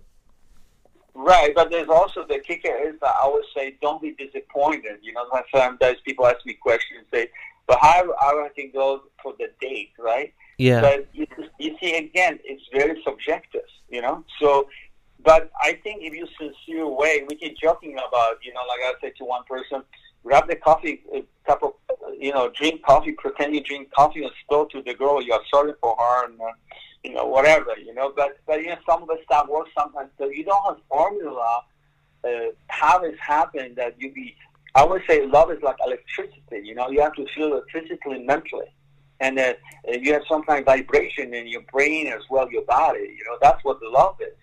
Right, 1.15 1.53
but 1.55 1.69
there's 1.69 1.89
also 1.89 2.25
the 2.27 2.39
kicker 2.39 2.75
is 2.75 2.95
that 3.01 3.13
I 3.15 3.21
always 3.21 3.45
say 3.55 3.77
don't 3.81 4.01
be 4.01 4.11
disappointed. 4.11 4.99
You 5.01 5.13
know, 5.13 5.25
sometimes 5.53 5.97
people 6.05 6.27
ask 6.27 6.45
me 6.45 6.53
questions, 6.53 7.05
say, 7.13 7.29
But 7.67 7.79
however, 7.81 8.13
I 8.19 8.49
think 8.49 8.73
go 8.73 9.03
for 9.21 9.33
the 9.39 9.49
date, 9.61 9.91
right? 9.97 10.33
Yeah. 10.57 10.81
But 10.81 11.07
you, 11.13 11.25
you 11.59 11.77
see, 11.79 11.95
again, 11.95 12.39
it's 12.43 12.63
very 12.73 13.01
subjective, 13.05 13.61
you 13.89 14.01
know. 14.01 14.23
So, 14.39 14.67
but 15.23 15.49
I 15.61 15.79
think 15.83 16.03
if 16.03 16.13
you 16.13 16.27
sincere 16.37 16.87
way, 16.87 17.23
we 17.29 17.35
keep 17.35 17.57
joking 17.57 17.93
about, 17.93 18.37
you 18.43 18.53
know, 18.53 18.61
like 18.67 18.81
I 18.83 18.93
said 18.99 19.13
to 19.19 19.25
one 19.25 19.43
person, 19.45 19.83
grab 20.23 20.47
the 20.47 20.55
coffee 20.55 21.01
a 21.13 21.23
cup 21.45 21.63
of, 21.63 21.73
you 22.17 22.31
know, 22.31 22.51
drink 22.57 22.83
coffee, 22.83 23.11
pretend 23.13 23.53
you 23.53 23.61
drink 23.61 23.91
coffee, 23.91 24.23
and 24.23 24.31
spill 24.43 24.65
to 24.67 24.81
the 24.81 24.93
girl 24.93 25.21
you 25.21 25.33
are 25.33 25.41
sorry 25.53 25.73
for 25.81 25.95
her, 25.97 26.25
and 26.25 26.39
uh, 26.41 26.45
you 27.03 27.13
know, 27.13 27.25
whatever, 27.25 27.77
you 27.77 27.93
know. 27.93 28.11
But 28.15 28.37
but 28.47 28.61
you 28.61 28.67
know, 28.67 28.77
some 28.87 29.01
of 29.03 29.07
the 29.07 29.19
stuff 29.25 29.47
works 29.47 29.71
sometimes. 29.77 30.09
So 30.17 30.29
you 30.29 30.43
don't 30.43 30.63
have 30.65 30.77
formula 30.89 31.63
uh, 32.23 32.29
how 32.67 33.03
it's 33.03 33.19
happened 33.19 33.75
that 33.75 33.95
you 33.99 34.11
be. 34.13 34.35
I 34.75 34.83
would 34.83 35.03
say 35.07 35.25
love 35.25 35.51
is 35.51 35.61
like 35.61 35.75
electricity. 35.85 36.61
You 36.63 36.75
know, 36.75 36.89
you 36.89 37.01
have 37.01 37.13
to 37.13 37.25
feel 37.35 37.53
it 37.57 37.63
physically, 37.71 38.15
and 38.17 38.25
mentally, 38.25 38.73
and 39.19 39.37
uh, 39.37 39.53
you 39.87 40.13
have 40.13 40.23
some 40.27 40.43
kind 40.43 40.59
of 40.59 40.65
vibration 40.65 41.33
in 41.33 41.47
your 41.47 41.61
brain 41.71 42.07
as 42.07 42.21
well, 42.29 42.49
your 42.51 42.63
body. 42.65 42.99
You 43.17 43.23
know, 43.25 43.37
that's 43.41 43.63
what 43.63 43.79
the 43.79 43.89
love 43.89 44.15
is. 44.21 44.33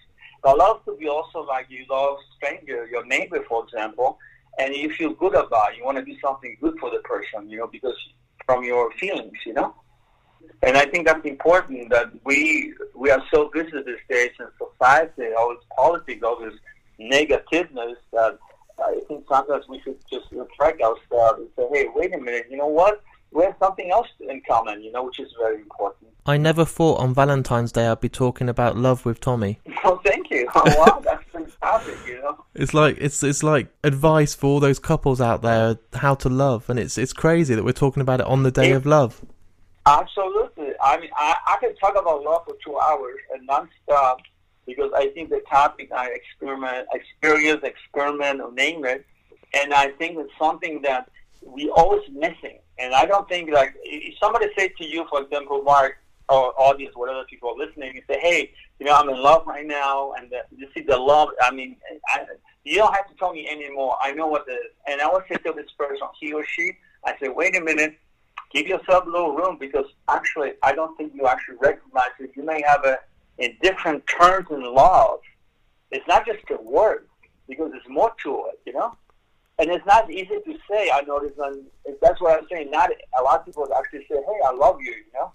But 0.42 0.56
love 0.56 0.84
could 0.84 0.98
be 0.98 1.08
also 1.08 1.40
like 1.40 1.66
you 1.68 1.84
love 1.90 2.16
stranger, 2.36 2.86
your 2.86 3.04
neighbor, 3.04 3.44
for 3.48 3.64
example, 3.64 4.18
and 4.58 4.74
you 4.74 4.92
feel 4.94 5.14
good 5.14 5.34
about. 5.34 5.72
It. 5.72 5.78
You 5.78 5.84
want 5.84 5.98
to 5.98 6.04
do 6.04 6.16
something 6.20 6.56
good 6.60 6.78
for 6.78 6.90
the 6.90 6.98
person. 6.98 7.48
You 7.48 7.58
know, 7.58 7.66
because 7.66 7.96
from 8.46 8.64
your 8.64 8.90
feelings. 8.92 9.38
You 9.46 9.54
know. 9.54 9.74
And 10.62 10.76
I 10.76 10.84
think 10.84 11.06
that's 11.06 11.24
important 11.24 11.90
that 11.90 12.10
we 12.24 12.74
we 12.94 13.10
are 13.10 13.22
so 13.32 13.50
busy 13.52 13.70
these 13.70 13.96
days 14.08 14.30
in 14.38 14.46
society, 14.58 15.32
all 15.38 15.50
this 15.50 15.64
politics, 15.76 16.22
all 16.22 16.38
this 16.38 16.54
negativeness 16.98 17.96
that 18.12 18.38
I 18.82 19.00
think 19.08 19.24
sometimes 19.28 19.66
we 19.68 19.80
should 19.80 19.98
just 20.10 20.26
reflect 20.30 20.80
ourselves 20.82 21.40
and 21.40 21.48
say, 21.56 21.68
hey, 21.72 21.86
wait 21.94 22.14
a 22.14 22.18
minute, 22.18 22.46
you 22.50 22.56
know 22.56 22.66
what? 22.66 23.02
We 23.32 23.44
have 23.44 23.54
something 23.60 23.90
else 23.90 24.08
in 24.28 24.42
common, 24.48 24.82
you 24.82 24.90
know, 24.92 25.04
which 25.04 25.20
is 25.20 25.32
very 25.38 25.56
important. 25.62 26.10
I 26.26 26.36
never 26.36 26.64
thought 26.64 26.98
on 27.00 27.14
Valentine's 27.14 27.72
Day 27.72 27.86
I'd 27.86 28.00
be 28.00 28.08
talking 28.08 28.48
about 28.48 28.76
love 28.76 29.04
with 29.04 29.20
Tommy. 29.20 29.60
Oh, 29.82 30.00
thank 30.04 30.30
you. 30.30 30.46
Oh, 30.54 30.62
wow, 30.78 31.00
that's 31.02 31.24
fantastic, 31.32 31.96
you 32.06 32.20
know. 32.20 32.44
It's 32.54 32.74
like 32.74 32.96
it's 32.98 33.22
it's 33.22 33.42
like 33.42 33.68
advice 33.82 34.34
for 34.34 34.46
all 34.48 34.60
those 34.60 34.78
couples 34.78 35.20
out 35.20 35.40
there 35.42 35.78
how 35.94 36.14
to 36.16 36.28
love, 36.28 36.68
and 36.68 36.78
it's 36.78 36.98
it's 36.98 37.12
crazy 37.14 37.54
that 37.54 37.64
we're 37.64 37.72
talking 37.72 38.00
about 38.02 38.20
it 38.20 38.26
on 38.26 38.42
the 38.42 38.50
day 38.50 38.70
It- 38.72 38.76
of 38.76 38.84
love. 38.86 39.22
Absolutely. 39.86 40.72
I 40.82 41.00
mean, 41.00 41.10
I, 41.16 41.34
I 41.46 41.56
can 41.60 41.74
talk 41.76 41.96
about 41.98 42.22
love 42.22 42.42
for 42.46 42.54
two 42.64 42.78
hours 42.78 43.16
and 43.34 43.48
nonstop 43.48 44.18
because 44.66 44.90
I 44.94 45.08
think 45.08 45.30
the 45.30 45.40
topic 45.50 45.90
I 45.92 46.10
experiment, 46.10 46.86
experience, 46.92 47.62
experiment, 47.64 48.40
or 48.40 48.52
name 48.52 48.84
it, 48.84 49.04
and 49.54 49.72
I 49.74 49.88
think 49.92 50.18
it's 50.18 50.30
something 50.38 50.82
that 50.82 51.10
we 51.44 51.70
always 51.70 52.02
missing. 52.12 52.58
And 52.80 52.94
I 52.94 53.06
don't 53.06 53.28
think 53.28 53.50
like 53.50 53.74
if 53.82 54.18
somebody 54.18 54.46
say 54.56 54.68
to 54.68 54.86
you, 54.86 55.06
for 55.10 55.22
example, 55.22 55.62
Mark 55.62 55.98
or 56.28 56.52
audience, 56.60 56.94
whatever 56.96 57.24
people 57.24 57.50
are 57.50 57.66
listening, 57.66 57.94
you 57.94 58.02
say, 58.08 58.20
hey, 58.20 58.52
you 58.78 58.86
know, 58.86 58.94
I'm 58.94 59.08
in 59.08 59.20
love 59.20 59.46
right 59.46 59.66
now, 59.66 60.12
and 60.12 60.30
the, 60.30 60.42
you 60.56 60.68
see 60.74 60.82
the 60.82 60.96
love. 60.96 61.28
I 61.42 61.50
mean, 61.50 61.76
I, 62.14 62.24
you 62.64 62.76
don't 62.76 62.94
have 62.94 63.08
to 63.08 63.14
tell 63.14 63.32
me 63.32 63.48
anymore. 63.48 63.96
I 64.02 64.12
know 64.12 64.28
what 64.28 64.46
the. 64.46 64.56
And 64.86 65.00
I 65.00 65.08
would 65.10 65.24
say 65.28 65.36
to 65.36 65.52
this 65.52 65.70
person, 65.78 66.06
he 66.18 66.32
or 66.32 66.44
she, 66.44 66.72
I 67.04 67.14
say, 67.20 67.28
wait 67.28 67.56
a 67.56 67.60
minute 67.60 67.98
give 68.52 68.66
yourself 68.66 69.06
a 69.06 69.10
little 69.10 69.34
room 69.34 69.56
because 69.58 69.86
actually 70.08 70.52
I 70.62 70.72
don't 70.72 70.96
think 70.96 71.14
you 71.14 71.26
actually 71.26 71.56
recognize 71.60 72.10
it. 72.18 72.30
You 72.36 72.44
may 72.44 72.62
have 72.66 72.84
a 72.84 72.98
in 73.38 73.56
different 73.62 74.04
terms 74.06 74.48
in 74.50 74.62
love. 74.62 75.20
It's 75.90 76.06
not 76.06 76.26
just 76.26 76.38
a 76.50 76.60
word 76.62 77.06
because 77.48 77.70
there's 77.70 77.88
more 77.88 78.12
to 78.22 78.44
it, 78.48 78.60
you 78.66 78.72
know. 78.74 78.94
And 79.60 79.70
it's 79.70 79.86
not 79.86 80.10
easy 80.10 80.38
to 80.46 80.58
say. 80.70 80.90
I 80.90 81.02
notice, 81.02 81.32
and 81.38 81.64
that's 82.00 82.20
what 82.20 82.38
I'm 82.38 82.46
saying. 82.50 82.70
Not 82.70 82.90
a 83.18 83.22
lot 83.22 83.40
of 83.40 83.46
people 83.46 83.68
actually 83.76 84.06
say, 84.10 84.16
"Hey, 84.16 84.40
I 84.44 84.52
love 84.52 84.80
you," 84.80 84.90
you 84.92 85.12
know. 85.14 85.32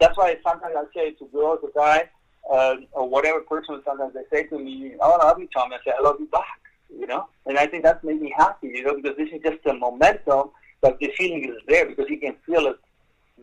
That's 0.00 0.16
why 0.16 0.36
sometimes 0.46 0.74
I 0.76 0.84
say 0.94 1.12
to 1.12 1.24
girls, 1.26 1.60
a 1.64 1.78
guy, 1.78 2.10
uh, 2.50 2.76
or 2.92 3.08
whatever 3.08 3.40
person. 3.40 3.80
Sometimes 3.84 4.14
they 4.14 4.24
say 4.32 4.42
to 4.48 4.58
me, 4.58 4.94
"Oh, 5.00 5.12
I 5.12 5.28
love 5.28 5.38
you, 5.38 5.48
Tom." 5.54 5.72
I 5.72 5.78
say, 5.84 5.92
"I 5.96 6.02
love 6.02 6.16
you 6.18 6.26
back," 6.26 6.60
you 6.90 7.06
know. 7.06 7.28
And 7.46 7.56
I 7.56 7.66
think 7.66 7.84
that's 7.84 8.02
made 8.02 8.20
me 8.20 8.34
happy, 8.36 8.68
you 8.68 8.82
know, 8.84 8.96
because 8.96 9.16
this 9.16 9.28
is 9.32 9.40
just 9.42 9.64
a 9.66 9.74
momentum 9.74 10.50
but 10.80 10.98
the 11.00 11.10
feeling 11.16 11.44
is 11.44 11.56
there 11.66 11.86
because 11.86 12.06
you 12.08 12.18
can 12.18 12.36
feel 12.44 12.66
it 12.66 12.76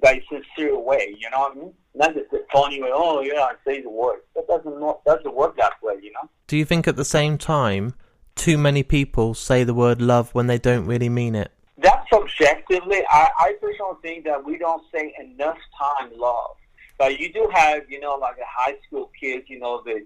by 0.02 0.22
sincere 0.30 0.78
way, 0.78 1.16
you 1.18 1.30
know 1.30 1.40
what 1.40 1.52
I 1.52 1.60
mean? 1.60 1.74
Not 1.96 2.14
just 2.14 2.32
a 2.34 2.40
phony 2.52 2.82
way, 2.82 2.90
oh 2.92 3.22
yeah, 3.22 3.42
I 3.42 3.54
say 3.66 3.82
the 3.82 3.90
word. 3.90 4.20
That 4.36 4.48
doesn't 4.48 4.80
not, 4.80 5.04
doesn't 5.06 5.34
work 5.34 5.56
that 5.58 5.74
way, 5.82 5.96
you 6.02 6.12
know? 6.12 6.30
Do 6.48 6.58
you 6.58 6.66
think 6.66 6.88
at 6.88 6.96
the 6.96 7.06
same 7.06 7.38
time 7.38 7.94
too 8.36 8.58
many 8.58 8.84
people 8.84 9.34
say 9.34 9.64
the 9.64 9.74
word 9.74 10.02
love 10.02 10.34
when 10.34 10.48
they 10.48 10.58
don't 10.58 10.86
really 10.86 11.10
mean 11.10 11.36
it? 11.36 11.52
That's 11.78 12.08
subjectively, 12.10 13.02
I, 13.10 13.30
I 13.40 13.54
personally 13.62 13.98
think 14.02 14.26
that 14.26 14.44
we 14.44 14.58
don't 14.58 14.84
say 14.94 15.14
enough 15.20 15.58
time 15.78 16.12
love. 16.18 16.56
But 16.98 17.20
you 17.20 17.34
do 17.34 17.50
have, 17.54 17.90
you 17.90 18.00
know, 18.00 18.16
like 18.16 18.38
a 18.38 18.46
high 18.48 18.78
school 18.88 19.12
kids, 19.20 19.50
you 19.50 19.60
know, 19.60 19.82
they 19.86 20.04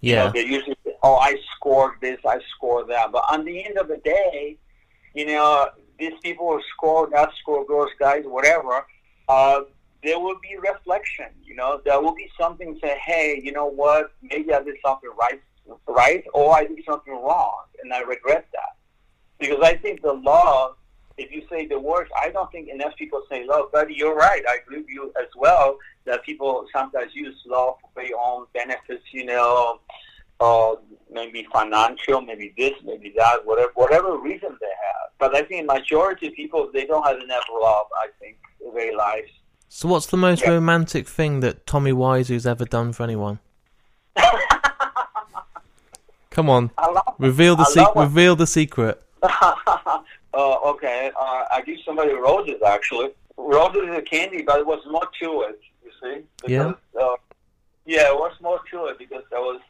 you 0.00 0.16
know, 0.16 0.24
Yeah. 0.24 0.30
they 0.32 0.44
usually 0.44 0.76
say, 0.84 0.94
oh, 1.02 1.14
I 1.16 1.36
scored 1.56 1.92
this, 2.00 2.18
I 2.26 2.40
scored 2.56 2.88
that. 2.88 3.12
But 3.12 3.24
on 3.30 3.44
the 3.44 3.64
end 3.64 3.78
of 3.78 3.86
the 3.88 3.98
day, 3.98 4.56
you 5.14 5.26
know, 5.26 5.68
these 5.98 6.14
people 6.22 6.50
who 6.50 6.60
score, 6.74 7.08
not 7.10 7.30
score, 7.40 7.64
girls, 7.64 7.90
guys, 8.00 8.24
whatever, 8.26 8.84
uh, 9.28 9.60
there 10.02 10.18
will 10.18 10.38
be 10.42 10.56
reflection. 10.56 11.26
You 11.44 11.54
know, 11.54 11.80
there 11.84 12.00
will 12.00 12.14
be 12.14 12.28
something 12.40 12.76
say, 12.82 12.98
hey, 13.04 13.40
you 13.44 13.52
know 13.52 13.66
what? 13.66 14.12
Maybe 14.22 14.52
I 14.52 14.60
did 14.62 14.76
something 14.84 15.10
right, 15.16 15.40
right, 15.86 16.24
or 16.34 16.54
I 16.54 16.64
did 16.64 16.78
something 16.86 17.12
wrong, 17.12 17.64
and 17.82 17.92
I 17.92 18.00
regret 18.00 18.46
that. 18.52 18.76
Because 19.38 19.60
I 19.62 19.76
think 19.76 20.02
the 20.02 20.12
love, 20.12 20.76
if 21.18 21.30
you 21.32 21.42
say 21.50 21.66
the 21.66 21.78
words, 21.78 22.10
I 22.20 22.30
don't 22.30 22.50
think 22.52 22.68
enough 22.68 22.94
people 22.96 23.22
say 23.30 23.44
love. 23.44 23.66
But 23.72 23.94
you're 23.94 24.14
right. 24.14 24.42
I 24.48 24.58
agree 24.64 24.78
with 24.78 24.88
you 24.88 25.12
as 25.20 25.28
well 25.36 25.76
that 26.04 26.24
people 26.24 26.66
sometimes 26.72 27.12
use 27.14 27.36
love 27.46 27.74
for 27.82 28.02
their 28.02 28.16
own 28.18 28.46
benefits. 28.54 29.02
You 29.12 29.26
know, 29.26 29.80
uh, 30.40 30.74
maybe 31.10 31.46
financial, 31.52 32.20
maybe 32.20 32.54
this, 32.56 32.72
maybe 32.84 33.12
that, 33.16 33.44
whatever 33.44 33.72
whatever 33.74 34.16
reason 34.16 34.50
they 34.60 34.66
have. 34.66 35.10
But 35.18 35.34
I 35.36 35.42
think 35.42 35.66
majority 35.66 36.28
of 36.28 36.34
people 36.34 36.70
they 36.72 36.86
don't 36.86 37.04
have 37.04 37.18
enough 37.18 37.44
love. 37.52 37.86
I 37.96 38.08
think 38.20 38.36
in 38.64 38.74
their 38.74 38.96
lives. 38.96 39.30
So 39.68 39.88
what's 39.88 40.06
the 40.06 40.16
most 40.16 40.42
Yeah. 40.42 40.50
romantic 40.50 41.08
thing 41.08 41.40
that 41.40 41.66
Tommy 41.66 41.92
Wiseau's 41.92 42.46
ever 42.46 42.64
done 42.64 42.92
for 42.92 43.02
anyone? 43.04 43.40
Come 46.32 46.48
on, 46.48 46.70
love 46.78 47.14
reveal 47.18 47.56
the 47.56 47.64
secret. 47.64 47.96
Reveal 47.96 48.36
the 48.36 48.46
secret. 48.46 49.02
uh, 49.22 50.00
okay, 50.34 51.10
uh, 51.18 51.44
I 51.50 51.62
give 51.64 51.78
somebody 51.84 52.12
roses 52.12 52.60
actually. 52.66 53.10
Roses 53.36 53.82
is 53.90 53.98
a 53.98 54.02
candy, 54.02 54.42
but 54.42 54.60
it 54.60 54.66
was 54.66 54.80
more 54.90 55.06
to 55.22 55.42
it. 55.42 55.60
You 55.84 55.90
see? 56.02 56.22
Yeah. 56.52 56.72
Uh, 56.98 57.16
yeah, 57.84 58.08
it 58.08 58.14
was 58.14 58.32
more 58.40 58.60
to 58.70 58.86
it 58.86 58.98
because 58.98 59.24
I 59.34 59.38
was. 59.38 59.60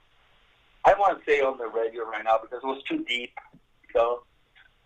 I 0.85 0.95
want 0.95 1.19
to 1.19 1.25
say 1.31 1.41
on 1.41 1.59
the 1.59 1.67
radio 1.67 2.05
right 2.05 2.25
now 2.25 2.39
because 2.41 2.61
it 2.63 2.67
was 2.67 2.83
too 2.85 3.05
deep. 3.09 3.33
So, 3.93 4.23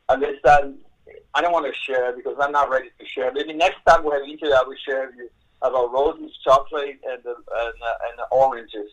and 0.09 0.23
this 0.23 0.37
I 0.45 1.41
don't 1.41 1.53
want 1.53 1.67
to 1.67 1.73
share 1.79 2.13
because 2.15 2.37
I'm 2.41 2.53
not 2.53 2.71
ready 2.71 2.89
to 2.99 3.07
share. 3.07 3.33
Maybe 3.33 3.53
next 3.53 3.79
time 3.87 4.05
we 4.05 4.13
have 4.13 4.23
an 4.23 4.31
interview, 4.31 4.55
I 4.55 4.63
will 4.67 4.77
share 4.87 5.07
with 5.07 5.17
you 5.17 5.29
about 5.63 5.93
roses, 5.93 6.37
chocolate, 6.43 6.99
and 7.07 7.23
the 7.23 7.31
and, 7.31 7.75
uh, 7.83 8.09
and 8.09 8.19
the 8.19 8.27
oranges. 8.31 8.91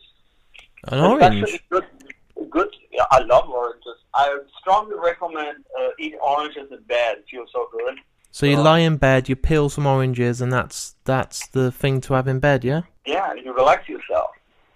An 0.88 1.00
orange. 1.00 1.42
actually 1.42 1.60
good. 1.70 1.84
Good. 2.50 2.68
I 3.10 3.20
love 3.20 3.48
oranges. 3.48 3.96
I 4.14 4.38
strongly 4.60 4.96
recommend 5.02 5.64
uh, 5.78 5.88
eat 5.98 6.14
oranges 6.22 6.70
in 6.70 6.82
bed. 6.82 7.18
It 7.18 7.24
feels 7.30 7.48
so 7.52 7.68
good. 7.72 7.98
So 8.30 8.46
you 8.46 8.56
lie 8.56 8.80
in 8.80 8.96
bed, 8.96 9.28
you 9.28 9.36
peel 9.36 9.68
some 9.68 9.86
oranges, 9.86 10.40
and 10.40 10.52
that's 10.52 10.96
that's 11.04 11.46
the 11.48 11.70
thing 11.70 12.00
to 12.02 12.14
have 12.14 12.26
in 12.26 12.40
bed, 12.40 12.64
yeah? 12.64 12.82
Yeah, 13.06 13.32
you 13.34 13.54
relax 13.54 13.88
yourself. 13.88 14.30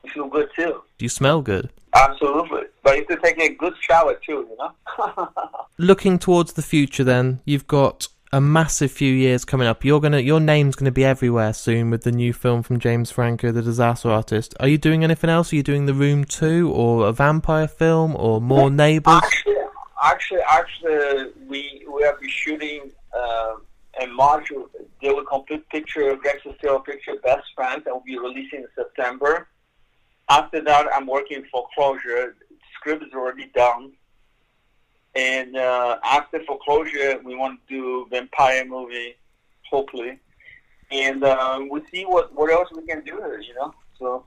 You 0.04 0.10
feel 0.10 0.28
good 0.28 0.48
too. 0.54 0.82
Do 0.96 1.04
you 1.04 1.08
smell 1.08 1.42
good? 1.42 1.70
Absolutely. 1.92 2.62
But 2.84 2.96
you 2.96 3.06
have 3.08 3.18
to 3.18 3.24
take 3.24 3.40
a 3.40 3.54
good 3.54 3.74
shower 3.80 4.14
too. 4.24 4.48
You 4.48 4.56
know. 4.58 5.28
Looking 5.78 6.20
towards 6.20 6.52
the 6.52 6.62
future, 6.62 7.02
then 7.02 7.40
you've 7.44 7.66
got 7.66 8.06
a 8.32 8.40
massive 8.40 8.92
few 8.92 9.12
years 9.12 9.44
coming 9.44 9.66
up. 9.66 9.84
You're 9.84 10.00
gonna 10.00 10.20
your 10.20 10.40
name's 10.40 10.76
gonna 10.76 10.90
be 10.90 11.04
everywhere 11.04 11.52
soon 11.52 11.90
with 11.90 12.02
the 12.02 12.12
new 12.12 12.32
film 12.32 12.62
from 12.62 12.78
James 12.78 13.10
Franco, 13.10 13.52
The 13.52 13.62
Disaster 13.62 14.10
Artist. 14.10 14.54
Are 14.60 14.68
you 14.68 14.78
doing 14.78 15.02
anything 15.04 15.30
else? 15.30 15.52
Are 15.52 15.56
you 15.56 15.62
doing 15.62 15.86
The 15.86 15.94
Room 15.94 16.24
Two, 16.24 16.70
or 16.70 17.06
a 17.08 17.12
vampire 17.12 17.68
film, 17.68 18.14
or 18.16 18.40
more 18.40 18.70
Neighbours? 18.70 19.20
actually, 19.22 19.56
actually, 20.02 20.40
actually, 20.48 21.32
we 21.46 21.86
we 21.92 22.02
have 22.02 22.20
been 22.20 22.30
shooting 22.30 22.90
uh, 23.16 23.54
a 24.00 24.06
module. 24.06 24.68
Will 25.02 25.24
complete 25.24 25.66
picture, 25.68 26.14
Greg 26.16 26.40
Sestero 26.44 26.84
picture, 26.84 27.14
Best 27.22 27.46
Friends, 27.54 27.84
that 27.84 27.94
will 27.94 28.02
be 28.04 28.18
releasing 28.18 28.60
in 28.60 28.68
September. 28.74 29.46
After 30.28 30.60
that, 30.60 30.86
I'm 30.92 31.06
working 31.06 31.44
foreclosure. 31.50 32.36
Script 32.74 33.04
is 33.04 33.12
already 33.14 33.46
done. 33.54 33.92
And 35.18 35.56
uh, 35.56 35.98
after 36.04 36.44
foreclosure, 36.44 37.18
we 37.24 37.34
want 37.34 37.58
to 37.66 37.74
do 37.74 38.06
vampire 38.08 38.64
movie, 38.64 39.16
hopefully. 39.68 40.20
And 40.92 41.24
uh, 41.24 41.58
we'll 41.62 41.82
see 41.92 42.04
what, 42.04 42.32
what 42.36 42.52
else 42.52 42.68
we 42.72 42.86
can 42.86 43.02
do 43.04 43.16
here, 43.16 43.40
you 43.40 43.52
know. 43.54 43.74
So 43.98 44.24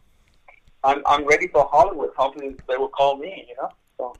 I'm 0.83 1.01
I'm 1.05 1.25
ready 1.25 1.47
for 1.47 1.65
Hollywood. 1.71 2.09
Hopefully 2.17 2.57
they 2.67 2.75
will 2.75 2.89
call 2.89 3.15
me, 3.15 3.45
you 3.47 3.55
know. 3.55 3.69
So 3.97 4.13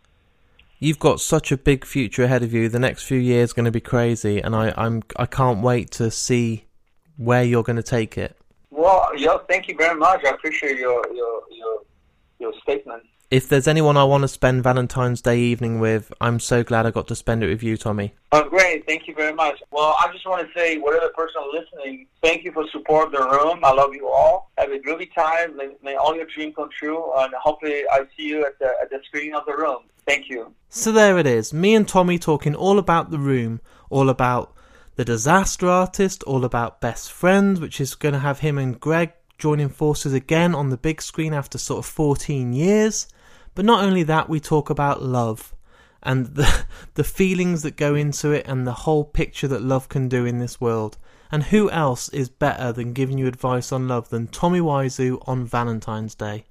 You've 0.80 1.00
got 1.00 1.20
such 1.20 1.52
a 1.52 1.58
big 1.58 1.84
future 1.84 2.24
ahead 2.24 2.42
of 2.42 2.54
you. 2.54 2.70
The 2.70 2.80
next 2.80 3.04
few 3.04 3.20
years 3.20 3.52
are 3.52 3.56
going 3.56 3.66
to 3.66 3.72
be 3.72 3.82
crazy, 3.82 4.40
and 4.40 4.56
I, 4.56 4.74
I'm 4.78 5.04
I 5.18 5.26
can't 5.26 5.62
wait 5.62 5.92
to 5.92 6.10
see 6.10 6.68
where 7.18 7.44
you're 7.44 7.64
going 7.64 7.76
to 7.76 7.84
take 7.84 8.18
it. 8.18 8.38
Well, 8.70 9.12
yeah, 9.18 9.38
thank 9.50 9.68
you 9.68 9.76
very 9.78 10.00
much. 10.00 10.24
I 10.26 10.30
appreciate 10.30 10.78
your 10.78 11.04
your 11.14 11.44
your, 11.52 11.82
your 12.40 12.54
statement. 12.64 13.04
If 13.32 13.48
there's 13.48 13.66
anyone 13.66 13.96
I 13.96 14.04
want 14.04 14.24
to 14.24 14.28
spend 14.28 14.62
Valentine's 14.62 15.22
Day 15.22 15.40
evening 15.40 15.80
with, 15.80 16.12
I'm 16.20 16.38
so 16.38 16.66
glad 16.66 16.86
I 16.86 16.92
got 16.92 17.08
to 17.08 17.16
spend 17.16 17.46
it 17.46 17.48
with 17.48 17.64
you, 17.64 17.78
Tommy. 17.78 18.14
Oh, 18.34 18.44
great. 18.44 18.86
Thank 18.86 19.08
you 19.08 19.16
very 19.16 19.34
much. 19.34 19.58
Well, 19.72 19.96
I 19.98 20.12
just 20.12 20.28
want 20.28 20.46
to 20.46 20.54
say, 20.54 20.78
whatever 20.78 21.08
person 21.16 21.42
listening, 21.54 22.08
thank 22.22 22.44
you 22.44 22.52
for 22.52 22.68
support 22.74 23.14
the 23.14 23.20
room. 23.20 23.64
I 23.64 23.72
love 23.72 23.94
you 23.94 24.10
all. 24.10 24.52
Have 24.58 24.74
a 24.74 24.80
groovy 24.80 25.14
time. 25.16 25.56
May, 25.56 25.70
may 25.82 25.96
all 25.96 26.14
your 26.14 26.26
dreams 26.26 26.56
come 26.58 26.68
true. 26.78 27.10
And 27.20 27.34
hopefully 27.42 27.84
I 27.90 28.02
see 28.18 28.24
you 28.24 28.46
at 28.46 28.60
the, 28.60 28.74
at 28.82 28.90
the 28.90 29.00
screen 29.06 29.34
of 29.34 29.46
the 29.46 29.56
room. 29.56 29.84
Thank 30.06 30.30
you. 30.30 30.54
So 30.68 30.92
there 30.92 31.18
it 31.18 31.26
is. 31.26 31.54
Me 31.54 31.74
and 31.74 31.88
Tommy 31.88 32.20
talking 32.20 32.54
all 32.54 32.78
about 32.78 33.12
the 33.12 33.20
room, 33.20 33.62
all 33.90 34.10
about 34.10 34.54
the 34.98 35.06
disaster 35.06 35.70
artist, 35.70 36.22
all 36.24 36.44
about 36.44 36.82
best 36.82 37.10
friends, 37.14 37.62
which 37.62 37.80
is 37.80 37.96
going 37.96 38.12
to 38.12 38.20
have 38.20 38.40
him 38.40 38.58
and 38.58 38.78
Greg 38.78 39.14
joining 39.38 39.70
forces 39.70 40.12
again 40.12 40.54
on 40.54 40.70
the 40.70 40.76
big 40.76 41.02
screen 41.02 41.34
after 41.34 41.58
sort 41.58 41.80
of 41.80 41.86
14 41.86 42.52
years. 42.52 43.08
But 43.56 43.66
not 43.66 43.84
only 43.84 44.04
that, 44.04 44.30
we 44.30 44.40
talk 44.40 44.70
about 44.70 45.02
love 45.02 45.54
and 46.04 46.28
the, 46.36 46.66
the 46.96 47.04
feelings 47.04 47.62
that 47.64 47.78
go 47.78 47.96
into 47.96 48.32
it 48.32 48.48
and 48.48 48.66
the 48.66 48.74
whole 48.74 49.04
picture 49.04 49.48
that 49.48 49.62
love 49.62 49.90
can 49.90 50.08
do 50.08 50.26
in 50.26 50.40
this 50.40 50.60
world. 50.60 50.98
And 51.32 51.44
who 51.44 51.70
else 51.70 52.10
is 52.10 52.30
better 52.30 52.74
than 52.74 52.94
giving 52.94 53.18
you 53.18 53.28
advice 53.28 53.72
on 53.72 53.88
love 53.88 54.10
than 54.10 54.28
Tommy 54.28 54.60
Wiseau 54.60 55.22
on 55.28 55.46
Valentine's 55.46 56.16
Day? 56.16 56.46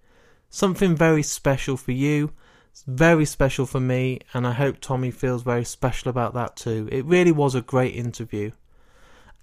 Something 0.49 0.97
very 0.97 1.23
special 1.23 1.77
for 1.77 1.93
you, 1.93 2.33
very 2.87 3.25
special 3.25 3.67
for 3.67 3.81
me, 3.81 4.21
and 4.33 4.47
I 4.47 4.53
hope 4.53 4.81
Tommy 4.81 5.11
feels 5.11 5.43
very 5.43 5.65
special 5.65 6.09
about 6.09 6.35
that 6.35 6.57
too. 6.57 6.89
It 6.91 7.05
really 7.05 7.33
was 7.33 7.55
a 7.55 7.61
great 7.61 7.95
interview. 7.95 8.53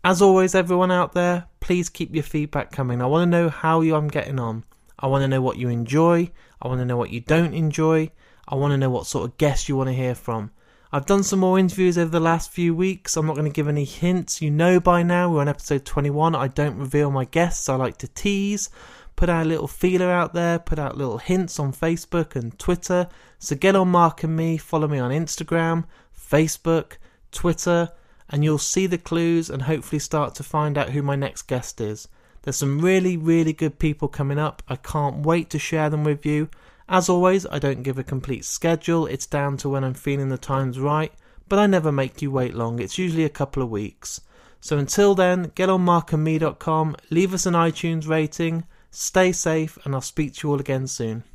As 0.03 0.21
always, 0.21 0.55
everyone 0.55 0.91
out 0.91 1.13
there, 1.13 1.47
please 1.59 1.89
keep 1.89 2.13
your 2.13 2.23
feedback 2.23 2.71
coming. 2.71 3.01
I 3.01 3.05
want 3.05 3.27
to 3.27 3.37
know 3.37 3.49
how 3.49 3.81
you 3.81 3.95
I'm 3.95 4.07
getting 4.07 4.39
on. 4.39 4.63
I 4.99 5.07
want 5.07 5.23
to 5.23 5.27
know 5.27 5.41
what 5.41 5.57
you 5.57 5.69
enjoy. 5.69 6.31
I 6.61 6.67
want 6.67 6.79
to 6.79 6.85
know 6.85 6.97
what 6.97 7.11
you 7.11 7.21
don't 7.21 7.53
enjoy. 7.53 8.11
I 8.47 8.55
want 8.55 8.71
to 8.71 8.77
know 8.77 8.89
what 8.89 9.05
sort 9.05 9.29
of 9.29 9.37
guests 9.37 9.69
you 9.69 9.75
want 9.75 9.89
to 9.89 9.93
hear 9.93 10.15
from. 10.15 10.51
I've 10.91 11.05
done 11.05 11.23
some 11.23 11.39
more 11.39 11.59
interviews 11.59 11.97
over 11.97 12.09
the 12.09 12.19
last 12.19 12.49
few 12.49 12.73
weeks. 12.73 13.17
I'm 13.17 13.27
not 13.27 13.35
going 13.35 13.49
to 13.49 13.55
give 13.55 13.67
any 13.67 13.83
hints. 13.83 14.41
You 14.41 14.49
know 14.49 14.79
by 14.79 15.03
now, 15.03 15.29
we're 15.29 15.41
on 15.41 15.49
episode 15.49 15.83
21. 15.83 16.33
I 16.33 16.47
don't 16.47 16.77
reveal 16.77 17.11
my 17.11 17.25
guests, 17.25 17.67
I 17.67 17.75
like 17.75 17.97
to 17.97 18.07
tease, 18.07 18.69
put 19.17 19.27
out 19.27 19.45
a 19.45 19.49
little 19.49 19.67
feeler 19.67 20.09
out 20.09 20.33
there, 20.33 20.59
put 20.59 20.79
out 20.79 20.97
little 20.97 21.17
hints 21.17 21.59
on 21.59 21.73
Facebook 21.73 22.37
and 22.37 22.57
Twitter. 22.57 23.09
So 23.37 23.55
get 23.57 23.75
on 23.75 23.89
Mark 23.89 24.23
and 24.23 24.35
me, 24.35 24.57
follow 24.57 24.87
me 24.87 24.97
on 24.97 25.11
Instagram, 25.11 25.83
Facebook, 26.17 26.93
Twitter, 27.31 27.91
and 28.29 28.45
you'll 28.45 28.57
see 28.57 28.87
the 28.87 28.97
clues 28.97 29.49
and 29.49 29.63
hopefully 29.63 29.99
start 29.99 30.35
to 30.35 30.43
find 30.43 30.77
out 30.77 30.91
who 30.91 31.01
my 31.01 31.17
next 31.17 31.43
guest 31.43 31.81
is. 31.81 32.07
There's 32.47 32.55
some 32.55 32.79
really, 32.79 33.17
really 33.17 33.51
good 33.51 33.77
people 33.77 34.07
coming 34.07 34.39
up. 34.39 34.63
I 34.69 34.77
can't 34.77 35.25
wait 35.25 35.49
to 35.49 35.59
share 35.59 35.89
them 35.89 36.05
with 36.05 36.25
you. 36.25 36.47
As 36.87 37.09
always, 37.09 37.45
I 37.45 37.59
don't 37.59 37.83
give 37.83 37.99
a 37.99 38.05
complete 38.05 38.45
schedule, 38.45 39.05
it's 39.05 39.25
down 39.25 39.57
to 39.57 39.67
when 39.67 39.83
I'm 39.83 39.93
feeling 39.93 40.29
the 40.29 40.37
time's 40.37 40.79
right, 40.79 41.11
but 41.49 41.59
I 41.59 41.67
never 41.67 41.91
make 41.91 42.21
you 42.21 42.31
wait 42.31 42.55
long, 42.55 42.79
it's 42.79 42.97
usually 42.97 43.25
a 43.25 43.29
couple 43.29 43.61
of 43.61 43.69
weeks. 43.69 44.21
So 44.61 44.77
until 44.77 45.13
then, 45.13 45.51
get 45.55 45.67
on 45.69 45.85
markandme.com, 45.85 46.95
leave 47.09 47.33
us 47.33 47.45
an 47.45 47.53
iTunes 47.53 48.07
rating, 48.07 48.63
stay 48.91 49.33
safe, 49.33 49.77
and 49.83 49.93
I'll 49.93 49.99
speak 49.99 50.35
to 50.35 50.47
you 50.47 50.53
all 50.53 50.61
again 50.61 50.87
soon. 50.87 51.25